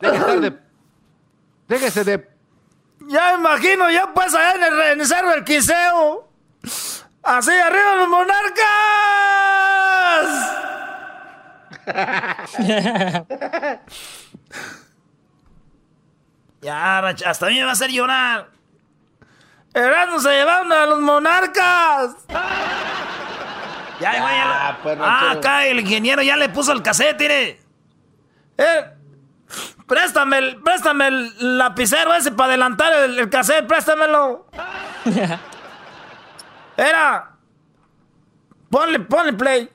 [0.00, 0.58] Déjese de.
[1.68, 2.33] Déjese de
[3.08, 6.28] ya me imagino, ya pues allá en el, cerro del Quiseo.
[7.22, 8.64] Así arriba los monarcas.
[16.62, 18.48] ya, hasta a mí me va a hacer llorar.
[19.74, 22.16] Erasmo se llevaron a los monarcas.
[24.00, 27.60] Ya, ya, pues, ah, acá el ingeniero ya le puso el cassette, tire.
[28.58, 28.93] Eh,
[29.86, 34.46] préstame el, préstame el lapicero ese para adelantar el, el cassette, préstamelo.
[36.76, 37.30] Era.
[38.70, 39.70] Ponle, ponle play.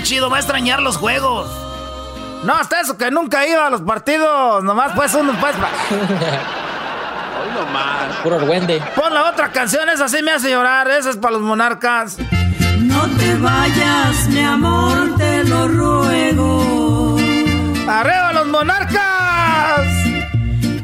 [0.00, 1.48] Chido, va a extrañar los juegos.
[2.44, 4.64] No, hasta eso que nunca iba a los partidos.
[4.64, 5.54] Nomás pues uno pues.
[7.42, 8.16] Hoy nomás.
[8.22, 8.82] Puro argüende.
[8.94, 10.88] Pon la otra canción, esa sí me hace llorar.
[10.90, 12.18] Esa es para los monarcas.
[12.78, 17.16] No te vayas, mi amor, te lo ruego.
[17.88, 19.86] ¡Arriba los monarcas!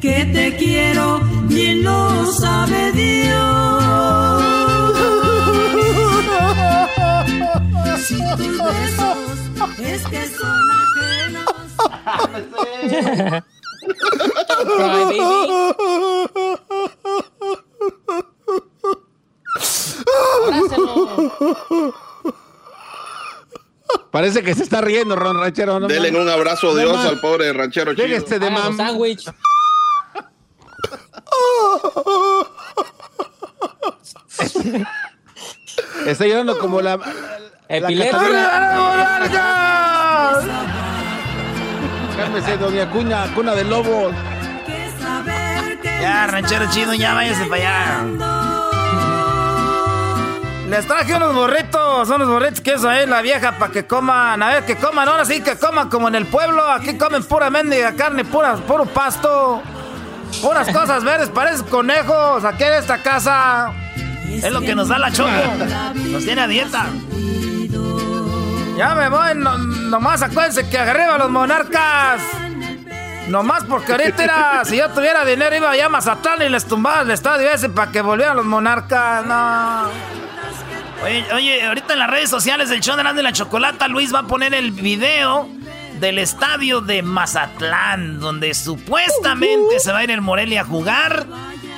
[0.01, 3.68] Que te quiero y lo sabe Dios.
[8.09, 9.19] Si tus besos
[9.81, 11.45] es que son ajenos.
[24.11, 25.79] Parece que se está riendo, Ron Ranchero.
[25.79, 25.87] ¿no?
[25.87, 28.09] Denle un abrazo de oso al pobre ranchero chido.
[28.09, 28.75] Déjese de mam.
[28.75, 29.31] sándwich.
[36.07, 36.99] Está llorando como la.
[37.69, 38.19] Epilepsia.
[42.17, 44.15] Cálmese, doña Cuña, cuna de lobos.
[46.01, 48.05] Ya, ranchero chido, ya váyase para allá.
[50.71, 54.49] Les traje unos burritos, unos burritos que eso ahí la vieja para que coman, a
[54.49, 57.95] ver que coman, ahora sí que coman como en el pueblo, aquí comen pura mendiga
[57.95, 59.63] carne, pura, puro pasto,
[60.43, 63.73] puras cosas verdes, parecen conejos, aquí en esta casa.
[64.27, 65.31] Es lo que nos da la choco,
[66.11, 66.87] nos tiene a dieta.
[68.79, 72.23] Ya me voy, no- nomás acuérdense que arriba los monarcas.
[73.27, 77.03] Nomás porque ahorita era, si yo tuviera dinero iba allá a Mazatlán y les tumbaba
[77.03, 79.83] el estadio ese para que volvieran los monarcas, no.
[81.05, 84.27] Oye, oye, ahorita en las redes sociales del show de la Chocolata, Luis va a
[84.29, 85.49] poner el video
[86.01, 91.27] del estadio de Mazatlán, donde supuestamente se va a ir el Morelia a jugar.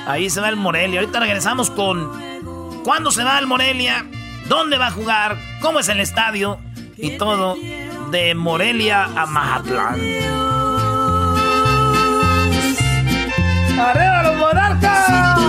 [0.07, 0.99] Ahí se va el Morelia.
[1.01, 4.05] Ahorita regresamos con cuándo se va el Morelia,
[4.47, 6.59] dónde va a jugar, cómo es el estadio
[7.01, 7.57] y todo
[8.11, 9.99] de Morelia a Mazatlán.
[13.79, 15.41] ¡Arriba los monarcas!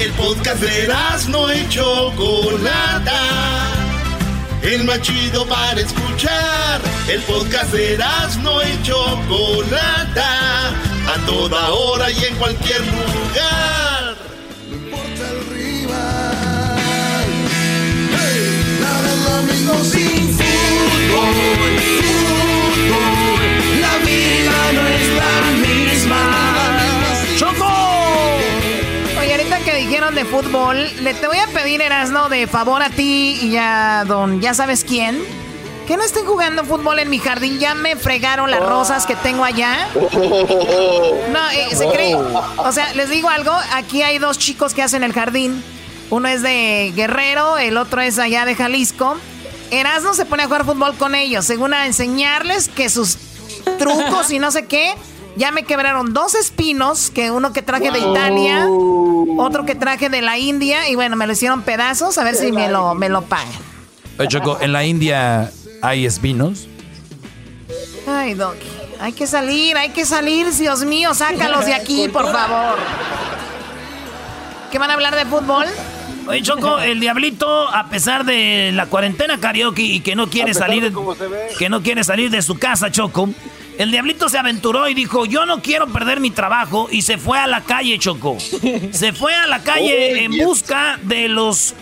[0.00, 0.88] El podcast de
[1.28, 3.20] no y Chocolata.
[4.62, 6.80] El más chido para escuchar.
[7.08, 7.98] El podcast de
[8.42, 10.68] no y Chocolata.
[10.70, 13.91] A toda hora y en cualquier lugar.
[30.14, 34.40] De fútbol, le te voy a pedir, Erasno, de favor a ti y a don,
[34.42, 35.18] ya sabes quién,
[35.86, 37.58] que no estén jugando fútbol en mi jardín.
[37.58, 39.88] Ya me fregaron las rosas que tengo allá.
[39.94, 42.14] No, eh, se cree.
[42.14, 43.52] O sea, les digo algo.
[43.74, 45.62] Aquí hay dos chicos que hacen el jardín.
[46.10, 49.16] Uno es de Guerrero, el otro es allá de Jalisco.
[49.72, 53.16] Erasmo se pone a jugar fútbol con ellos, según a enseñarles que sus
[53.78, 54.94] trucos y no sé qué.
[55.34, 58.66] Ya me quebraron dos espinos, que uno que traje de Italia,
[59.38, 62.52] otro que traje de la India, y bueno, me lo hicieron pedazos, a ver si
[62.52, 63.48] me lo, me lo pagan.
[64.18, 65.50] Oye, Choco, en la India
[65.80, 66.68] hay espinos.
[68.06, 68.56] Ay, Doc,
[69.00, 72.78] hay que salir, hay que salir, Dios mío, sácalos de aquí, por favor.
[74.70, 75.64] ¿Qué van a hablar de fútbol?
[76.26, 80.90] Oye, Choco, el diablito, a pesar de la cuarentena karaoke y que no quiere salir,
[80.92, 83.28] de que no quiere salir de su casa, Choco,
[83.78, 87.38] el diablito se aventuró y dijo, yo no quiero perder mi trabajo y se fue
[87.38, 88.38] a la calle, Choco.
[88.92, 90.44] Se fue a la calle Oh, en yes.
[90.44, 91.74] busca de los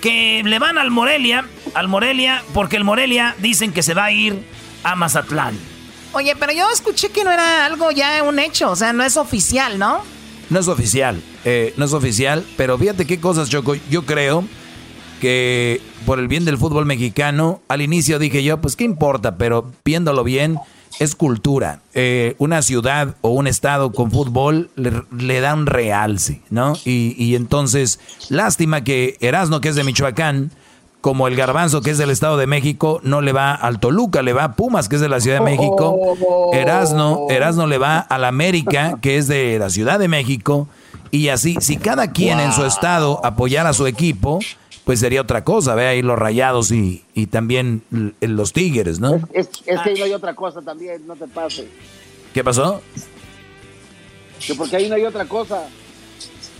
[0.00, 4.12] que le van al Morelia, al Morelia, porque el Morelia dicen que se va a
[4.12, 4.36] ir
[4.84, 5.58] a Mazatlán.
[6.12, 9.16] Oye, pero yo escuché que no era algo ya un hecho, o sea, no es
[9.16, 10.02] oficial, ¿no?
[10.48, 13.74] No es oficial, eh, no es oficial, pero fíjate qué cosas, Choco.
[13.90, 14.44] Yo creo
[15.20, 19.72] que por el bien del fútbol mexicano, al inicio dije yo, pues qué importa, pero
[19.84, 20.58] viéndolo bien,
[21.00, 21.80] es cultura.
[21.94, 26.74] Eh, una ciudad o un estado con fútbol le, da un realce, ¿no?
[26.84, 27.98] Y, y, entonces,
[28.28, 30.52] lástima que Erasno, que es de Michoacán,
[31.06, 34.32] como el Garbanzo, que es del Estado de México, no le va al Toluca, le
[34.32, 36.00] va a Pumas, que es de la Ciudad de México.
[36.52, 40.66] Erasno, Erasno le va al América, que es de la Ciudad de México.
[41.12, 44.40] Y así, si cada quien en su estado apoyara a su equipo,
[44.82, 47.84] pues sería otra cosa, ve ahí los rayados y, y también
[48.20, 49.20] los tigres, ¿no?
[49.32, 51.66] Es, que ahí no hay otra cosa también, no te pases.
[52.34, 52.82] ¿Qué pasó?
[54.44, 55.68] Que porque ahí no hay otra cosa.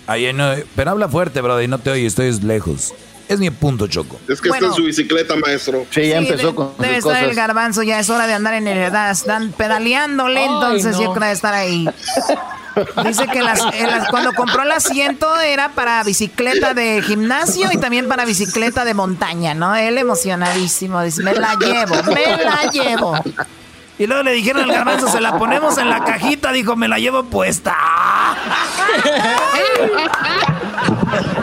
[0.07, 2.95] Ahí no, pero habla fuerte, brother, y no te oye, estoy lejos.
[3.29, 4.21] Es mi punto, Choco.
[4.29, 5.85] Es que está en su bicicleta, maestro.
[5.91, 8.79] Sí, ya empezó con Debe estar el garbanzo, ya es hora de andar en el
[8.79, 9.11] edad.
[9.11, 11.89] Están pedaleándole, entonces yo creo de estar ahí.
[13.05, 13.41] Dice que
[14.11, 19.55] cuando compró el asiento era para bicicleta de gimnasio y también para bicicleta de montaña,
[19.55, 19.75] ¿no?
[19.75, 23.15] Él emocionadísimo, dice, me la llevo, me la llevo.
[23.99, 26.99] Y luego le dijeron al garbanzo, se la ponemos en la cajita, dijo, me la
[26.99, 27.75] llevo puesta.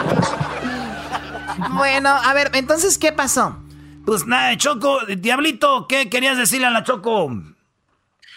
[1.74, 3.56] bueno, a ver, entonces, ¿qué pasó?
[4.04, 7.30] Pues nada, Choco, Diablito, ¿qué querías decirle a la Choco?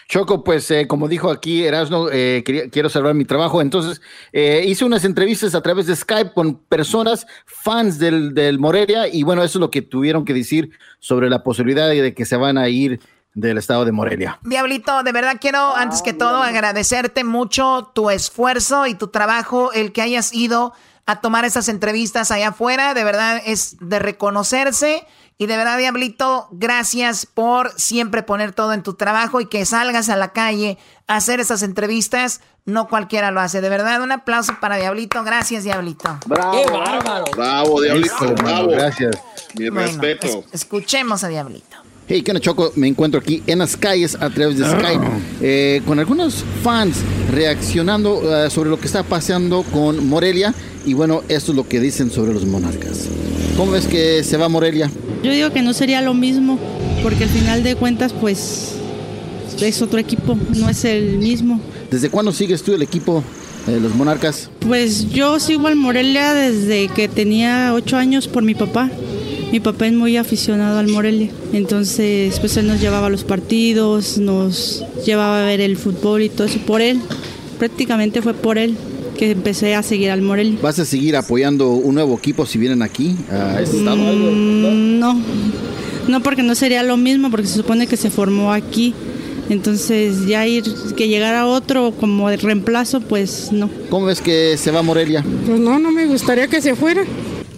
[0.08, 2.42] Choco, pues eh, como dijo aquí Erasno, eh,
[2.72, 3.60] quiero salvar mi trabajo.
[3.60, 4.00] Entonces,
[4.32, 9.22] eh, hice unas entrevistas a través de Skype con personas fans del, del, Morelia y
[9.22, 12.56] bueno, eso es lo que tuvieron que decir sobre la posibilidad de que se van
[12.56, 13.00] a ir
[13.34, 14.38] del estado de Morelia.
[14.42, 19.92] Diablito, de verdad quiero antes que todo agradecerte mucho tu esfuerzo y tu trabajo, el
[19.92, 20.72] que hayas ido
[21.08, 25.06] a tomar esas entrevistas allá afuera, de verdad es de reconocerse
[25.38, 30.10] y de verdad, Diablito, gracias por siempre poner todo en tu trabajo y que salgas
[30.10, 30.76] a la calle
[31.06, 32.42] a hacer esas entrevistas.
[32.66, 33.62] No cualquiera lo hace.
[33.62, 35.24] De verdad, un aplauso para Diablito.
[35.24, 36.18] Gracias, Diablito.
[36.26, 36.52] Bravo.
[36.52, 37.24] Qué bárbaro.
[37.34, 38.34] Bravo, Diablito.
[38.34, 38.68] Bravo.
[38.68, 39.16] Gracias.
[39.54, 40.44] Mi respeto.
[40.52, 41.87] escuchemos a Diablito.
[42.10, 42.72] Hey, ¿qué Choco?
[42.74, 45.04] Me encuentro aquí en las calles a través de Skype
[45.42, 46.96] eh, con algunos fans
[47.30, 50.54] reaccionando eh, sobre lo que está pasando con Morelia.
[50.86, 53.08] Y bueno, esto es lo que dicen sobre los monarcas.
[53.58, 54.90] ¿Cómo ves que se va Morelia?
[55.22, 56.58] Yo digo que no sería lo mismo,
[57.02, 58.76] porque al final de cuentas, pues
[59.60, 61.60] es otro equipo, no es el mismo.
[61.90, 63.22] ¿Desde cuándo sigues tú el equipo
[63.66, 64.48] de los Monarcas?
[64.60, 68.90] Pues yo sigo al Morelia desde que tenía ocho años por mi papá.
[69.50, 74.18] Mi papá es muy aficionado al Morelia, entonces pues él nos llevaba a los partidos,
[74.18, 77.00] nos llevaba a ver el fútbol y todo eso por él.
[77.58, 78.76] Prácticamente fue por él
[79.16, 80.58] que empecé a seguir al Morelia.
[80.62, 83.96] ¿Vas a seguir apoyando un nuevo equipo si vienen aquí a este estado?
[83.96, 85.20] Mm, no,
[86.08, 88.94] no porque no sería lo mismo, porque se supone que se formó aquí.
[89.48, 90.64] Entonces ya ir,
[90.94, 93.70] que llegara otro como de reemplazo, pues no.
[93.88, 95.24] ¿Cómo ves que se va Morelia?
[95.46, 97.02] Pues no, no me gustaría que se fuera.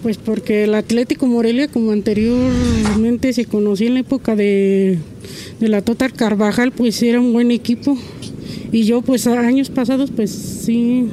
[0.03, 4.99] Pues porque el Atlético Morelia, como anteriormente se conocía en la época de,
[5.61, 7.99] de la Total Carvajal, pues era un buen equipo.
[8.73, 11.09] Y yo pues años pasados pues sí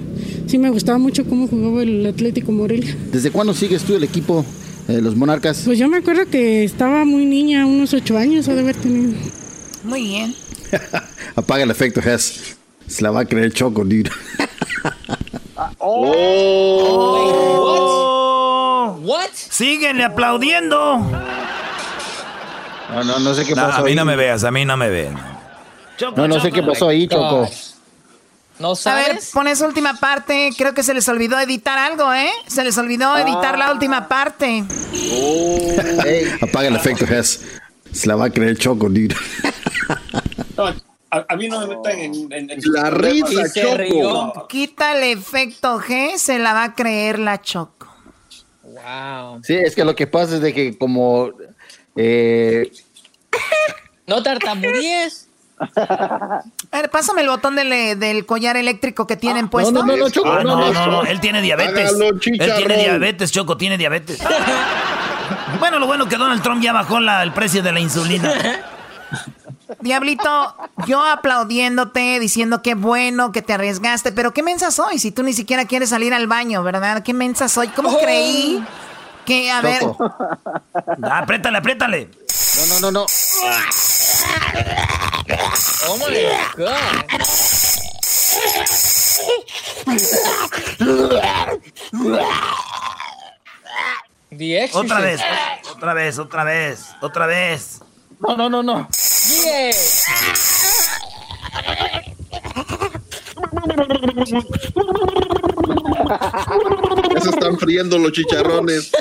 [0.47, 2.95] sí me gustaba mucho cómo jugaba el Atlético Morelia.
[3.11, 4.45] ¿Desde cuándo sigues tú el equipo,
[4.87, 5.63] de los Monarcas?
[5.65, 9.13] Pues yo me acuerdo que estaba muy niña, unos ocho años o de haber tenido.
[9.83, 10.33] Muy bien.
[11.35, 12.57] Apaga el efecto, Ges.
[12.87, 14.09] Se la va a creer Choco, dude.
[15.79, 16.11] oh.
[16.99, 17.96] oh.
[19.57, 19.67] What?
[19.67, 20.97] Síguenle aplaudiendo.
[22.93, 23.81] No, no, no sé qué pasó.
[23.81, 25.15] a mí no me veas, a mí no me vean.
[26.15, 27.49] no, no sé qué pasó ahí, Choco.
[28.59, 29.05] No sabes.
[29.05, 30.49] A ver, pon esa última parte.
[30.57, 32.31] Creo que se les olvidó editar algo, ¿eh?
[32.47, 34.63] Se les olvidó editar la última parte.
[35.13, 35.75] Oh.
[36.41, 37.45] Apaga el efecto, Ges.
[37.91, 39.15] Se la va a creer Choco, dude.
[41.11, 44.47] a, mí no me metan en, la risa, Choco.
[44.47, 47.86] Quita el efecto G, se la va a creer la Choco.
[48.83, 49.41] Wow.
[49.43, 51.31] Sí, es que lo que pasa es de que como...
[51.95, 52.71] Eh...
[54.05, 55.27] No tartamudees.
[55.59, 59.71] A ver, pásame el botón del, del collar eléctrico que tienen ah, puesto.
[59.71, 61.93] No, no, no, Choco, ah, no, no, no, él tiene diabetes.
[61.99, 62.19] él
[62.57, 64.19] tiene diabetes, Choco, tiene diabetes.
[65.59, 68.33] bueno, lo bueno que Donald Trump ya bajó la, el precio de la insulina.
[69.81, 75.23] Diablito, yo aplaudiéndote, diciendo que bueno, que te arriesgaste, pero qué mensa soy si tú
[75.23, 77.03] ni siquiera quieres salir al baño, ¿verdad?
[77.03, 77.67] Qué mensa soy.
[77.69, 77.99] ¿Cómo oh.
[77.99, 78.63] creí
[79.25, 79.81] que, a ver...
[81.03, 82.09] Ah, apriétale, apriétale.
[82.57, 83.05] No, no, no, no.
[85.89, 86.15] Oh my
[86.55, 87.17] god.
[94.73, 95.21] Otra vez,
[95.71, 97.81] otra vez, otra vez, otra vez.
[98.19, 98.87] No, no, no, no.
[99.43, 99.73] Yeah.
[107.21, 108.91] Se están friendo los chicharrones.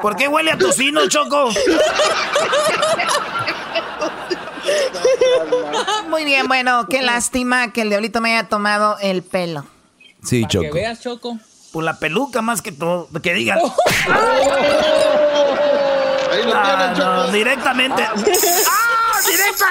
[0.00, 1.50] ¿Por qué huele a tocino, Choco?
[6.08, 9.66] Muy bien, bueno, qué lástima que el diablito me haya tomado el pelo.
[10.22, 10.64] Sí, Choco.
[10.64, 11.38] Que veas, Choco.
[11.72, 13.08] Por la peluca más que todo.
[13.22, 13.58] Que digan.
[16.30, 18.02] Ahí lo Ah, no, directamente.
[18.04, 19.20] ¡Ah!
[19.26, 19.66] ¡Directa!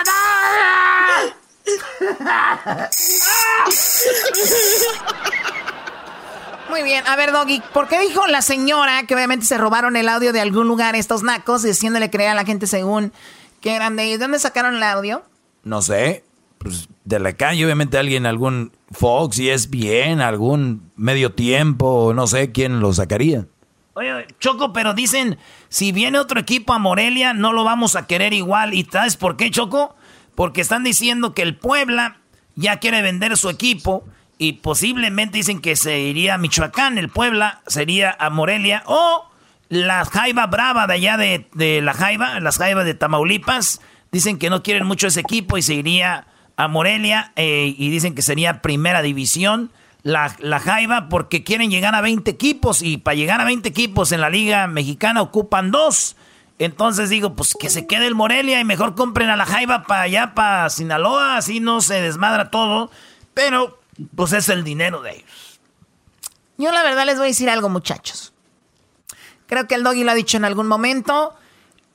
[6.69, 10.07] Muy bien, a ver, Doggy, ¿por qué dijo la señora que obviamente se robaron el
[10.07, 13.11] audio de algún lugar estos nacos, diciéndole creer a la gente según
[13.59, 14.19] que eran de ellos?
[14.19, 15.23] ¿De dónde sacaron el audio?
[15.63, 16.23] No sé.
[16.59, 22.27] Pues de la calle, obviamente alguien, algún Fox y es bien, algún medio tiempo, no
[22.27, 23.45] sé quién lo sacaría.
[23.93, 25.37] Oye, Choco, pero dicen,
[25.69, 28.73] si viene otro equipo a Morelia, no lo vamos a querer igual.
[28.73, 29.95] ¿Y sabes por qué, Choco?
[30.35, 32.17] Porque están diciendo que el Puebla
[32.55, 34.05] ya quiere vender su equipo
[34.37, 39.29] y posiblemente dicen que se iría a Michoacán, el Puebla sería a Morelia o
[39.69, 43.81] la Jaiba Brava de allá de, de la Jaiba, las Jaivas de Tamaulipas,
[44.11, 48.15] dicen que no quieren mucho ese equipo y se iría a Morelia eh, y dicen
[48.15, 49.71] que sería primera división
[50.03, 54.11] la, la Jaiba porque quieren llegar a 20 equipos y para llegar a 20 equipos
[54.11, 56.15] en la Liga Mexicana ocupan dos.
[56.59, 60.03] Entonces digo, pues que se quede el Morelia y mejor compren a la Jaiba para
[60.03, 62.91] allá, para Sinaloa, así no se desmadra todo.
[63.33, 63.79] Pero,
[64.15, 65.59] pues es el dinero de ellos.
[66.57, 68.33] Yo la verdad les voy a decir algo, muchachos.
[69.47, 71.33] Creo que el Doggy lo ha dicho en algún momento.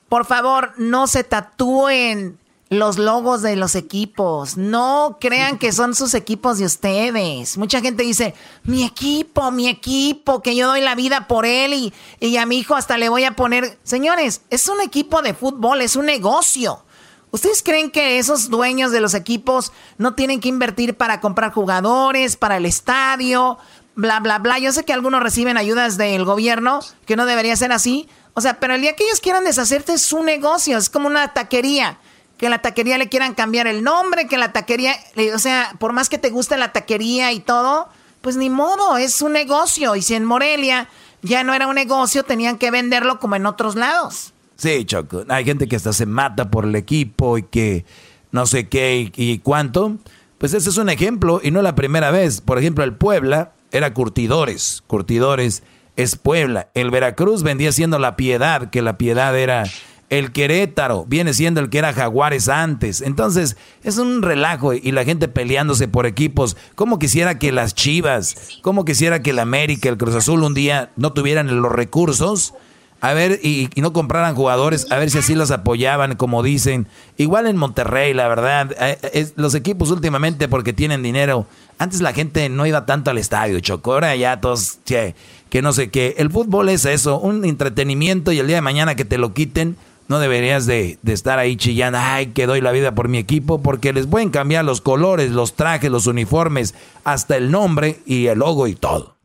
[0.09, 2.37] Por favor, no se tatúen
[2.69, 4.57] los logos de los equipos.
[4.57, 7.57] No crean que son sus equipos de ustedes.
[7.57, 8.33] Mucha gente dice,
[8.63, 12.57] mi equipo, mi equipo, que yo doy la vida por él y, y a mi
[12.57, 13.77] hijo hasta le voy a poner...
[13.83, 16.83] Señores, es un equipo de fútbol, es un negocio.
[17.31, 22.37] ¿Ustedes creen que esos dueños de los equipos no tienen que invertir para comprar jugadores,
[22.37, 23.57] para el estadio,
[23.95, 24.59] bla, bla, bla?
[24.59, 28.07] Yo sé que algunos reciben ayudas del gobierno, que no debería ser así.
[28.33, 31.33] O sea, pero el día que ellos quieran deshacerte es su negocio, es como una
[31.33, 31.99] taquería.
[32.37, 34.95] Que la taquería le quieran cambiar el nombre, que la taquería,
[35.33, 37.89] o sea, por más que te guste la taquería y todo,
[38.21, 39.95] pues ni modo, es un negocio.
[39.95, 40.87] Y si en Morelia
[41.21, 44.33] ya no era un negocio, tenían que venderlo como en otros lados.
[44.55, 45.23] Sí, Choco.
[45.29, 47.85] Hay gente que hasta se mata por el equipo y que
[48.31, 49.97] no sé qué y, y cuánto.
[50.37, 52.41] Pues ese es un ejemplo y no la primera vez.
[52.41, 54.83] Por ejemplo, el Puebla era curtidores.
[54.87, 55.63] Curtidores
[55.95, 56.69] es Puebla.
[56.73, 59.63] El Veracruz vendía siendo la Piedad, que la Piedad era
[60.09, 63.01] el Querétaro, viene siendo el que era Jaguares antes.
[63.01, 66.55] Entonces, es un relajo y la gente peleándose por equipos.
[66.75, 70.91] Como quisiera que las Chivas, como quisiera que el América, el Cruz Azul un día
[70.95, 72.53] no tuvieran los recursos
[72.99, 76.87] a ver, y, no compraran jugadores, a ver si así los apoyaban, como dicen.
[77.17, 81.45] Igual en Monterrey, la verdad, eh, los equipos últimamente porque tienen dinero.
[81.77, 83.93] Antes la gente no iba tanto al estadio, Choco.
[83.93, 85.13] Ahora ya todos, che,
[85.49, 86.15] que no sé qué.
[86.17, 89.77] El fútbol es eso, un entretenimiento y el día de mañana que te lo quiten,
[90.07, 93.61] no deberías de, de estar ahí chillando, ay, que doy la vida por mi equipo,
[93.61, 98.39] porque les pueden cambiar los colores, los trajes, los uniformes, hasta el nombre y el
[98.39, 99.15] logo y todo.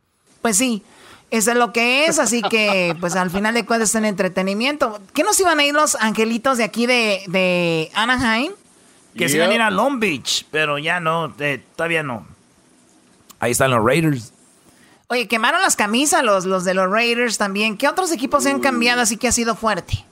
[0.41, 0.83] Pues sí,
[1.31, 5.01] eso es lo que es, así que pues al final de cuentas es un entretenimiento.
[5.15, 8.53] ¿Qué nos iban a ir los angelitos de aquí de, de Anaheim?
[9.17, 12.27] Que se iban a ir a Long Beach, pero ya no, eh, todavía no.
[13.39, 14.33] Ahí están los Raiders.
[15.09, 17.77] Oye, quemaron las camisas los, los de los Raiders también.
[17.77, 20.05] ¿Qué otros equipos se han cambiado así que ha sido fuerte?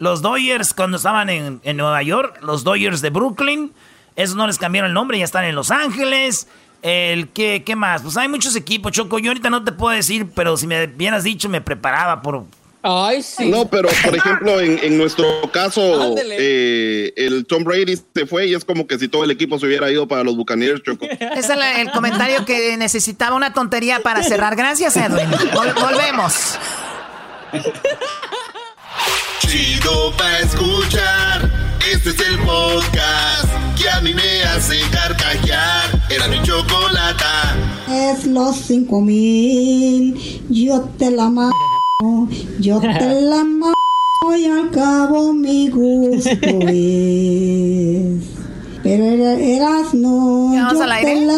[0.00, 3.72] Los Dodgers, cuando estaban en, en Nueva York, los Dodgers de Brooklyn,
[4.16, 6.48] esos no les cambiaron el nombre, ya están en Los Ángeles.
[6.82, 8.00] El que, ¿qué más?
[8.00, 9.18] Pues hay muchos equipos, Choco.
[9.18, 12.44] Yo ahorita no te puedo decir, pero si me hubieras dicho, me preparaba por.
[12.82, 13.50] Ay, sí.
[13.50, 18.54] No, pero por ejemplo, en, en nuestro caso, eh, el Tom Brady se fue y
[18.54, 21.04] es como que si todo el equipo se hubiera ido para los Buccaneers, Choco.
[21.04, 24.56] Ese es el, el comentario que necesitaba una tontería para cerrar.
[24.56, 25.30] Gracias, Edwin.
[25.52, 26.58] Vol- volvemos.
[29.40, 31.50] Chido pa' escuchar.
[31.92, 35.88] Este es el podcast que a mí me hace carcajear.
[36.08, 37.56] Era mi chocolata.
[37.88, 40.14] Es los cinco mil,
[40.48, 42.28] yo te la mamo,
[42.60, 46.30] yo te la mamo y al cabo mi gusto
[46.68, 48.39] es.
[48.90, 51.20] Pero era- eras no, ¿Ya vamos yo al aire?
[51.26, 51.34] la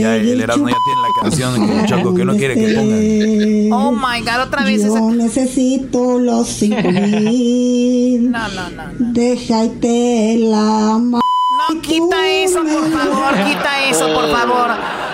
[0.00, 3.72] Ya el Erasmo ya tiene la canción que Choco que no quiere que pongan.
[3.72, 5.00] Oh my God, otra vez Yo esa.
[5.00, 8.30] necesito los cinco mil.
[8.30, 8.82] No, no, no.
[9.12, 11.20] Deja y te la mamo.
[11.56, 14.70] No, quita eso, por favor, quita eso, por favor.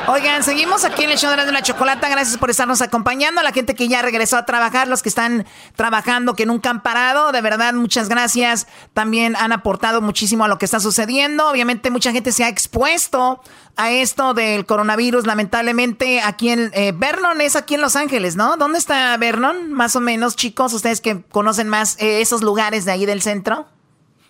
[0.08, 2.08] Oigan, seguimos aquí en el show de la chocolata.
[2.08, 3.40] Gracias por estarnos acompañando.
[3.40, 5.46] A la gente que ya regresó a trabajar, los que están
[5.76, 7.30] trabajando, que nunca han parado.
[7.30, 8.66] De verdad, muchas gracias.
[8.94, 11.48] También han aportado muchísimo a lo que está sucediendo.
[11.48, 13.40] Obviamente, mucha gente se ha expuesto
[13.76, 15.26] a esto del coronavirus.
[15.26, 18.56] Lamentablemente, aquí en eh, Vernon es aquí en Los Ángeles, ¿no?
[18.56, 19.72] ¿Dónde está Vernon?
[19.72, 23.66] Más o menos, chicos, ustedes que conocen más eh, esos lugares de ahí del centro.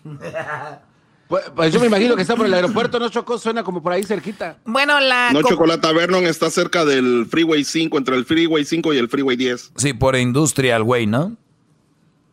[1.33, 3.39] Pues, pues, yo me imagino que está por el aeropuerto, ¿no, Chocó?
[3.39, 4.59] Suena como por ahí cerquita.
[4.67, 5.33] Bueno, la...
[5.33, 9.35] No, Chocolata Vernon está cerca del Freeway 5, entre el Freeway 5 y el Freeway
[9.39, 9.73] 10.
[9.77, 11.35] Sí, por Industrial Way, ¿no?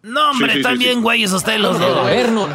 [0.02, 2.08] No, hombre, sí, también, güeyes, ustedes los dos.
[2.08, 2.50] Vernon.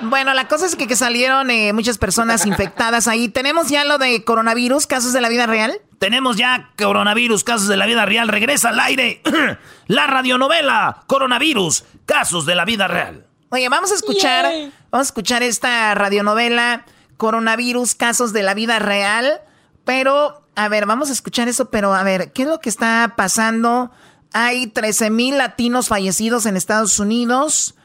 [0.00, 3.28] Bueno, la cosa es que, que salieron eh, muchas personas infectadas ahí.
[3.28, 5.80] ¿Tenemos ya lo de coronavirus, casos de la vida real?
[6.00, 8.26] Tenemos ya coronavirus, casos de la vida real.
[8.26, 9.22] Regresa al aire
[9.86, 13.25] la radionovela Coronavirus, casos de la vida real.
[13.50, 14.44] Oye, vamos a escuchar,
[14.90, 16.84] vamos a escuchar esta radionovela
[17.16, 19.40] Coronavirus, casos de la vida real.
[19.84, 23.14] Pero, a ver, vamos a escuchar eso, pero a ver, ¿qué es lo que está
[23.16, 23.92] pasando?
[24.32, 27.76] Hay 13 mil latinos fallecidos en Estados Unidos,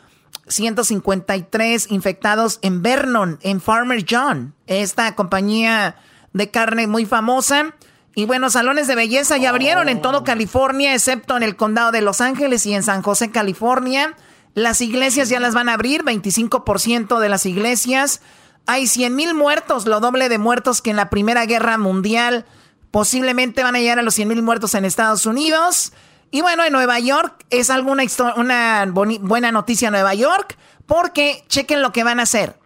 [0.48, 5.96] 153 infectados en Vernon, en Farmer John, esta compañía
[6.34, 7.76] de carne muy famosa.
[8.16, 12.02] Y bueno, salones de belleza ya abrieron en todo California, excepto en el condado de
[12.02, 14.18] Los Ángeles y en San José, California.
[14.54, 18.22] Las iglesias ya las van a abrir, 25% de las iglesias.
[18.66, 22.46] Hay 100 mil muertos, lo doble de muertos que en la Primera Guerra Mundial.
[22.92, 25.94] Posiblemente van a llegar a los 100 mil muertos en Estados Unidos.
[26.32, 28.04] Y bueno, en Nueva York es alguna
[28.36, 32.60] una buena noticia Nueva York, porque chequen lo que van a hacer.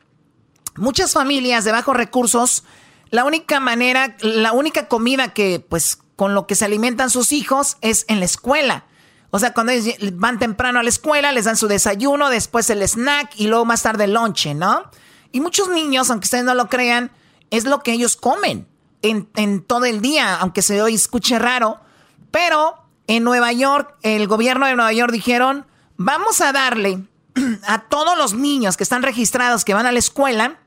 [0.75, 2.63] Muchas familias de bajos recursos,
[3.09, 7.77] la única manera, la única comida que, pues, con lo que se alimentan sus hijos
[7.81, 8.85] es en la escuela.
[9.35, 9.73] O sea, cuando
[10.13, 13.81] van temprano a la escuela, les dan su desayuno, después el snack y luego más
[13.81, 14.89] tarde el lonche, ¿no?
[15.33, 17.11] Y muchos niños, aunque ustedes no lo crean,
[17.51, 18.65] es lo que ellos comen
[19.01, 21.81] en, todo el día, aunque se hoy escuche raro.
[22.31, 25.67] Pero en Nueva York, el gobierno de Nueva York dijeron,
[25.97, 27.03] vamos a darle
[27.67, 30.61] a todos los niños que están registrados que van a la escuela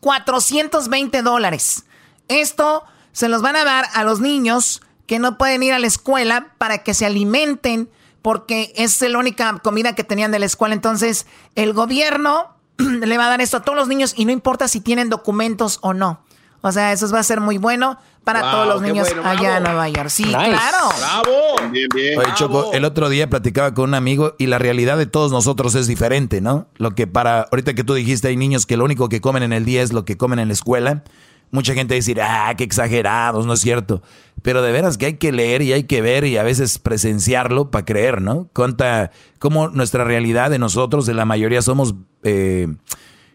[0.00, 1.84] 420 dólares.
[2.26, 2.82] Esto
[3.12, 6.54] se los van a dar a los niños que no pueden ir a la escuela
[6.58, 7.88] para que se alimenten
[8.22, 10.74] porque es la única comida que tenían de la escuela.
[10.74, 11.26] Entonces,
[11.56, 14.80] el gobierno le va a dar esto a todos los niños y no importa si
[14.80, 16.20] tienen documentos o no.
[16.60, 19.88] O sea, eso va a ser muy bueno para todos los niños allá en Nueva
[19.88, 20.10] York.
[20.10, 20.90] Sí, claro.
[20.98, 21.70] Bravo.
[21.70, 22.18] Bien, bien.
[22.18, 25.74] Oye, Choco, el otro día platicaba con un amigo y la realidad de todos nosotros
[25.76, 26.66] es diferente, ¿no?
[26.76, 29.54] Lo que para, ahorita que tú dijiste, hay niños que lo único que comen en
[29.54, 31.04] el día es lo que comen en la escuela.
[31.50, 34.02] Mucha gente decir, ah, qué exagerados, no es cierto.
[34.42, 37.70] Pero de veras que hay que leer y hay que ver y a veces presenciarlo
[37.70, 38.48] para creer, ¿no?
[38.52, 42.68] Cuenta cómo nuestra realidad de nosotros, de la mayoría, somos, eh,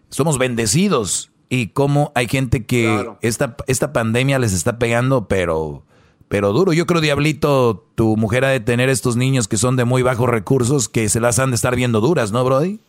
[0.10, 5.84] somos bendecidos y cómo hay gente que esta, esta pandemia les está pegando, pero,
[6.28, 6.72] pero duro.
[6.72, 10.30] Yo creo, Diablito, tu mujer ha de tener estos niños que son de muy bajos
[10.30, 12.80] recursos que se las han de estar viendo duras, ¿no, Brody?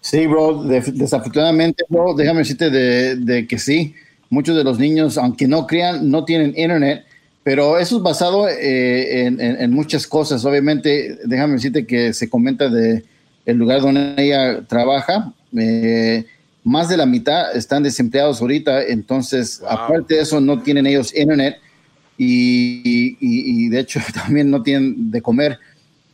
[0.00, 3.94] Sí, bro, desafortunadamente, bro, déjame decirte de, de que sí
[4.30, 7.04] muchos de los niños, aunque no crean, no tienen internet,
[7.42, 10.44] pero eso es basado eh, en, muchas cosas.
[10.44, 13.04] Obviamente, déjame decirte que se comenta de
[13.44, 15.32] el lugar donde ella trabaja.
[15.56, 16.24] Eh,
[16.62, 21.56] más de la mitad están desempleados ahorita, entonces, aparte de eso, no tienen ellos internet
[22.18, 25.58] y, y, de hecho también no tienen de comer.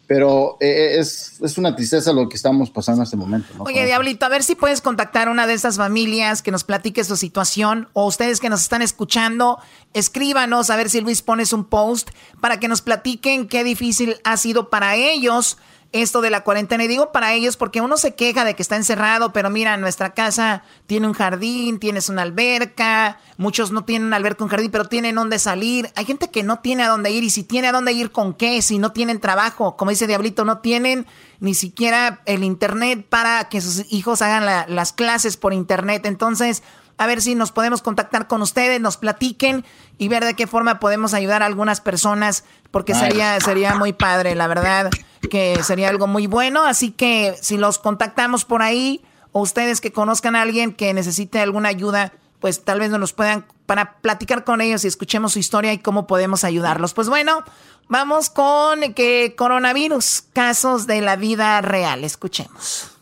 [0.07, 3.49] Pero eh, es, es, una tristeza lo que estamos pasando en este momento.
[3.59, 7.03] Oye, Diablito, a ver si puedes contactar a una de esas familias que nos platique
[7.03, 9.59] su situación o ustedes que nos están escuchando,
[9.95, 12.11] escríbanos a ver si Luis pones un post
[12.41, 15.59] para que nos platiquen qué difícil ha sido para ellos
[15.93, 16.85] esto de la cuarentena.
[16.85, 20.15] Y digo para ellos porque uno se queja de que está encerrado, pero mira, nuestra
[20.15, 25.15] casa tiene un jardín, tienes una alberca, muchos no tienen alberca, un jardín, pero tienen
[25.15, 25.91] dónde salir.
[25.95, 28.35] Hay gente que no tiene a dónde ir y si tiene a dónde ir con
[28.35, 31.07] qué, si no tienen trabajo, como dice Diablito, no tienen
[31.41, 36.07] ni siquiera el internet para que sus hijos hagan las clases por internet.
[36.07, 36.63] Entonces,
[36.99, 39.65] a ver si nos podemos contactar con ustedes, nos platiquen
[39.99, 44.35] y ver de qué forma podemos ayudar a algunas personas, porque sería, sería muy padre,
[44.35, 44.91] la verdad,
[45.31, 46.65] que sería algo muy bueno.
[46.65, 49.03] Así que si los contactamos por ahí,
[49.33, 53.47] o ustedes que conozcan a alguien que necesite alguna ayuda, pues tal vez nos puedan
[53.67, 56.95] para platicar con ellos y escuchemos su historia y cómo podemos ayudarlos.
[56.95, 57.45] Pues bueno,
[57.89, 62.05] vamos con que coronavirus, casos de la vida real.
[62.05, 62.93] Escuchemos.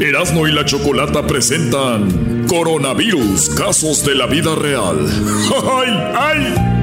[0.00, 4.98] Erasmo y la Chocolata presentan Coronavirus, casos de la vida real.
[5.74, 6.75] ¡Ay, ay!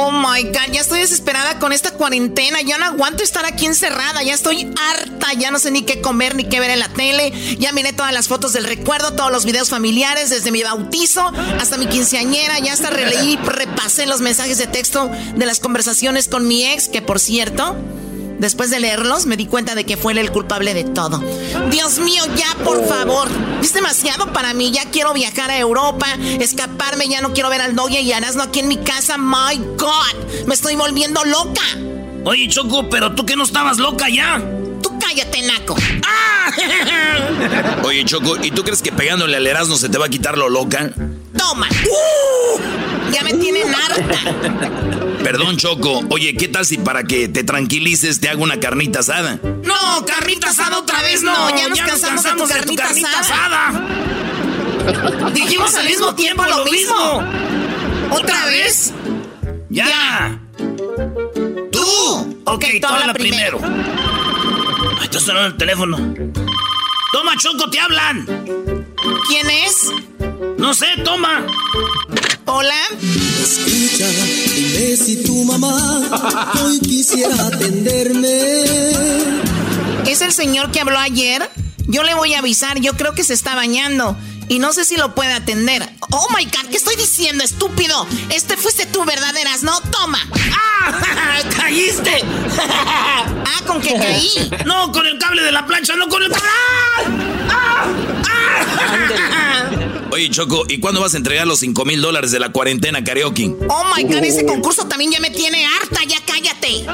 [0.00, 2.60] Oh my god, ya estoy desesperada con esta cuarentena.
[2.60, 4.22] Ya no aguanto estar aquí encerrada.
[4.22, 5.32] Ya estoy harta.
[5.36, 7.32] Ya no sé ni qué comer ni qué ver en la tele.
[7.58, 11.78] Ya miré todas las fotos del recuerdo, todos los videos familiares, desde mi bautizo hasta
[11.78, 12.60] mi quinceañera.
[12.60, 17.02] Ya hasta releí, repasé los mensajes de texto de las conversaciones con mi ex, que
[17.02, 17.74] por cierto,
[18.38, 21.22] Después de leerlos, me di cuenta de que fue él el culpable de todo.
[21.70, 23.28] Dios mío, ya, por favor.
[23.60, 24.70] Es demasiado para mí.
[24.70, 26.06] Ya quiero viajar a Europa,
[26.38, 27.08] escaparme.
[27.08, 29.18] Ya no quiero ver al Noya y Arasno aquí en mi casa.
[29.18, 31.62] My God, me estoy volviendo loca.
[32.24, 34.40] Oye, Choco, pero tú que no estabas loca ya.
[34.82, 35.76] Tú cállate, Naco.
[37.84, 40.48] Oye, Choco, ¿y tú crees que pegándole al Erasmo se te va a quitar lo
[40.48, 40.90] loca?
[41.36, 41.68] Toma.
[41.68, 42.60] ¡Uh!
[43.12, 44.97] Ya me tienen harta.
[45.22, 46.04] Perdón, Choco.
[46.10, 49.38] Oye, ¿qué tal si para que te tranquilices te hago una carnita asada?
[49.62, 51.50] No, carnita asada otra vez no.
[51.50, 53.86] Ya nos, cansamos, de tu carnita, asada.
[55.34, 57.22] Dijimos al mismo tiempo lo mismo.
[58.10, 58.92] ¿Otra vez?
[59.68, 60.40] Ya.
[61.70, 62.42] Tú.
[62.44, 63.60] Ok, toma la primero.
[63.62, 65.96] Ay, está sonando el teléfono.
[67.12, 68.24] Toma, Choco, te hablan.
[69.28, 69.90] ¿Quién es?
[70.56, 71.46] No sé, toma.
[72.50, 72.80] Hola.
[73.42, 78.62] Escucha, dime si tu mamá hoy quisiera atenderme.
[80.06, 81.50] ¿Es el señor que habló ayer?
[81.88, 84.16] Yo le voy a avisar, yo creo que se está bañando.
[84.48, 85.86] Y no sé si lo puede atender.
[86.10, 88.06] Oh my god, ¿qué estoy diciendo, estúpido?
[88.30, 89.78] Este fuiste tú, verdaderas, ¿no?
[89.82, 90.26] Toma.
[90.50, 91.42] ¡Ah!
[91.54, 92.22] ¡Caíste!
[92.58, 94.30] ah, ¿con qué caí?
[94.64, 96.32] No, con el cable de la plancha, no con el.
[96.32, 96.38] ¡Ah!
[97.50, 97.84] ¡Ah!
[100.18, 103.54] Oye, Choco, ¿y cuándo vas a entregar los 5 mil dólares de la cuarentena karaoke?
[103.68, 106.86] Oh my god, ese concurso también ya me tiene harta, ya cállate.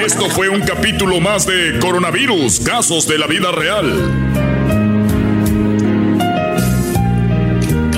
[0.00, 4.29] Esto fue un capítulo más de Coronavirus, casos de la vida real.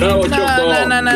[0.03, 1.11] No, no, no, no, no,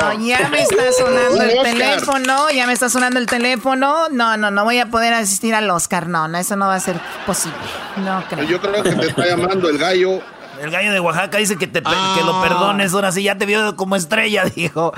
[0.00, 4.08] no, Ya me está sonando el teléfono, ya me está sonando el teléfono.
[4.10, 6.08] No, no, no voy a poder asistir al Oscar.
[6.08, 7.58] No, no, eso no va a ser posible.
[7.98, 8.44] No creo.
[8.44, 10.20] Yo creo que te está llamando el gallo.
[10.60, 11.90] El gallo de Oaxaca dice que, te, que
[12.24, 12.42] lo ah.
[12.42, 14.92] perdones, ahora sí, ya te vio como estrella, dijo.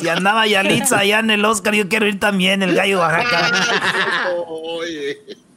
[0.00, 3.50] Si andaba Yalitza allá en el Oscar, yo quiero ir también, el gallo de Oaxaca.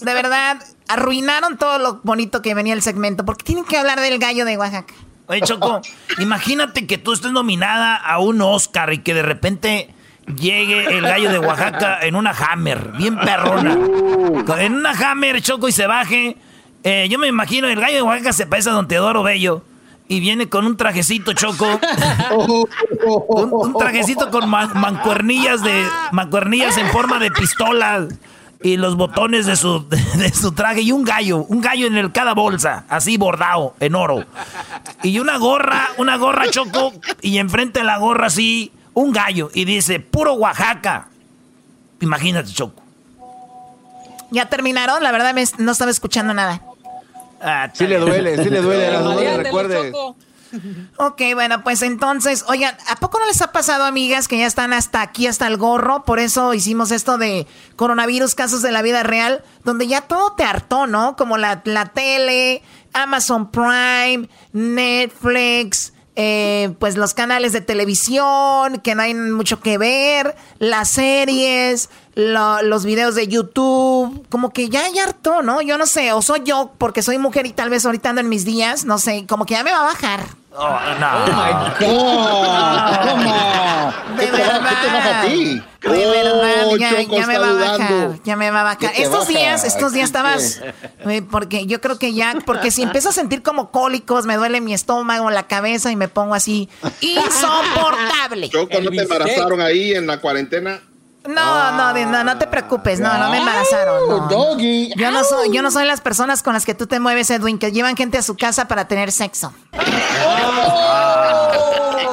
[0.00, 0.56] De verdad,
[0.88, 4.56] arruinaron todo lo bonito que venía el segmento, porque tienen que hablar del gallo de
[4.56, 4.94] Oaxaca.
[5.26, 5.80] Oye, Choco,
[6.18, 9.94] imagínate que tú estés nominada a un Oscar y que de repente
[10.26, 13.78] llegue el gallo de Oaxaca en una Hammer, bien perrona.
[14.58, 16.36] En una Hammer, Choco, y se baje.
[16.84, 19.64] Eh, yo me imagino, el gallo de Oaxaca se parece a Don Teodoro Bello.
[20.08, 21.80] Y viene con un trajecito, Choco.
[23.06, 25.86] un, trajecito con mancuernillas de.
[26.10, 28.06] mancuernillas en forma de pistola
[28.62, 32.12] y los botones de su, de, su traje y un gallo, un gallo en el,
[32.12, 34.24] cada bolsa, así bordado en oro.
[35.02, 39.64] Y una gorra, una gorra choco y enfrente de la gorra así un gallo y
[39.64, 41.08] dice, puro Oaxaca.
[42.00, 42.82] Imagínate, Choco.
[44.30, 46.60] Ya terminaron, la verdad no estaba escuchando nada.
[47.40, 49.92] Ah, sí le duele, sí le duele, no recuerde.
[50.96, 54.72] Ok, bueno, pues entonces, oigan, ¿a poco no les ha pasado, amigas, que ya están
[54.72, 56.04] hasta aquí, hasta el gorro?
[56.04, 57.46] Por eso hicimos esto de
[57.76, 61.16] coronavirus, casos de la vida real, donde ya todo te hartó, ¿no?
[61.16, 62.62] Como la, la tele,
[62.92, 70.36] Amazon Prime, Netflix, eh, pues los canales de televisión, que no hay mucho que ver,
[70.58, 75.62] las series, los videos de YouTube, como que ya, ya hartó, ¿no?
[75.62, 78.28] Yo no sé, o soy yo porque soy mujer y tal vez ahorita ando en
[78.28, 80.26] mis días, no sé, como que ya me va a bajar.
[80.54, 81.08] Oh, no.
[81.16, 83.08] Oh my God.
[83.08, 84.16] ¿Cómo?
[84.16, 84.68] De verdad.
[84.68, 85.62] ¿Qué te pasa a ti?
[85.82, 88.22] De verdad, oh, ya, ya me va a bajar.
[88.24, 88.92] Ya me va a bajar.
[88.96, 90.60] Estos días, estos días estabas.
[91.06, 92.34] Eh, porque yo creo que ya.
[92.44, 96.08] Porque si empiezo a sentir como cólicos, me duele mi estómago, la cabeza y me
[96.08, 96.68] pongo así
[97.00, 98.50] insoportable.
[98.50, 100.80] Choco, ¿no te embarazaron ahí en la cuarentena?
[101.28, 104.28] No, no, no, no te preocupes, no, no me embarazaron.
[104.28, 104.92] Doggy.
[104.96, 107.58] Yo no soy, yo no soy las personas con las que tú te mueves, Edwin,
[107.58, 109.52] que llevan gente a su casa para tener sexo.
[110.26, 111.02] Oh.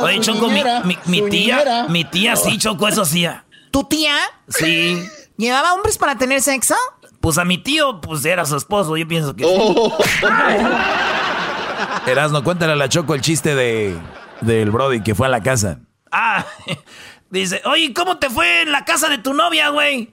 [0.02, 0.64] Oye, Choco, mi,
[1.06, 3.28] mi, tía, mi tía sí, Choco, eso sí.
[3.72, 4.16] ¿Tu tía?
[4.48, 5.04] Sí.
[5.38, 6.76] ¿Llevaba hombres para tener sexo?
[7.20, 9.98] Pues a mi tío, pues era su esposo, yo pienso que oh.
[12.08, 13.98] Erasno, cuéntale a la Choco el chiste de
[14.42, 15.80] del Brody que fue a la casa.
[16.12, 16.46] Ah,
[17.30, 20.12] Dice, oye, ¿cómo te fue en la casa de tu novia, güey?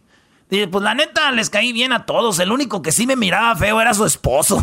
[0.51, 2.39] Dice, pues la neta, les caí bien a todos.
[2.39, 4.57] El único que sí me miraba feo era su esposo.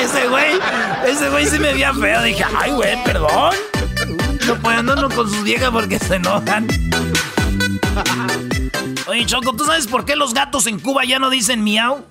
[0.00, 0.58] ese güey,
[1.04, 2.22] ese güey sí me veía feo.
[2.22, 3.54] Dije, ay, güey, perdón.
[4.46, 6.68] No puedo con sus viejas porque se enojan.
[9.08, 12.04] Oye, Choco, ¿tú sabes por qué los gatos en Cuba ya no dicen miau?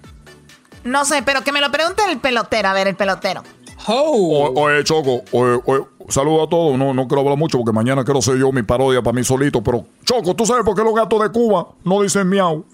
[0.84, 2.70] No sé, pero que me lo pregunte el pelotero.
[2.70, 3.44] A ver, el pelotero.
[3.88, 6.78] oye, Choco, oye, oye, saludo a todos.
[6.78, 9.64] No, no quiero hablar mucho porque mañana quiero ser yo mi parodia para mí solito.
[9.64, 12.66] Pero, Choco, ¿tú sabes por qué los gatos de Cuba no dicen miau?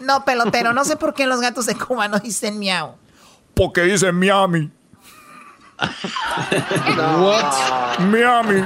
[0.00, 2.94] No, pelotero, no sé por qué los gatos de Cuba no dicen miau.
[3.54, 4.70] Porque dicen Miami.
[7.18, 7.98] What?
[8.00, 8.64] Miami.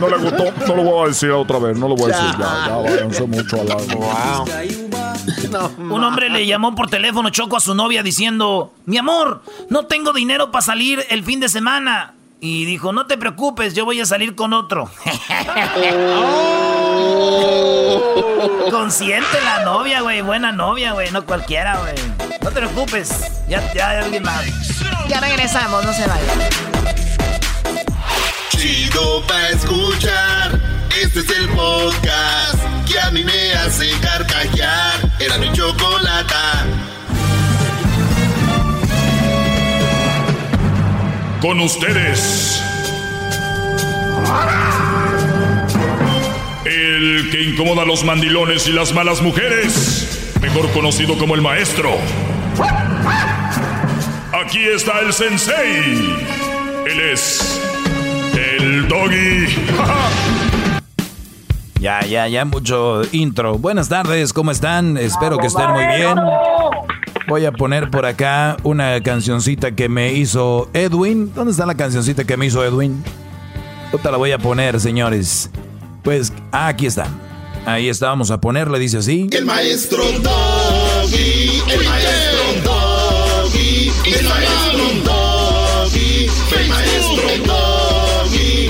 [0.00, 2.38] No le gustó, no lo voy a decir otra vez, no lo voy a decir.
[2.38, 3.68] Ya, ya, váyanse mucho al
[5.78, 10.12] Un hombre le llamó por teléfono Choco a su novia diciendo, mi amor, no tengo
[10.12, 12.14] dinero para salir el fin de semana.
[12.44, 14.90] Y dijo, no te preocupes, yo voy a salir con otro.
[18.68, 20.22] Consciente la novia, güey.
[20.22, 21.08] Buena novia, güey.
[21.12, 21.94] No cualquiera, güey.
[22.42, 23.44] No te preocupes.
[23.46, 24.42] Ya, ya hay alguien más.
[25.08, 26.40] Ya regresamos, no se vayan.
[28.48, 30.60] Chido pa' escuchar.
[31.00, 32.58] Este es el podcast
[32.90, 34.94] que a mí me hace carcajear.
[35.20, 36.64] Era mi chocolata.
[41.42, 42.62] Con ustedes.
[46.64, 50.36] El que incomoda a los mandilones y las malas mujeres.
[50.40, 51.90] Mejor conocido como el maestro.
[54.32, 56.14] Aquí está el sensei.
[56.86, 57.60] Él es
[58.34, 59.48] el doggy.
[61.80, 63.58] Ya, ya, ya, mucho intro.
[63.58, 64.96] Buenas tardes, ¿cómo están?
[64.96, 66.16] Espero que estén muy bien.
[67.32, 71.32] Voy a poner por acá una cancioncita que me hizo Edwin.
[71.34, 73.02] ¿Dónde está la cancioncita que me hizo Edwin?
[73.90, 75.48] Otra la voy a poner, señores.
[76.02, 77.06] Pues ah, aquí está.
[77.64, 79.30] Ahí está, vamos a ponerle, dice así.
[79.32, 88.68] El maestro Doggy, el maestro Doggy, el maestro Doggy, el maestro Doggy.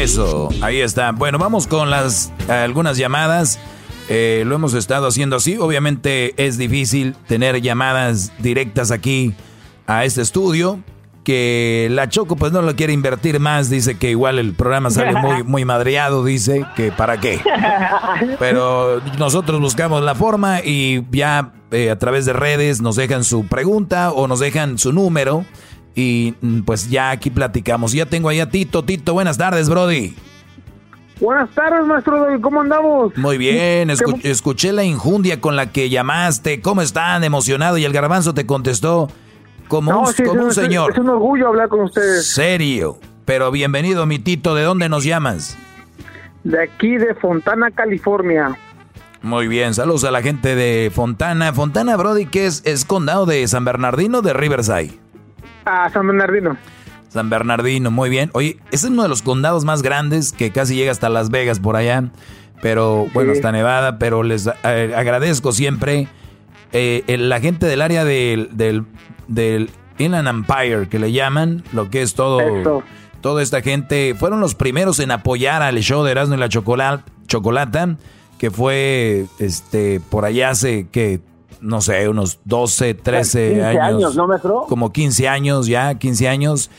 [0.00, 1.10] Eso, ahí está.
[1.10, 3.58] Bueno, vamos con las algunas llamadas.
[4.08, 5.56] Eh, lo hemos estado haciendo así.
[5.58, 9.34] Obviamente es difícil tener llamadas directas aquí
[9.86, 10.80] a este estudio.
[11.24, 13.68] Que la Choco pues no lo quiere invertir más.
[13.68, 16.24] Dice que igual el programa sale muy, muy madreado.
[16.24, 17.40] Dice que para qué.
[18.38, 23.46] Pero nosotros buscamos la forma y ya eh, a través de redes nos dejan su
[23.46, 25.44] pregunta o nos dejan su número.
[25.94, 27.92] Y mm, pues ya aquí platicamos.
[27.92, 28.84] Ya tengo ahí a Tito.
[28.84, 30.14] Tito, buenas tardes, Brody.
[31.20, 32.26] Buenas tardes, maestro.
[32.40, 33.16] ¿Cómo andamos?
[33.16, 36.60] Muy bien, escu- escuché la injundia con la que llamaste.
[36.60, 37.24] ¿Cómo están?
[37.24, 37.76] Emocionado.
[37.78, 39.08] Y el garbanzo te contestó
[39.66, 40.92] como No, un, sí, como es, un es- señor.
[40.92, 42.26] Es un orgullo hablar con ustedes.
[42.28, 42.98] Serio.
[43.24, 44.54] Pero bienvenido, mi Tito.
[44.54, 45.58] ¿De dónde nos llamas?
[46.44, 48.56] De aquí, de Fontana, California.
[49.20, 51.52] Muy bien, saludos a la gente de Fontana.
[51.52, 54.92] Fontana, Brody, que es, es condado de San Bernardino o de Riverside.
[55.64, 56.56] A San Bernardino.
[57.08, 58.30] San Bernardino, muy bien.
[58.34, 61.58] Oye, ese es uno de los condados más grandes que casi llega hasta Las Vegas
[61.60, 62.04] por allá.
[62.60, 66.08] Pero bueno, hasta Nevada, pero les eh, agradezco siempre
[66.72, 68.84] eh, el- la gente del área del, del,
[69.28, 72.40] del Inland Empire, que le llaman, lo que es todo,
[73.20, 77.04] toda esta gente, fueron los primeros en apoyar al show de Erasmo y la Chocola-
[77.28, 77.96] Chocolata,
[78.38, 81.20] que fue este por allá hace que
[81.60, 83.82] no sé, unos 12, 13 15 años.
[83.82, 84.64] años, ¿no, maestro?
[84.68, 86.70] Como 15 años ya, 15 años.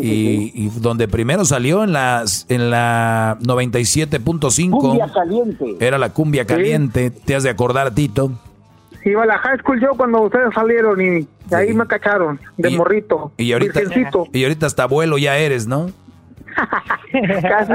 [0.00, 5.76] y, y donde primero salió en las en la 97.5 Cumbia caliente.
[5.80, 8.32] era la cumbia caliente, te has de acordar, Tito.
[9.04, 13.32] Iba a la high school yo cuando ustedes salieron y ahí me cacharon, de morrito.
[13.38, 14.26] Y ahorita Virgencito.
[14.32, 15.90] y ahorita hasta abuelo ya eres, ¿no?
[17.42, 17.72] Casi.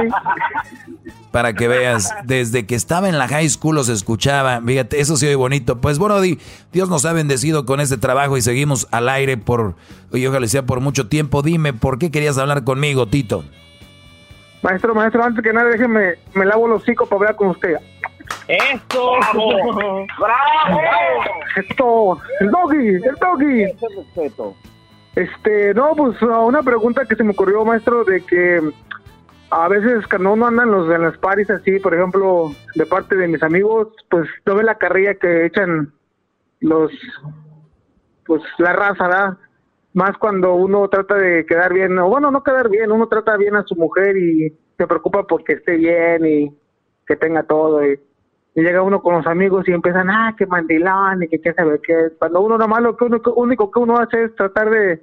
[1.32, 4.62] Para que veas, desde que estaba en la high school los escuchaba.
[4.62, 5.82] Fíjate, eso sí oye bonito.
[5.82, 6.38] Pues bueno, Di,
[6.72, 9.76] Dios nos ha bendecido con este trabajo y seguimos al aire por,
[10.12, 11.42] y ojalá sea por mucho tiempo.
[11.42, 13.44] Dime, ¿por qué querías hablar conmigo, Tito?
[14.62, 17.76] Maestro, maestro, antes que nada, déjeme, me lavo los hocico para hablar con usted.
[18.48, 19.14] ¡Esto!
[20.20, 20.82] ¡Bravo!
[21.56, 23.66] Esto, el doggy, el doggy.
[23.98, 24.56] respeto.
[25.16, 28.62] Este, no, pues una pregunta que se me ocurrió, maestro, de que
[29.52, 33.16] a veces cuando uno anda en, los, en las paris así, por ejemplo, de parte
[33.16, 35.94] de mis amigos, pues no ve la carrilla que echan
[36.60, 36.92] los,
[38.26, 39.38] pues la raza, ¿verdad?
[39.94, 43.56] Más cuando uno trata de quedar bien, o bueno, no quedar bien, uno trata bien
[43.56, 46.58] a su mujer y se preocupa porque esté bien y
[47.06, 47.86] que tenga todo.
[47.86, 48.00] Y,
[48.56, 51.80] y llega uno con los amigos y empiezan, ah, qué mandilón y que qué sabe
[51.82, 52.10] qué.
[52.20, 55.02] Cuando uno nomás lo que uno, único que uno hace es tratar de,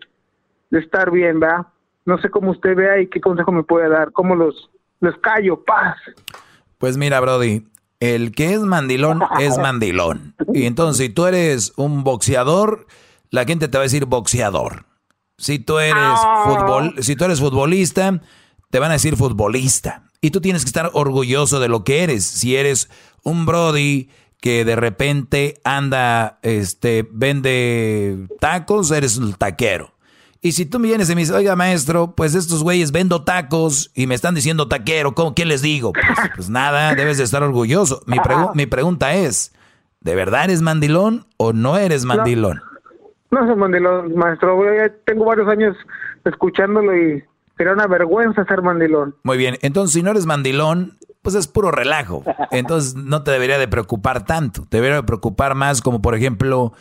[0.70, 1.66] de estar bien, ¿verdad?
[2.05, 4.12] No sé cómo usted vea y qué consejo me puede dar.
[4.12, 4.70] ¿Cómo los,
[5.01, 5.64] los callo?
[5.64, 5.97] Paz.
[6.78, 7.66] Pues mira, Brody,
[7.98, 10.35] el que es mandilón es mandilón.
[10.55, 12.86] Y entonces, si tú eres un boxeador,
[13.31, 14.85] la gente te va a decir boxeador.
[15.39, 18.20] Si tú eres fútbol, si tú eres futbolista,
[18.70, 20.05] te van a decir futbolista.
[20.20, 22.24] Y tú tienes que estar orgulloso de lo que eres.
[22.27, 22.90] Si eres
[23.22, 24.09] un Brody
[24.40, 29.92] que de repente anda, este, vende tacos, eres un taquero.
[30.42, 33.90] Y si tú me vienes y me dices, oiga, maestro, pues estos güeyes vendo tacos
[33.94, 35.92] y me están diciendo taquero, ¿cómo, ¿qué les digo?
[35.92, 38.02] Pues, pues nada, debes de estar orgulloso.
[38.06, 38.16] Mi,
[38.55, 39.55] mi pregunta es,
[40.01, 42.62] ¿de verdad eres mandilón o no eres mandilón?
[43.30, 44.59] No, soy mandilón, maestro.
[45.05, 45.76] tengo varios años
[46.24, 47.22] escuchándolo y
[47.59, 49.14] sería una vergüenza ser mandilón.
[49.22, 52.22] Muy bien, entonces si no eres mandilón, pues es puro relajo.
[52.51, 54.66] Entonces no te debería de preocupar tanto.
[54.68, 56.72] Te debería de preocupar más como por ejemplo,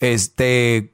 [0.00, 0.92] este,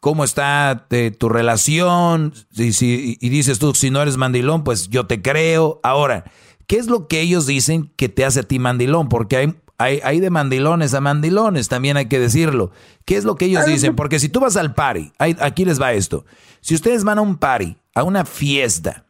[0.00, 2.34] cómo está eh, tu relación.
[2.52, 5.80] Y, si, y dices tú, si no eres mandilón, pues yo te creo.
[5.82, 6.24] Ahora,
[6.66, 9.08] ¿qué es lo que ellos dicen que te hace a ti mandilón?
[9.08, 12.70] Porque hay, hay, hay de mandilones a mandilones, también hay que decirlo.
[13.04, 13.96] ¿Qué es lo que ellos dicen?
[13.96, 16.24] Porque si tú vas al party, aquí les va esto.
[16.60, 19.06] Si ustedes van a un party, a una fiesta,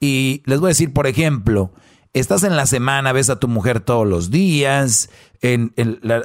[0.00, 1.72] y les voy a decir, por ejemplo,
[2.20, 5.10] estás en la semana, ves a tu mujer todos los días,
[5.42, 5.72] en,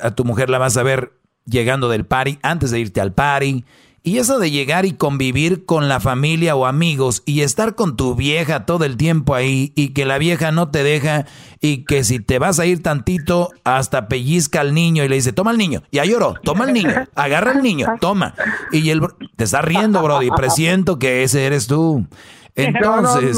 [0.02, 1.14] a tu mujer la vas a ver
[1.46, 3.66] llegando del party, antes de irte al party.
[4.04, 8.16] Y eso de llegar y convivir con la familia o amigos y estar con tu
[8.16, 11.28] vieja todo el tiempo ahí y que la vieja no te deja
[11.60, 15.34] y que si te vas a ir tantito hasta pellizca al niño y le dice,
[15.34, 18.34] toma al niño, ya lloró, toma al niño, agarra al niño, toma.
[18.72, 19.02] Y él
[19.36, 22.08] te está riendo, Brody, presiento que ese eres tú.
[22.56, 23.38] Entonces...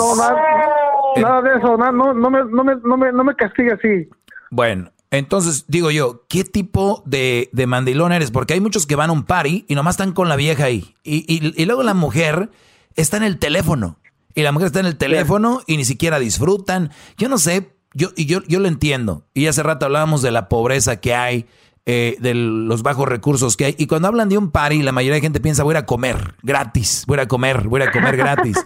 [1.22, 4.10] Nada de eso, no, no, no, me, no, me, no, me, no me castigue así.
[4.52, 8.32] Bueno, entonces digo yo, ¿qué tipo de, de, mandilón eres?
[8.32, 10.96] Porque hay muchos que van a un party y nomás están con la vieja ahí.
[11.04, 12.50] Y, y, y luego la mujer
[12.96, 13.98] está en el teléfono.
[14.36, 16.90] Y la mujer está en el teléfono y ni siquiera disfrutan.
[17.18, 19.26] Yo no sé, yo, y yo, yo lo entiendo.
[19.34, 21.46] Y hace rato hablábamos de la pobreza que hay,
[21.86, 23.76] eh, de los bajos recursos que hay.
[23.78, 27.04] Y cuando hablan de un party, la mayoría de gente piensa, voy a comer gratis,
[27.06, 28.58] voy a comer, voy a comer gratis.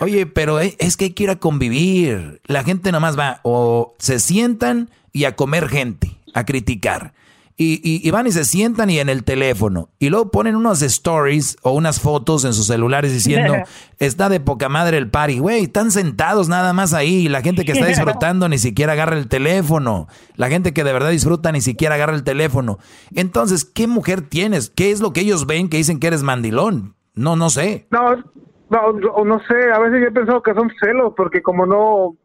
[0.00, 2.40] Oye, pero es que hay que ir a convivir.
[2.46, 7.14] La gente nomás va o se sientan y a comer gente, a criticar.
[7.60, 9.88] Y, y, van y se sientan y en el teléfono.
[9.98, 13.52] Y luego ponen unos stories o unas fotos en sus celulares diciendo,
[13.98, 15.40] está de poca madre el party.
[15.40, 17.26] Güey, están sentados nada más ahí.
[17.26, 20.06] Y la gente que está disfrutando ni siquiera agarra el teléfono.
[20.36, 22.78] La gente que de verdad disfruta ni siquiera agarra el teléfono.
[23.12, 24.70] Entonces, ¿qué mujer tienes?
[24.70, 26.94] ¿Qué es lo que ellos ven que dicen que eres mandilón?
[27.16, 27.88] No, no sé.
[27.90, 28.22] No,
[28.70, 32.16] no, no sé, a veces yo he pensado que son celos, porque como no,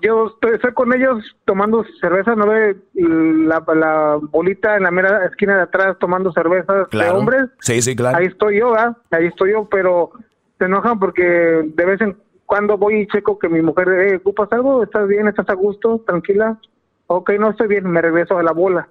[0.00, 5.56] yo estoy, con ellos tomando cerveza, no ve la, la, bolita en la mera esquina
[5.56, 7.44] de atrás tomando cervezas de hombres.
[7.60, 8.18] Sí, sí, claro.
[8.18, 8.96] Ahí estoy yo, ¿verdad?
[9.10, 10.10] Ahí estoy yo, pero
[10.58, 12.16] se enojan porque de vez en
[12.46, 14.82] cuando voy y checo que mi mujer, eh, ¿ocupas algo?
[14.82, 15.28] ¿Estás bien?
[15.28, 16.02] ¿Estás a gusto?
[16.06, 16.58] ¿Tranquila?
[17.06, 18.88] Ok, no estoy bien, me regreso a la bola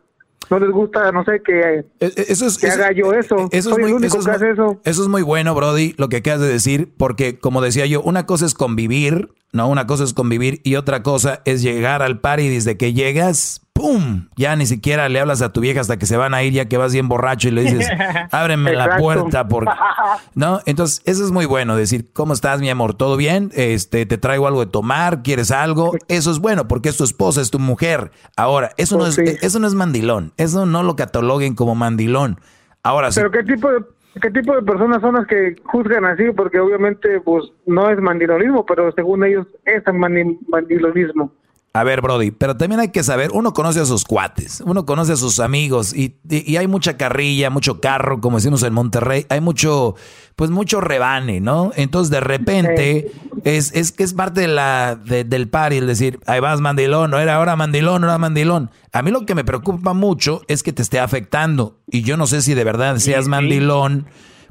[0.49, 3.49] no les gusta, no sé, que, e, e, eso es, haga yo eso.
[3.51, 4.79] Eso Soy es muy, el único eso que hace eso.
[4.83, 8.25] Eso es muy bueno, Brody, lo que acabas de decir, porque como decía yo, una
[8.25, 12.39] cosa es convivir, no, una cosa es convivir y otra cosa es llegar al par
[12.39, 14.27] y desde que llegas, ¡pum!
[14.35, 16.67] Ya ni siquiera le hablas a tu vieja hasta que se van a ir, ya
[16.67, 17.87] que vas bien borracho y le dices,
[18.31, 19.71] ábreme la puerta, porque...
[20.35, 20.59] ¿No?
[20.65, 22.93] Entonces, eso es muy bueno, decir, ¿cómo estás, mi amor?
[22.93, 23.51] ¿Todo bien?
[23.53, 25.23] Este, ¿Te traigo algo de tomar?
[25.23, 25.93] ¿Quieres algo?
[26.09, 28.11] Eso es bueno, porque es tu esposa, es tu mujer.
[28.35, 32.39] Ahora, eso, no, es, eso no es mandilón, eso no lo cataloguen como mandilón.
[32.83, 33.79] Ahora ¿Pero qué tipo de
[34.21, 36.31] ¿Qué tipo de personas son las que juzgan así?
[36.35, 41.31] Porque obviamente pues no es mandilonismo, pero según ellos es mandilonismo.
[41.71, 45.13] A ver, Brody, pero también hay que saber, uno conoce a sus cuates, uno conoce
[45.13, 49.39] a sus amigos y, y, hay mucha carrilla, mucho carro, como decimos en Monterrey, hay
[49.39, 49.93] mucho,
[50.35, 51.71] pues mucho rebane, ¿no?
[51.75, 53.11] Entonces de repente
[53.43, 57.19] es, es que es parte de la, del party el decir, ahí vas mandilón, no
[57.19, 58.71] era ahora mandilón, no era mandilón.
[58.91, 62.25] A mí lo que me preocupa mucho es que te esté afectando y yo no
[62.25, 64.07] sé si de verdad seas mandilón,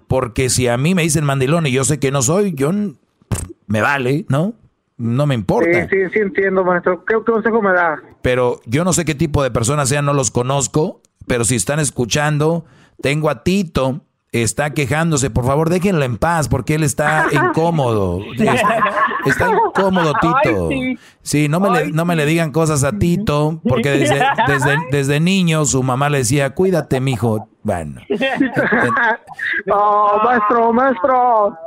[0.07, 2.71] porque si a mí me dicen mandilón y yo sé que no soy, yo
[3.67, 4.55] me vale, ¿no?
[4.99, 5.89] No me importa.
[5.89, 7.05] Sí, sí, sí entiendo, maestro.
[7.05, 8.03] ¿Qué, consejo me da?
[8.21, 11.79] Pero yo no sé qué tipo de personas sean, no los conozco, pero si están
[11.79, 12.65] escuchando,
[13.01, 14.03] tengo a Tito,
[14.33, 18.21] está quejándose, por favor déjenlo en paz porque él está incómodo.
[19.25, 20.69] Está, incómodo Tito.
[21.23, 21.49] sí.
[21.49, 25.65] no me, le, no me le digan cosas a Tito porque desde, desde, desde niño
[25.65, 27.49] su mamá le decía, cuídate, mijo.
[27.69, 28.01] Bueno.
[29.71, 31.59] oh, maestro, maestro.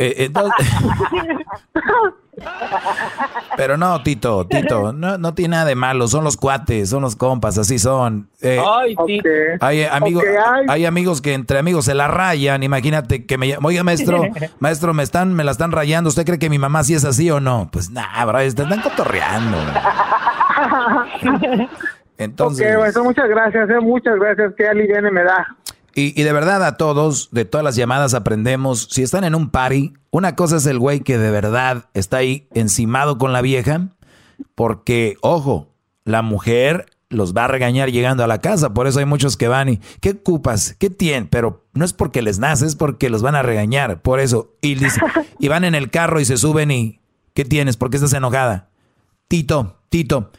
[0.00, 0.66] Eh, entonces,
[3.56, 7.14] Pero no, Tito, Tito, no, no tiene nada de malo, son los cuates, son los
[7.14, 8.30] compas, así son.
[8.40, 8.60] Eh,
[9.60, 10.24] hay, amigos,
[10.68, 14.22] hay amigos que entre amigos se la rayan, imagínate que me oiga maestro,
[14.58, 17.30] maestro, me están, me la están rayando, ¿usted cree que mi mamá sí es así
[17.30, 17.68] o no?
[17.70, 19.58] Pues nada, bro, están cotorreando.
[22.18, 22.66] Entonces.
[23.02, 25.56] muchas gracias, eh, muchas gracias, que aliviane me da.
[25.94, 29.50] Y, y, de verdad a todos, de todas las llamadas aprendemos, si están en un
[29.50, 33.88] party, una cosa es el güey que de verdad está ahí encimado con la vieja,
[34.54, 35.68] porque, ojo,
[36.04, 38.74] la mujer los va a regañar llegando a la casa.
[38.74, 40.74] Por eso hay muchos que van y, ¿qué ocupas?
[40.78, 41.28] ¿Qué tienen?
[41.28, 44.00] Pero no es porque les nace, es porque los van a regañar.
[44.02, 44.54] Por eso.
[44.60, 44.78] Y,
[45.38, 47.00] y van en el carro y se suben y,
[47.34, 47.76] ¿qué tienes?
[47.76, 48.70] ¿Por qué estás enojada?
[49.28, 50.30] Tito, Tito,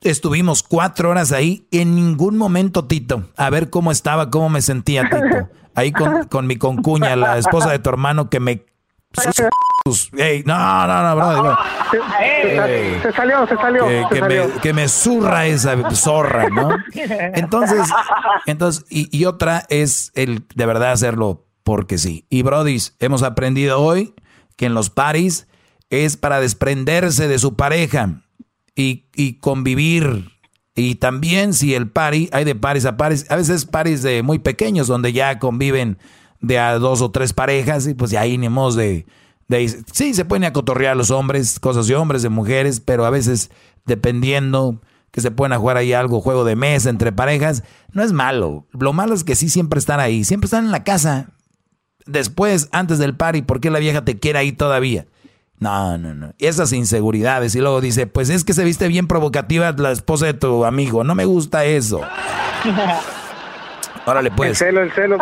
[0.00, 1.66] estuvimos cuatro horas ahí.
[1.70, 5.48] En ningún momento, Tito, a ver cómo estaba, cómo me sentía, Tito.
[5.74, 8.66] Ahí con, con mi concuña, la esposa de tu hermano, que me
[10.44, 11.58] no, no, no, bro.
[13.02, 13.86] se, salió, se salió.
[14.60, 16.70] Que, Me, zurra esa zorra, ¿no?
[17.34, 17.88] Entonces,
[18.46, 22.26] entonces y, otra es el de verdad hacerlo porque sí.
[22.28, 24.14] Y Brody, hemos aprendido hoy
[24.56, 25.46] que en los paris
[25.90, 28.22] es para desprenderse de su pareja
[28.78, 30.30] y, y convivir.
[30.76, 34.38] Y también si el pari, hay de paris a paris, a veces paris de muy
[34.38, 35.98] pequeños donde ya conviven
[36.40, 39.06] de a dos o tres parejas y pues ya ahí ni modo de,
[39.48, 43.50] de, sí se pueden acotorrear los hombres, cosas de hombres, de mujeres, pero a veces
[43.84, 44.80] dependiendo
[45.10, 48.68] que se pueden jugar ahí algo, juego de mesa entre parejas, no es malo.
[48.70, 51.30] Lo malo es que sí siempre están ahí, siempre están en la casa.
[52.06, 55.06] Después, antes del party, ¿por qué la vieja te quiere ahí todavía?
[55.60, 56.32] No, no, no.
[56.38, 57.54] Y esas inseguridades.
[57.54, 61.04] Y luego dice, pues es que se viste bien provocativa la esposa de tu amigo.
[61.04, 62.00] No me gusta eso.
[64.06, 64.50] Órale, pues.
[64.50, 65.18] El celo, el celo.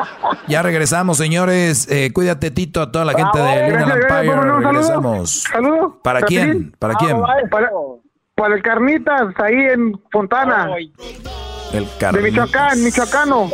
[0.47, 1.91] Ya regresamos, señores.
[1.91, 4.41] Eh, cuídate, Tito, a toda la gente de Lina Empire.
[4.61, 5.43] regresamos.
[5.51, 5.95] Saludos.
[6.05, 6.73] ¿Para quién?
[6.79, 7.21] ¿Para quién?
[7.51, 10.69] Para, el Carnitas, ahí en Fontana.
[11.73, 12.13] El Carnitas.
[12.13, 13.51] De Michoacán, Michoacano.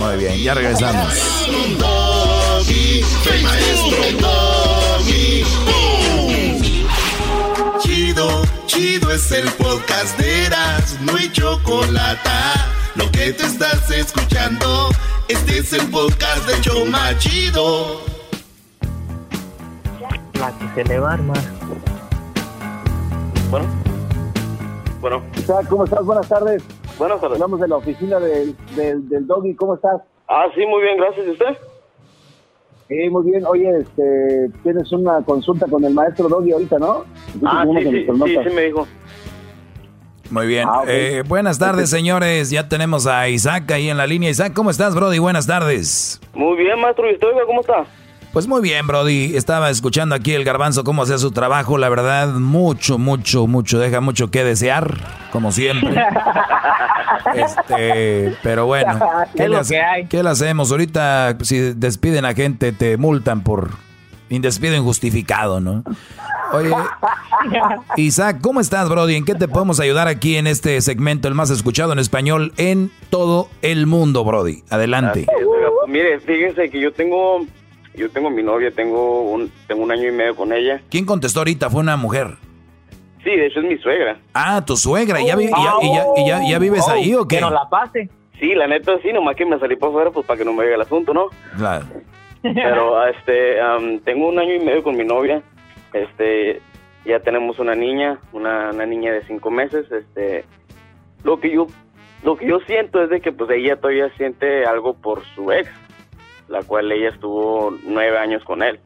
[0.00, 1.08] Muy bien, ya regresamos.
[9.12, 12.30] Es el podcast de Eras, no hay chocolate
[12.94, 14.90] lo que te estás escuchando,
[15.28, 18.02] este es el podcast de Choma Chido.
[20.38, 21.38] La que se le va a armar.
[23.50, 23.66] Bueno.
[25.00, 25.22] Bueno.
[25.68, 26.04] ¿Cómo estás?
[26.04, 26.62] Buenas tardes.
[26.96, 27.34] Buenas tardes.
[27.34, 29.54] Hablamos de la oficina del, del, del Doggy.
[29.54, 30.02] ¿Cómo estás?
[30.28, 31.26] Ah, sí, muy bien, gracias.
[31.26, 31.56] ¿Y usted?
[32.88, 33.44] Sí, muy bien.
[33.46, 37.04] Oye, este, tienes una consulta con el maestro Doggy ahorita, ¿no?
[37.44, 38.86] Ah, sí, sí, sí, sí, me dijo.
[40.30, 40.68] Muy bien.
[40.68, 42.50] Ah, eh, buenas tardes, señores.
[42.50, 44.30] Ya tenemos a Isaac ahí en la línea.
[44.30, 45.18] Isaac, ¿cómo estás, Brody?
[45.18, 46.20] Buenas tardes.
[46.34, 47.10] Muy bien, maestro.
[47.10, 47.84] ¿Y usted, cómo está?
[48.32, 49.36] Pues muy bien, Brody.
[49.36, 51.78] Estaba escuchando aquí el garbanzo cómo hacía su trabajo.
[51.78, 53.80] La verdad, mucho, mucho, mucho.
[53.80, 54.94] Deja mucho que desear,
[55.32, 56.00] como siempre.
[57.34, 59.00] este, pero bueno.
[59.34, 59.58] ¿qué, le,
[60.08, 60.70] ¿Qué le hacemos?
[60.70, 63.70] Ahorita, si despiden a gente, te multan por
[64.30, 65.84] indespido injustificado, ¿no?
[66.52, 66.72] Oye,
[67.96, 69.16] Isaac, ¿cómo estás, Brody?
[69.16, 72.90] ¿En qué te podemos ayudar aquí en este segmento, el más escuchado en español en
[73.10, 74.62] todo el mundo, Brody?
[74.70, 75.26] Adelante.
[75.86, 77.44] mire, fíjense que yo tengo,
[77.94, 80.80] yo tengo mi novia, tengo un, tengo un año y medio con ella.
[80.90, 81.70] ¿Quién contestó ahorita?
[81.70, 82.36] ¿Fue una mujer?
[83.22, 84.18] Sí, de hecho es mi suegra.
[84.32, 85.20] Ah, tu suegra.
[85.20, 87.36] ¿Y ya, ya, ya, vives oh, ahí o qué?
[87.36, 88.08] Que no la pase.
[88.40, 90.64] Sí, la neta sí, nomás que me salí por fuera pues para que no me
[90.64, 91.26] vea el asunto, ¿no?
[91.58, 91.84] Claro.
[92.42, 93.56] Pero este,
[94.04, 95.42] tengo un año y medio con mi novia.
[95.92, 96.60] Este,
[97.04, 99.90] ya tenemos una niña, una, niña de cinco meses.
[99.90, 100.44] Este,
[101.24, 101.66] lo que yo,
[102.22, 105.68] lo que yo siento es de que pues ella todavía siente algo por su ex,
[106.48, 108.80] la cual ella estuvo nueve años con él.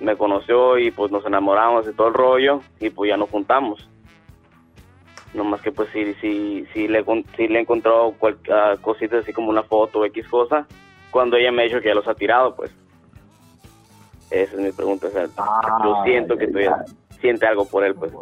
[0.00, 3.88] Me conoció y pues nos enamoramos de todo el rollo y pues ya nos juntamos.
[5.34, 7.04] No más que pues si si si le,
[7.36, 10.66] si le he encontrado cual, ah, cositas así como una foto o X cosa,
[11.10, 12.70] cuando ella me ha dicho que ya los ha tirado, pues.
[14.30, 15.06] Esa es mi pregunta.
[15.06, 15.26] O sea,
[15.84, 16.84] yo siento que tú ya
[17.20, 18.12] siente algo por él, pues.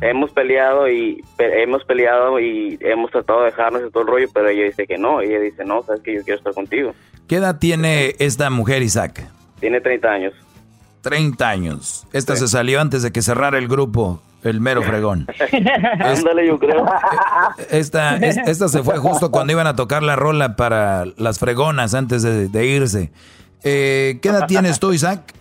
[0.00, 4.48] Hemos peleado y hemos peleado y hemos tratado de dejarnos y todo el rollo, pero
[4.48, 5.20] ella dice que no.
[5.20, 6.92] Ella dice, no, sabes que yo quiero estar contigo.
[7.28, 9.28] ¿Qué edad tiene esta mujer, Isaac?
[9.60, 10.34] Tiene 30 años.
[11.02, 12.06] 30 años.
[12.12, 14.20] Esta se salió antes de que cerrara el grupo.
[14.42, 15.26] El mero fregón.
[16.00, 16.86] Ándale, yo creo.
[17.70, 22.22] Esta, esta se fue justo cuando iban a tocar la rola para las fregonas antes
[22.22, 23.10] de, irse.
[23.64, 25.34] Eh, ¿Qué edad tienes tú, Isaac?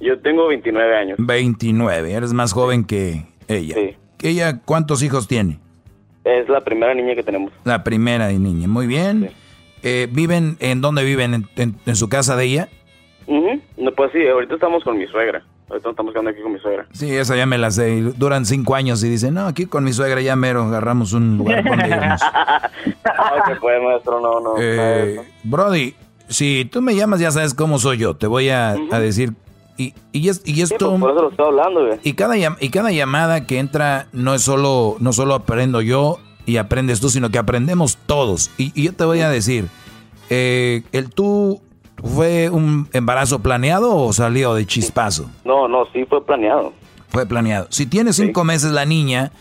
[0.00, 1.16] Yo tengo 29 años.
[1.18, 3.74] 29, eres más joven que ella.
[3.74, 3.96] Sí.
[4.22, 5.58] ¿Ella cuántos hijos tiene?
[6.24, 7.52] Es la primera niña que tenemos.
[7.64, 9.30] La primera niña, muy bien.
[9.82, 11.46] Eh, ¿Viven en dónde viven?
[11.56, 12.68] ¿En, su casa de ella?
[13.76, 15.42] no, pues sí, ahorita estamos con mi suegra.
[15.70, 16.86] Ahorita estamos quedando aquí con mi suegra.
[16.92, 18.02] Sí, esa ya me la sé.
[18.16, 21.62] Duran cinco años y dicen, no, aquí con mi suegra ya mero agarramos un lugar
[21.68, 22.20] donde irnos.
[22.84, 24.54] no, que puede, maestro, no, no.
[24.58, 25.94] Eh, Brody,
[26.28, 28.16] si tú me llamas ya sabes cómo soy yo.
[28.16, 29.34] Te voy a, decir...
[29.76, 30.90] Y, y, esto...
[30.90, 32.00] Pues, por eso lo estoy hablando, güey.
[32.02, 36.56] Y cada, y cada llamada que entra no es solo, no solo aprendo yo y
[36.56, 38.50] aprendes tú, sino que aprendemos todos.
[38.58, 39.68] Y, y yo te voy a decir,
[40.30, 41.62] eh, el tú
[42.02, 45.30] ¿Fue un embarazo planeado o salió de chispazo?
[45.44, 46.72] No, no, sí fue planeado.
[47.08, 47.66] Fue planeado.
[47.70, 49.32] Si tiene cinco meses la niña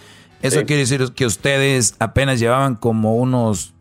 [0.41, 3.73] Eso quiere decir que ustedes apenas llevaban como unos...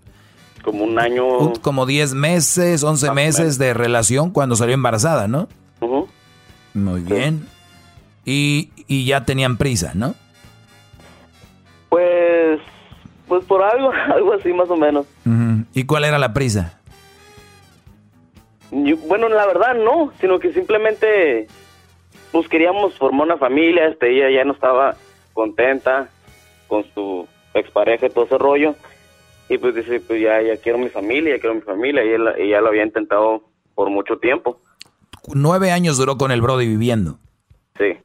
[0.62, 1.52] Como un año...
[1.62, 5.48] como 10 meses, 11 meses de relación cuando salió embarazada, ¿no?
[6.74, 7.46] Muy bien.
[8.24, 10.14] Y, y ya tenían prisa, ¿no?
[11.88, 12.60] Pues,
[13.26, 15.06] pues por algo, algo así más o menos.
[15.74, 16.77] ¿Y cuál era la prisa?
[18.70, 21.47] Yo- bueno, la verdad no, sino que simplemente
[22.32, 24.97] pues queríamos formar una familia, este, ella ya no estaba
[25.32, 26.11] contenta
[26.66, 28.74] con su expareja y todo ese rollo.
[29.49, 32.05] Y pues dice, pues ya, ya quiero mi familia, ya quiero mi familia.
[32.05, 33.43] Y él- ella lo había intentado
[33.74, 34.61] por mucho tiempo.
[35.35, 37.19] Nueve años duró con el Brody viviendo.
[37.78, 37.97] Sí,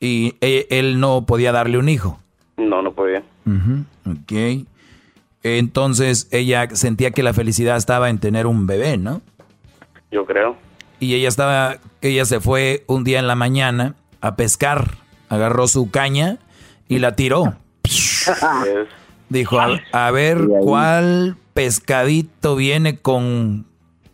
[0.00, 2.18] Y e- él no podía darle un hijo.
[2.56, 3.22] no, no podía.
[3.46, 4.66] Ujú, Ok.
[5.44, 9.20] Entonces ella sentía que la felicidad estaba en tener un bebé, ¿no?
[10.12, 10.56] Yo creo.
[11.00, 14.90] Y ella estaba, ella se fue un día en la mañana a pescar,
[15.28, 16.36] agarró su caña
[16.86, 17.54] y la tiró.
[19.28, 23.66] Dijo, a, a ver cuál pescadito viene con,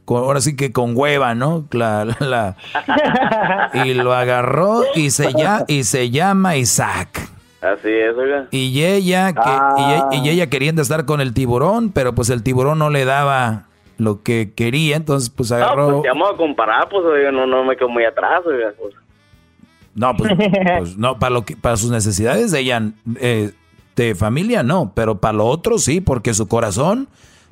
[0.05, 1.67] con- ahora sí que con hueva, ¿no?
[1.73, 7.29] La- la- la- y lo agarró y se, ya, y se llama Isaac.
[7.61, 8.47] Así es, oiga.
[8.53, 12.79] Y ella, que, y, y ella queriendo estar con el tiburón, pero pues el tiburón
[12.79, 13.65] no le daba
[13.99, 15.89] lo que quería, entonces pues No, agarró...
[15.91, 18.73] pues te vamos a comparar, pues oiga, no, no me quedo muy atrás, oiga.
[18.81, 18.95] pues.
[19.95, 20.33] No, pues,
[20.79, 22.83] pues, no, para lo que, para sus necesidades de ella,
[23.21, 23.51] eh,
[23.97, 27.09] de familia no, pero para lo otro sí, porque su corazón,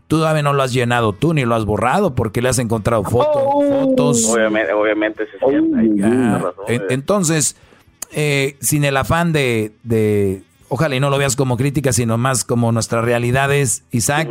[0.07, 3.03] tú todavía no lo has llenado tú ni lo has borrado porque le has encontrado
[3.03, 4.25] fotos, fotos.
[4.33, 5.79] Obviamente, obviamente se siente.
[5.81, 7.57] ahí, Ah, razón, entonces,
[8.13, 12.45] eh, sin el afán de, de- ojalá y no lo veas como crítica, sino más
[12.45, 14.29] como nuestras realidades, Isaac,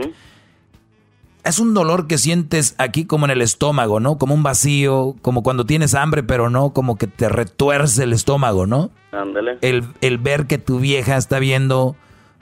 [1.46, 4.18] es un dolor que sientes aquí como en el estómago, ¿no?
[4.18, 8.66] Como un vacío, como cuando tienes hambre, pero no, como que te retuerce el estómago,
[8.66, 8.92] ¿no?
[9.12, 9.60] Ándale.
[9.62, 11.96] El, el ver que tu vieja está viendo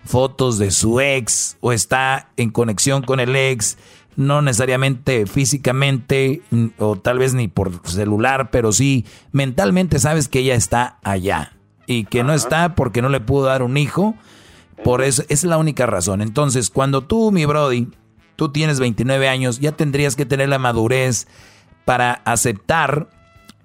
[0.05, 3.77] fotos de su ex o está en conexión con el ex,
[4.15, 6.41] no necesariamente físicamente
[6.77, 11.53] o tal vez ni por celular, pero sí mentalmente sabes que ella está allá
[11.87, 14.15] y que no está porque no le pudo dar un hijo.
[14.83, 16.21] Por eso esa es la única razón.
[16.21, 17.87] Entonces, cuando tú, mi Brody,
[18.35, 21.27] tú tienes 29 años, ya tendrías que tener la madurez
[21.85, 23.09] para aceptar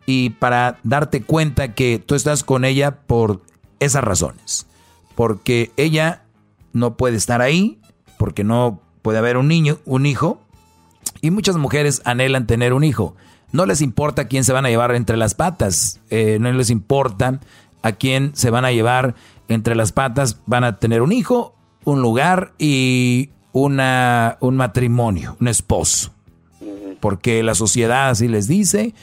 [0.06, 3.42] y para darte cuenta que tú estás con ella por
[3.80, 4.66] esas razones.
[5.14, 6.22] Porque ella
[6.72, 7.80] no puede estar ahí,
[8.18, 10.40] porque no puede haber un niño, un hijo,
[11.20, 13.16] y muchas mujeres anhelan tener un hijo.
[13.52, 17.40] No les importa quién se van a llevar entre las patas, eh, no les importa
[17.82, 19.14] a quién se van a llevar
[19.48, 21.54] entre las patas, van a tener un hijo,
[21.84, 26.12] un lugar y una, un matrimonio, un esposo.
[27.00, 28.94] Porque la sociedad así les dice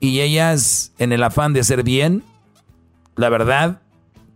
[0.00, 2.24] y ellas en el afán de hacer bien,
[3.14, 3.80] la verdad,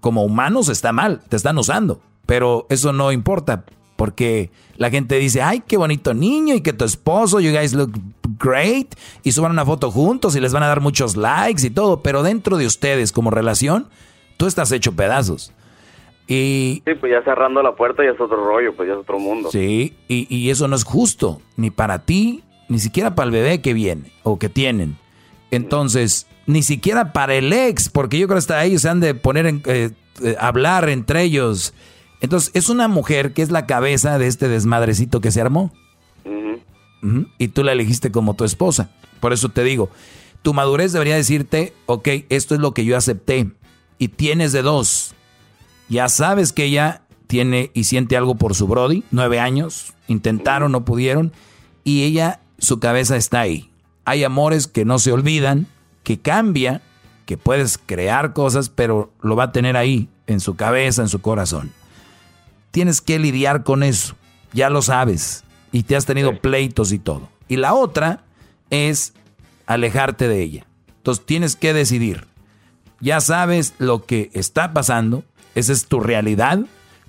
[0.00, 3.64] como humanos está mal, te están usando, pero eso no importa
[4.00, 7.92] porque la gente dice, ay, qué bonito niño y que tu esposo, you guys look
[8.38, 12.02] great y suban una foto juntos y les van a dar muchos likes y todo,
[12.02, 13.90] pero dentro de ustedes como relación,
[14.38, 15.52] tú estás hecho pedazos.
[16.30, 19.18] Y Sí, pues ya cerrando la puerta ya es otro rollo, pues ya es otro
[19.18, 19.50] mundo.
[19.50, 23.60] Sí, y, y eso no es justo, ni para ti, ni siquiera para el bebé
[23.60, 24.96] que viene o que tienen.
[25.50, 29.14] Entonces, ni siquiera para el ex, porque yo creo que hasta ellos se han de
[29.14, 29.90] poner en, eh,
[30.22, 31.74] eh, hablar entre ellos.
[32.20, 35.72] Entonces, es una mujer que es la cabeza de este desmadrecito que se armó.
[37.38, 38.90] Y tú la elegiste como tu esposa.
[39.20, 39.88] Por eso te digo,
[40.42, 43.50] tu madurez debería decirte, ok, esto es lo que yo acepté.
[43.98, 45.14] Y tienes de dos.
[45.90, 50.84] Ya sabes que ella tiene y siente algo por su Brody, nueve años, intentaron, no
[50.84, 51.32] pudieron,
[51.84, 53.70] y ella, su cabeza está ahí.
[54.04, 55.66] Hay amores que no se olvidan,
[56.02, 56.80] que cambia,
[57.26, 61.20] que puedes crear cosas, pero lo va a tener ahí, en su cabeza, en su
[61.20, 61.72] corazón.
[62.70, 64.14] Tienes que lidiar con eso,
[64.52, 67.28] ya lo sabes, y te has tenido pleitos y todo.
[67.48, 68.24] Y la otra
[68.70, 69.12] es
[69.66, 70.66] alejarte de ella.
[70.98, 72.26] Entonces tienes que decidir.
[73.00, 76.60] Ya sabes lo que está pasando, esa es tu realidad.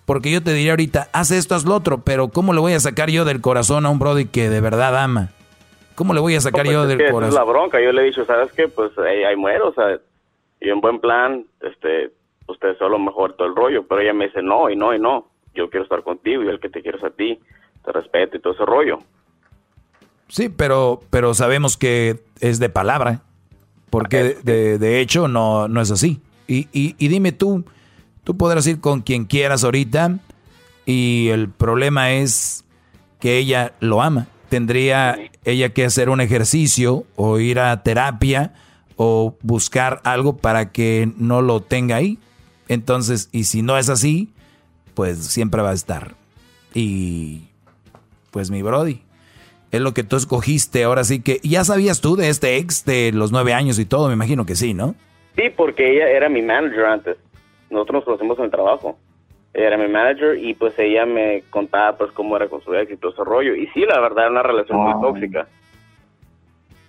[0.05, 2.79] Porque yo te diría ahorita, haz esto, haz lo otro, pero ¿cómo le voy a
[2.79, 5.29] sacar yo del corazón a un Brody que de verdad ama?
[5.95, 7.35] ¿Cómo le voy a sacar Pues yo del que esa es corazón?
[7.35, 7.79] la bronca.
[7.81, 8.67] Yo le he dicho, ¿sabes qué?
[8.67, 9.99] Pues ahí, ahí muero, o sea,
[10.59, 12.11] y en buen plan, este,
[12.47, 15.27] usted solo mejor todo el rollo, pero ella me dice, no, y no, y no,
[15.53, 17.39] yo quiero estar contigo y el que te quiero es a ti,
[17.85, 18.99] te respeto y todo ese rollo.
[20.27, 23.21] Sí, pero, pero sabemos que es de palabra,
[23.89, 26.21] porque de, de- de hecho no, no es así.
[26.47, 27.63] Y, y- y dime tú,
[28.23, 30.19] tú podrás ir con quien quieras ahorita
[30.85, 32.65] y el problema es
[33.19, 34.27] que ella lo ama.
[34.49, 38.53] Tendría ella que hacer un ejercicio o ir a terapia
[38.95, 42.19] o buscar algo para que no lo tenga ahí.
[42.67, 44.29] Entonces, y si no es así,
[44.93, 46.15] pues siempre va a estar.
[46.73, 47.43] Y
[48.31, 49.01] pues mi Brody,
[49.71, 53.11] es lo que tú escogiste, ahora sí que, ¿ya sabías tú de este ex de
[53.13, 54.07] los nueve años y todo?
[54.07, 54.95] Me imagino que sí, ¿no?
[55.35, 57.17] Sí, porque ella era mi manager antes.
[57.71, 58.99] Nosotros nos conocimos en el trabajo.
[59.53, 62.91] Ella era mi manager y pues ella me contaba pues cómo era con su ex
[62.91, 63.55] y todo ese rollo.
[63.55, 65.47] Y sí, la verdad, era una relación muy tóxica.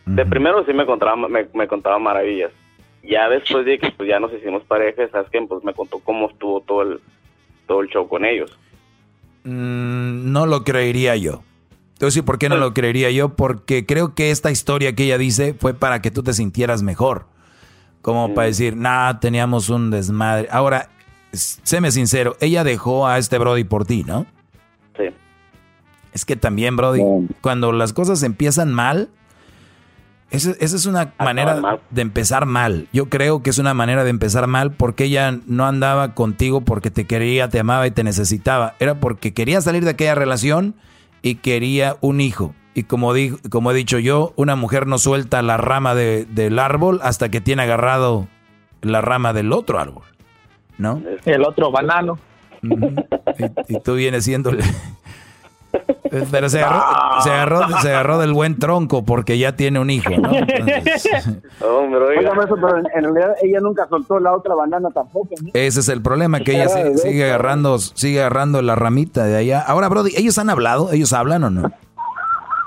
[0.05, 2.53] De primero sí me contaba, me, me contaba maravillas.
[3.03, 5.41] Ya después de que pues ya nos hicimos pareja, ¿sabes qué?
[5.49, 7.01] Pues me contó cómo estuvo todo el,
[7.67, 8.57] todo el show con ellos.
[9.45, 11.43] Mm, no lo creería yo.
[11.99, 15.55] Decir por qué no lo creería yo, porque creo que esta historia que ella dice
[15.55, 17.27] fue para que tú te sintieras mejor.
[18.03, 20.49] Como para decir, nah, teníamos un desmadre.
[20.51, 20.89] Ahora,
[21.33, 24.27] séme sincero, ella dejó a este Brody por ti, ¿no?
[24.97, 25.05] Sí.
[26.13, 27.01] Es que también, Brody,
[27.41, 29.09] cuando las cosas empiezan mal,
[30.33, 32.89] esa, es una manera de empezar mal.
[32.93, 36.91] Yo creo que es una manera de empezar mal porque ella no andaba contigo porque
[36.91, 38.75] te quería, te amaba y te necesitaba.
[38.81, 40.75] Era porque quería salir de aquella relación
[41.21, 42.55] y quería un hijo.
[42.75, 47.01] Y como, di, como he dicho yo, una mujer no suelta la rama del árbol
[47.03, 48.29] hasta que tiene agarrado
[48.81, 50.05] la rama del otro árbol.
[50.79, 51.03] ¿No?
[51.25, 52.19] El otro banano.
[52.63, 54.65] y, y, tú vienes siéndole
[56.31, 60.11] pero se agarró, se agarró, se, agarró, del buen tronco porque ya tiene un hijo,
[60.11, 60.31] ¿no?
[61.61, 65.31] pero en, realidad ella nunca soltó la otra banana tampoco.
[65.55, 69.61] Ese es el problema, que ella sigue, agarrando, sigue agarrando la ramita de allá.
[69.61, 70.93] Ahora, Brody, ¿ellos han hablado?
[70.93, 71.73] ¿Ellos hablan o no?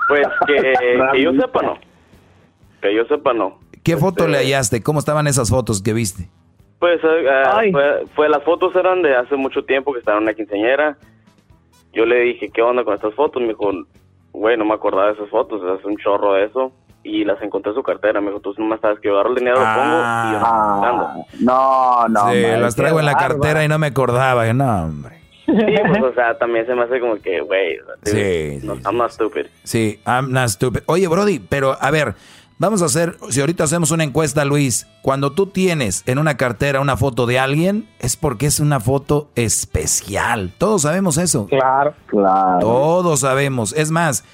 [0.08, 0.74] Pues que,
[1.12, 1.78] que yo sepa no.
[2.80, 3.58] Que yo sepa no.
[3.82, 4.82] ¿Qué foto este, le hallaste?
[4.82, 6.28] ¿Cómo estaban esas fotos que viste?
[6.78, 10.34] Pues eh, fue, fue, las fotos eran de hace mucho tiempo que estaban en una
[10.34, 10.98] quinceañera
[11.96, 13.40] yo le dije, ¿qué onda con estas fotos?
[13.40, 13.70] Me dijo,
[14.32, 16.72] güey, no me acordaba de esas fotos, es un chorro de eso.
[17.02, 18.20] Y las encontré en su cartera.
[18.20, 20.40] Me dijo, tú no me sabes que yo agarro el dinero, lo pongo y yo
[20.42, 22.32] ah, No, no.
[22.32, 24.52] Sí, las traigo en la cartera y no me acordaba.
[24.52, 25.20] No, hombre.
[25.46, 29.12] Sí, pues, o sea, también se me hace como que, güey, sí, no, I'm not
[29.12, 29.46] stupid.
[29.62, 30.80] Sí, I'm not stupid.
[30.86, 32.14] Oye, Brody, pero a ver,
[32.58, 36.80] Vamos a hacer, si ahorita hacemos una encuesta, Luis, cuando tú tienes en una cartera
[36.80, 40.54] una foto de alguien, es porque es una foto especial.
[40.56, 41.48] Todos sabemos eso.
[41.48, 42.60] Claro, claro.
[42.60, 43.74] Todos sabemos.
[43.74, 44.24] Es más,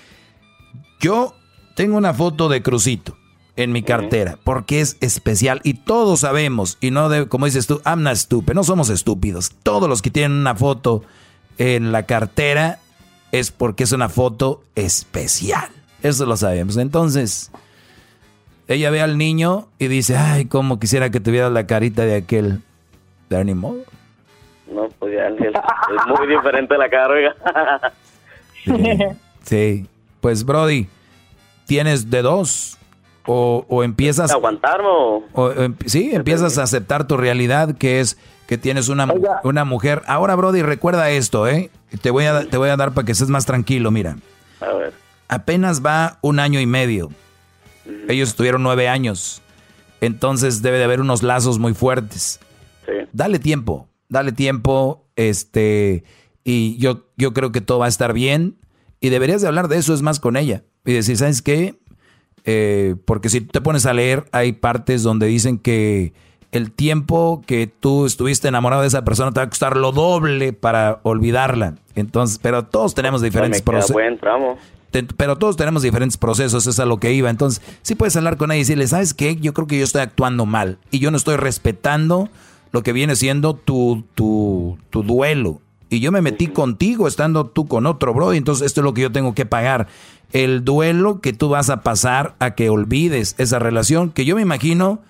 [1.00, 1.34] yo
[1.74, 3.16] tengo una foto de Crucito
[3.56, 7.80] en mi cartera porque es especial y todos sabemos, y no de, como dices tú,
[7.84, 9.50] I'm not stupid, no somos estúpidos.
[9.62, 11.02] Todos los que tienen una foto
[11.58, 12.78] en la cartera
[13.30, 15.68] es porque es una foto especial.
[16.02, 16.76] Eso lo sabemos.
[16.76, 17.50] Entonces,
[18.68, 22.60] ella ve al niño y dice, ay, cómo quisiera que tuviera la carita de aquel.
[23.28, 23.84] ¿De animal?
[24.70, 25.36] No, pues ya, es,
[26.18, 27.42] muy diferente la cara,
[29.42, 29.86] sí,
[30.20, 30.86] pues Brody,
[31.66, 32.78] ¿tienes de dos?
[33.26, 34.30] O, o empiezas...
[34.30, 35.52] ¿Aguantarme o...?
[35.56, 39.06] Em, sí, empiezas a aceptar tu realidad, que es que tienes una,
[39.44, 40.02] una mujer.
[40.06, 41.70] Ahora, Brody, recuerda esto, ¿eh?
[42.00, 44.16] Te voy, a, te voy a dar para que estés más tranquilo, mira.
[44.60, 44.92] A ver.
[45.28, 47.10] Apenas va un año y medio
[48.08, 49.42] ellos estuvieron nueve años.
[50.00, 52.40] Entonces debe de haber unos lazos muy fuertes.
[53.12, 56.04] Dale tiempo, dale tiempo, este,
[56.44, 58.58] y yo, yo creo que todo va a estar bien.
[59.00, 60.64] Y deberías de hablar de eso, es más con ella.
[60.84, 61.80] Y decir, ¿sabes qué?
[62.44, 66.12] Eh, porque si te pones a leer, hay partes donde dicen que
[66.50, 70.52] el tiempo que tú estuviste enamorado de esa persona te va a costar lo doble
[70.52, 71.76] para olvidarla.
[71.94, 73.96] Entonces, pero todos tenemos diferentes procesos
[75.16, 77.30] pero todos tenemos diferentes procesos, eso es a lo que iba.
[77.30, 79.36] Entonces, sí puedes hablar con ella y decirle, ¿sabes qué?
[79.36, 82.28] Yo creo que yo estoy actuando mal y yo no estoy respetando
[82.72, 85.60] lo que viene siendo tu, tu, tu duelo.
[85.96, 88.34] Y yo me metí contigo estando tú con otro, bro.
[88.34, 89.88] Y entonces esto es lo que yo tengo que pagar.
[90.32, 94.42] El duelo que tú vas a pasar a que olvides esa relación, que yo me
[94.42, 95.00] imagino,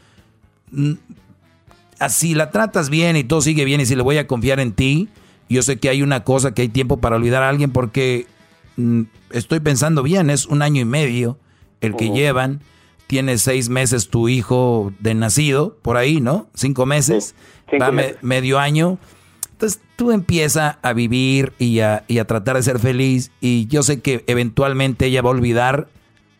[1.98, 4.72] así la tratas bien y todo sigue bien y si le voy a confiar en
[4.72, 5.08] ti,
[5.48, 8.26] yo sé que hay una cosa, que hay tiempo para olvidar a alguien porque
[8.76, 11.38] Mm, estoy pensando bien, es un año y medio
[11.80, 12.60] el que llevan.
[13.06, 16.48] Tiene seis meses tu hijo de nacido, por ahí, ¿no?
[16.54, 17.34] Cinco meses,
[17.70, 17.92] va
[18.22, 18.98] medio año.
[19.62, 23.84] Entonces tú empiezas a vivir y a, y a tratar de ser feliz y yo
[23.84, 25.86] sé que eventualmente ella va a olvidar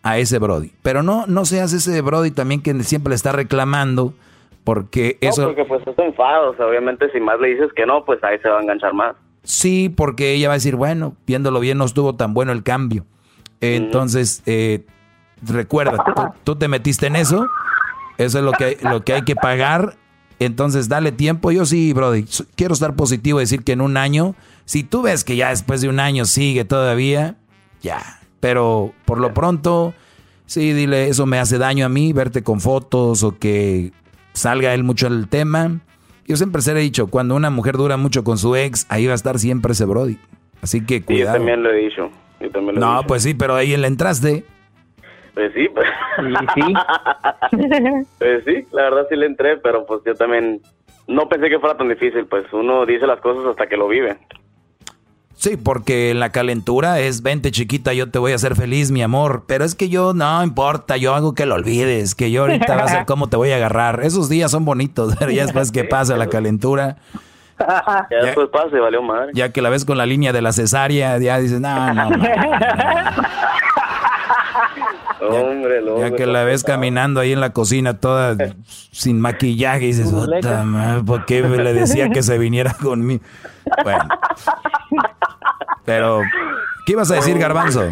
[0.03, 0.73] a ese Brody.
[0.83, 4.13] Pero no, no seas ese Brody también que siempre le está reclamando
[4.65, 5.45] porque eso...
[5.45, 8.59] porque pues está enfado, obviamente si más le dices que no, pues ahí se va
[8.59, 9.15] a enganchar más.
[9.45, 13.07] Sí, porque ella va a decir, bueno, viéndolo bien no estuvo tan bueno el cambio.
[13.61, 14.85] Entonces, eh,
[15.47, 17.47] recuerda, tú, te metiste en eso,
[18.19, 19.95] eso es lo que, lo que hay que pagar.
[20.45, 21.51] Entonces, dale tiempo.
[21.51, 22.25] Yo sí, Brody,
[22.55, 25.81] quiero estar positivo y decir que en un año, si tú ves que ya después
[25.81, 27.37] de un año sigue todavía,
[27.83, 28.21] ya.
[28.41, 29.95] Pero por lo pronto,
[30.47, 33.93] sí, dile, eso me hace daño a mí, verte con fotos o que
[34.33, 35.81] salga él mucho el tema
[36.27, 39.07] Yo siempre se le he dicho, cuando una mujer dura mucho con su ex, ahí
[39.07, 40.19] va a estar siempre ese Brody.
[40.63, 41.33] Así que cuidado.
[41.33, 42.11] yo también lo he dicho.
[42.41, 43.07] Yo también lo he no, dicho.
[43.09, 44.45] pues sí, pero ahí le entraste.
[45.35, 45.87] Pues sí, pues.
[48.19, 50.61] pues sí, la verdad sí le entré, pero pues yo también
[51.07, 54.19] no pensé que fuera tan difícil, pues uno dice las cosas hasta que lo vive.
[55.35, 59.43] Sí, porque la calentura es, vente chiquita, yo te voy a hacer feliz, mi amor.
[59.49, 62.83] Pero es que yo, no importa, yo hago que lo olvides, que yo ahorita va
[62.85, 64.05] a ser cómo te voy a agarrar.
[64.05, 66.99] Esos días son bonitos, pero ya después que pasa la calentura,
[67.59, 69.33] Ya después pasa y valió madre.
[69.35, 72.25] ya que la ves con la línea de la cesárea, ya dices, no, no, no.
[75.29, 78.37] Hombre, lo Ya que la ves caminando ahí en la cocina toda
[78.93, 83.23] sin maquillaje y dices, "Puta madre, ¿por qué le decía que se viniera conmigo?
[83.85, 84.05] Bueno.
[85.85, 86.21] Pero,
[86.87, 87.83] ¿qué ibas a decir, Garbanzo?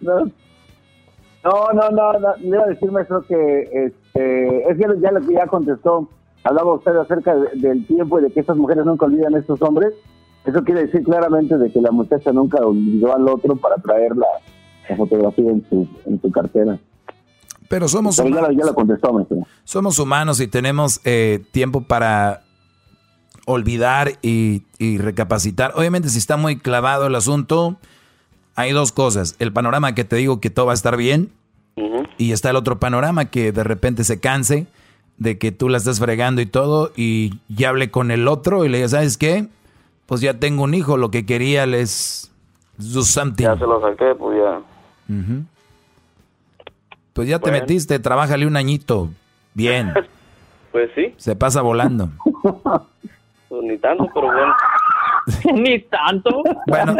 [0.00, 5.34] No, no, no, no, iba a decir, maestro, que este, es que ya lo que
[5.34, 6.08] ya contestó,
[6.44, 9.60] hablaba usted acerca de- del tiempo y de que estas mujeres nunca olvidan a estos
[9.62, 9.94] hombres.
[10.44, 14.12] Eso quiere decir claramente de que la muchacha nunca olvidó al otro para traer
[14.90, 16.78] la, fotografía en su, en su cartera.
[17.68, 18.50] Pero somos Pero humanos.
[18.56, 19.38] ya lo contestó, maestro.
[19.64, 22.42] Somos humanos y tenemos eh, tiempo para
[23.46, 25.72] olvidar y, y recapacitar.
[25.76, 27.76] Obviamente, si está muy clavado el asunto,
[28.56, 29.36] hay dos cosas.
[29.38, 31.30] El panorama que te digo que todo va a estar bien
[32.18, 34.66] y está el otro panorama que de repente se canse
[35.16, 38.68] de que tú la estás fregando y todo y ya hable con el otro y
[38.68, 39.48] le diga, ¿sabes qué?
[40.06, 42.30] Pues ya tengo un hijo, lo que quería les
[42.78, 43.44] something.
[43.44, 44.60] Ya se lo saqué, pues ya.
[45.10, 45.44] Ujú.
[47.12, 49.10] Pues ya te metiste, trabájale un añito.
[49.54, 49.92] Bien,
[50.72, 52.10] Pues sí, se pasa volando.
[53.48, 54.54] pues ni tanto, pero bueno.
[55.54, 56.42] Ni tanto.
[56.66, 56.96] Bueno,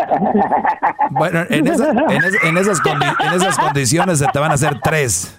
[1.12, 4.78] bueno en, esa- en es- en esas en esas condiciones se te van a hacer
[4.82, 5.38] tres.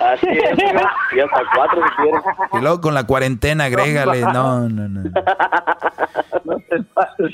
[0.00, 0.58] Así es,
[1.16, 2.20] y hasta cuatro si quieres.
[2.52, 4.20] Y luego con la cuarentena, agrégale.
[4.32, 5.02] No, no, no.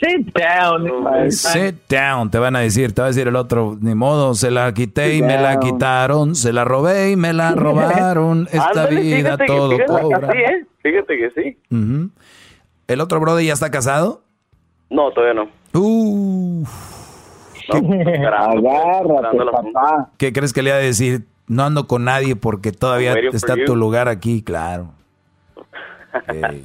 [0.01, 1.31] Sit down.
[1.31, 2.93] Sit down, te van a decir.
[2.95, 6.35] Te va a decir el otro, ni modo, se la quité y me la quitaron.
[6.35, 8.47] Se la robé y me la robaron.
[8.51, 10.67] Esta Ándale, vida fíjate que- todo fíjate que sí, ¿eh?
[10.83, 11.59] Fíjate que sí.
[11.75, 12.11] Ujú.
[12.87, 14.23] ¿El otro brother ya está casado?
[14.91, 15.49] No, todavía no.
[15.79, 16.65] Uh,
[17.73, 20.11] Agárrate, papá.
[20.19, 21.25] ¿Qué crees que le va a decir?
[21.47, 24.93] No ando con nadie porque todavía está tu lugar aquí, claro.
[26.29, 26.65] Eh,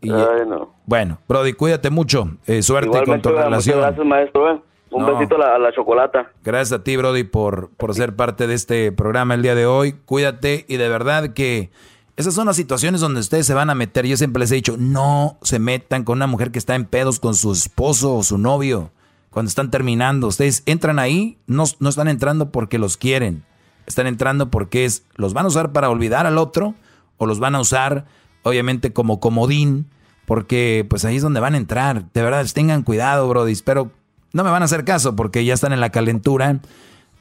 [0.00, 0.74] y- Ay, no.
[0.86, 2.30] Bueno, Brody, cuídate mucho.
[2.46, 3.80] Eh, suerte con tu relación.
[3.80, 4.50] gracias, maestro.
[4.52, 4.60] ¿eh?
[4.90, 5.12] Un No.
[5.14, 6.30] besito a la, a la chocolata.
[6.42, 9.92] Gracias a ti, Brody, por, por ser parte de este programa el día de hoy.
[10.06, 11.70] Cuídate y de verdad que
[12.16, 14.06] esas son las situaciones donde ustedes se van a meter.
[14.06, 17.20] Yo siempre les he dicho, no se metan con una mujer que está en pedos
[17.20, 18.90] con su esposo o su novio.
[19.30, 23.44] Cuando están terminando, ustedes entran ahí, no, no están entrando porque los quieren.
[23.86, 26.74] Están entrando porque es, los van a usar para olvidar al otro
[27.16, 28.06] o los van a usar,
[28.42, 29.86] obviamente, como comodín,
[30.26, 32.10] porque pues ahí es donde van a entrar.
[32.12, 33.56] De verdad, tengan cuidado, Brody.
[33.64, 33.90] Pero
[34.32, 36.60] no me van a hacer caso porque ya están en la calentura.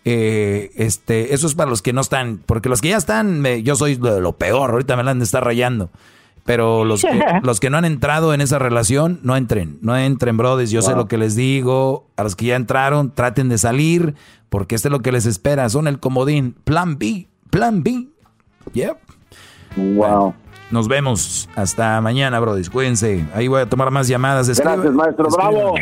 [0.05, 3.75] Eh, este, eso es para los que no están, porque los que ya están, yo
[3.75, 5.89] soy lo, lo peor, ahorita me la han de estar rayando.
[6.47, 10.37] Pero los que, los que no han entrado en esa relación, no entren, no entren,
[10.37, 10.71] brothers.
[10.71, 12.07] Yo sé lo que les digo.
[12.15, 14.15] A los que ya entraron, traten de salir,
[14.49, 15.69] porque este es lo que les espera.
[15.69, 16.55] Son el comodín.
[16.63, 18.07] Plan B, plan B.
[18.73, 18.97] Yep.
[19.75, 20.33] Wow.
[20.71, 22.69] Nos vemos hasta mañana, brothers.
[22.69, 23.25] Cuídense.
[23.35, 24.47] Ahí voy a tomar más llamadas.
[24.47, 25.27] Gracias, maestro.
[25.29, 25.75] Bravo.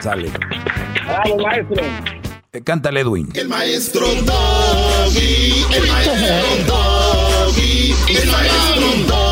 [0.00, 0.30] Sale.
[1.06, 1.82] Bravo, maestro.
[2.52, 3.28] Eh, Cántale, Edwin.
[3.34, 9.31] El maestro Doggy, el maestro Doggy, el maestro Doggy,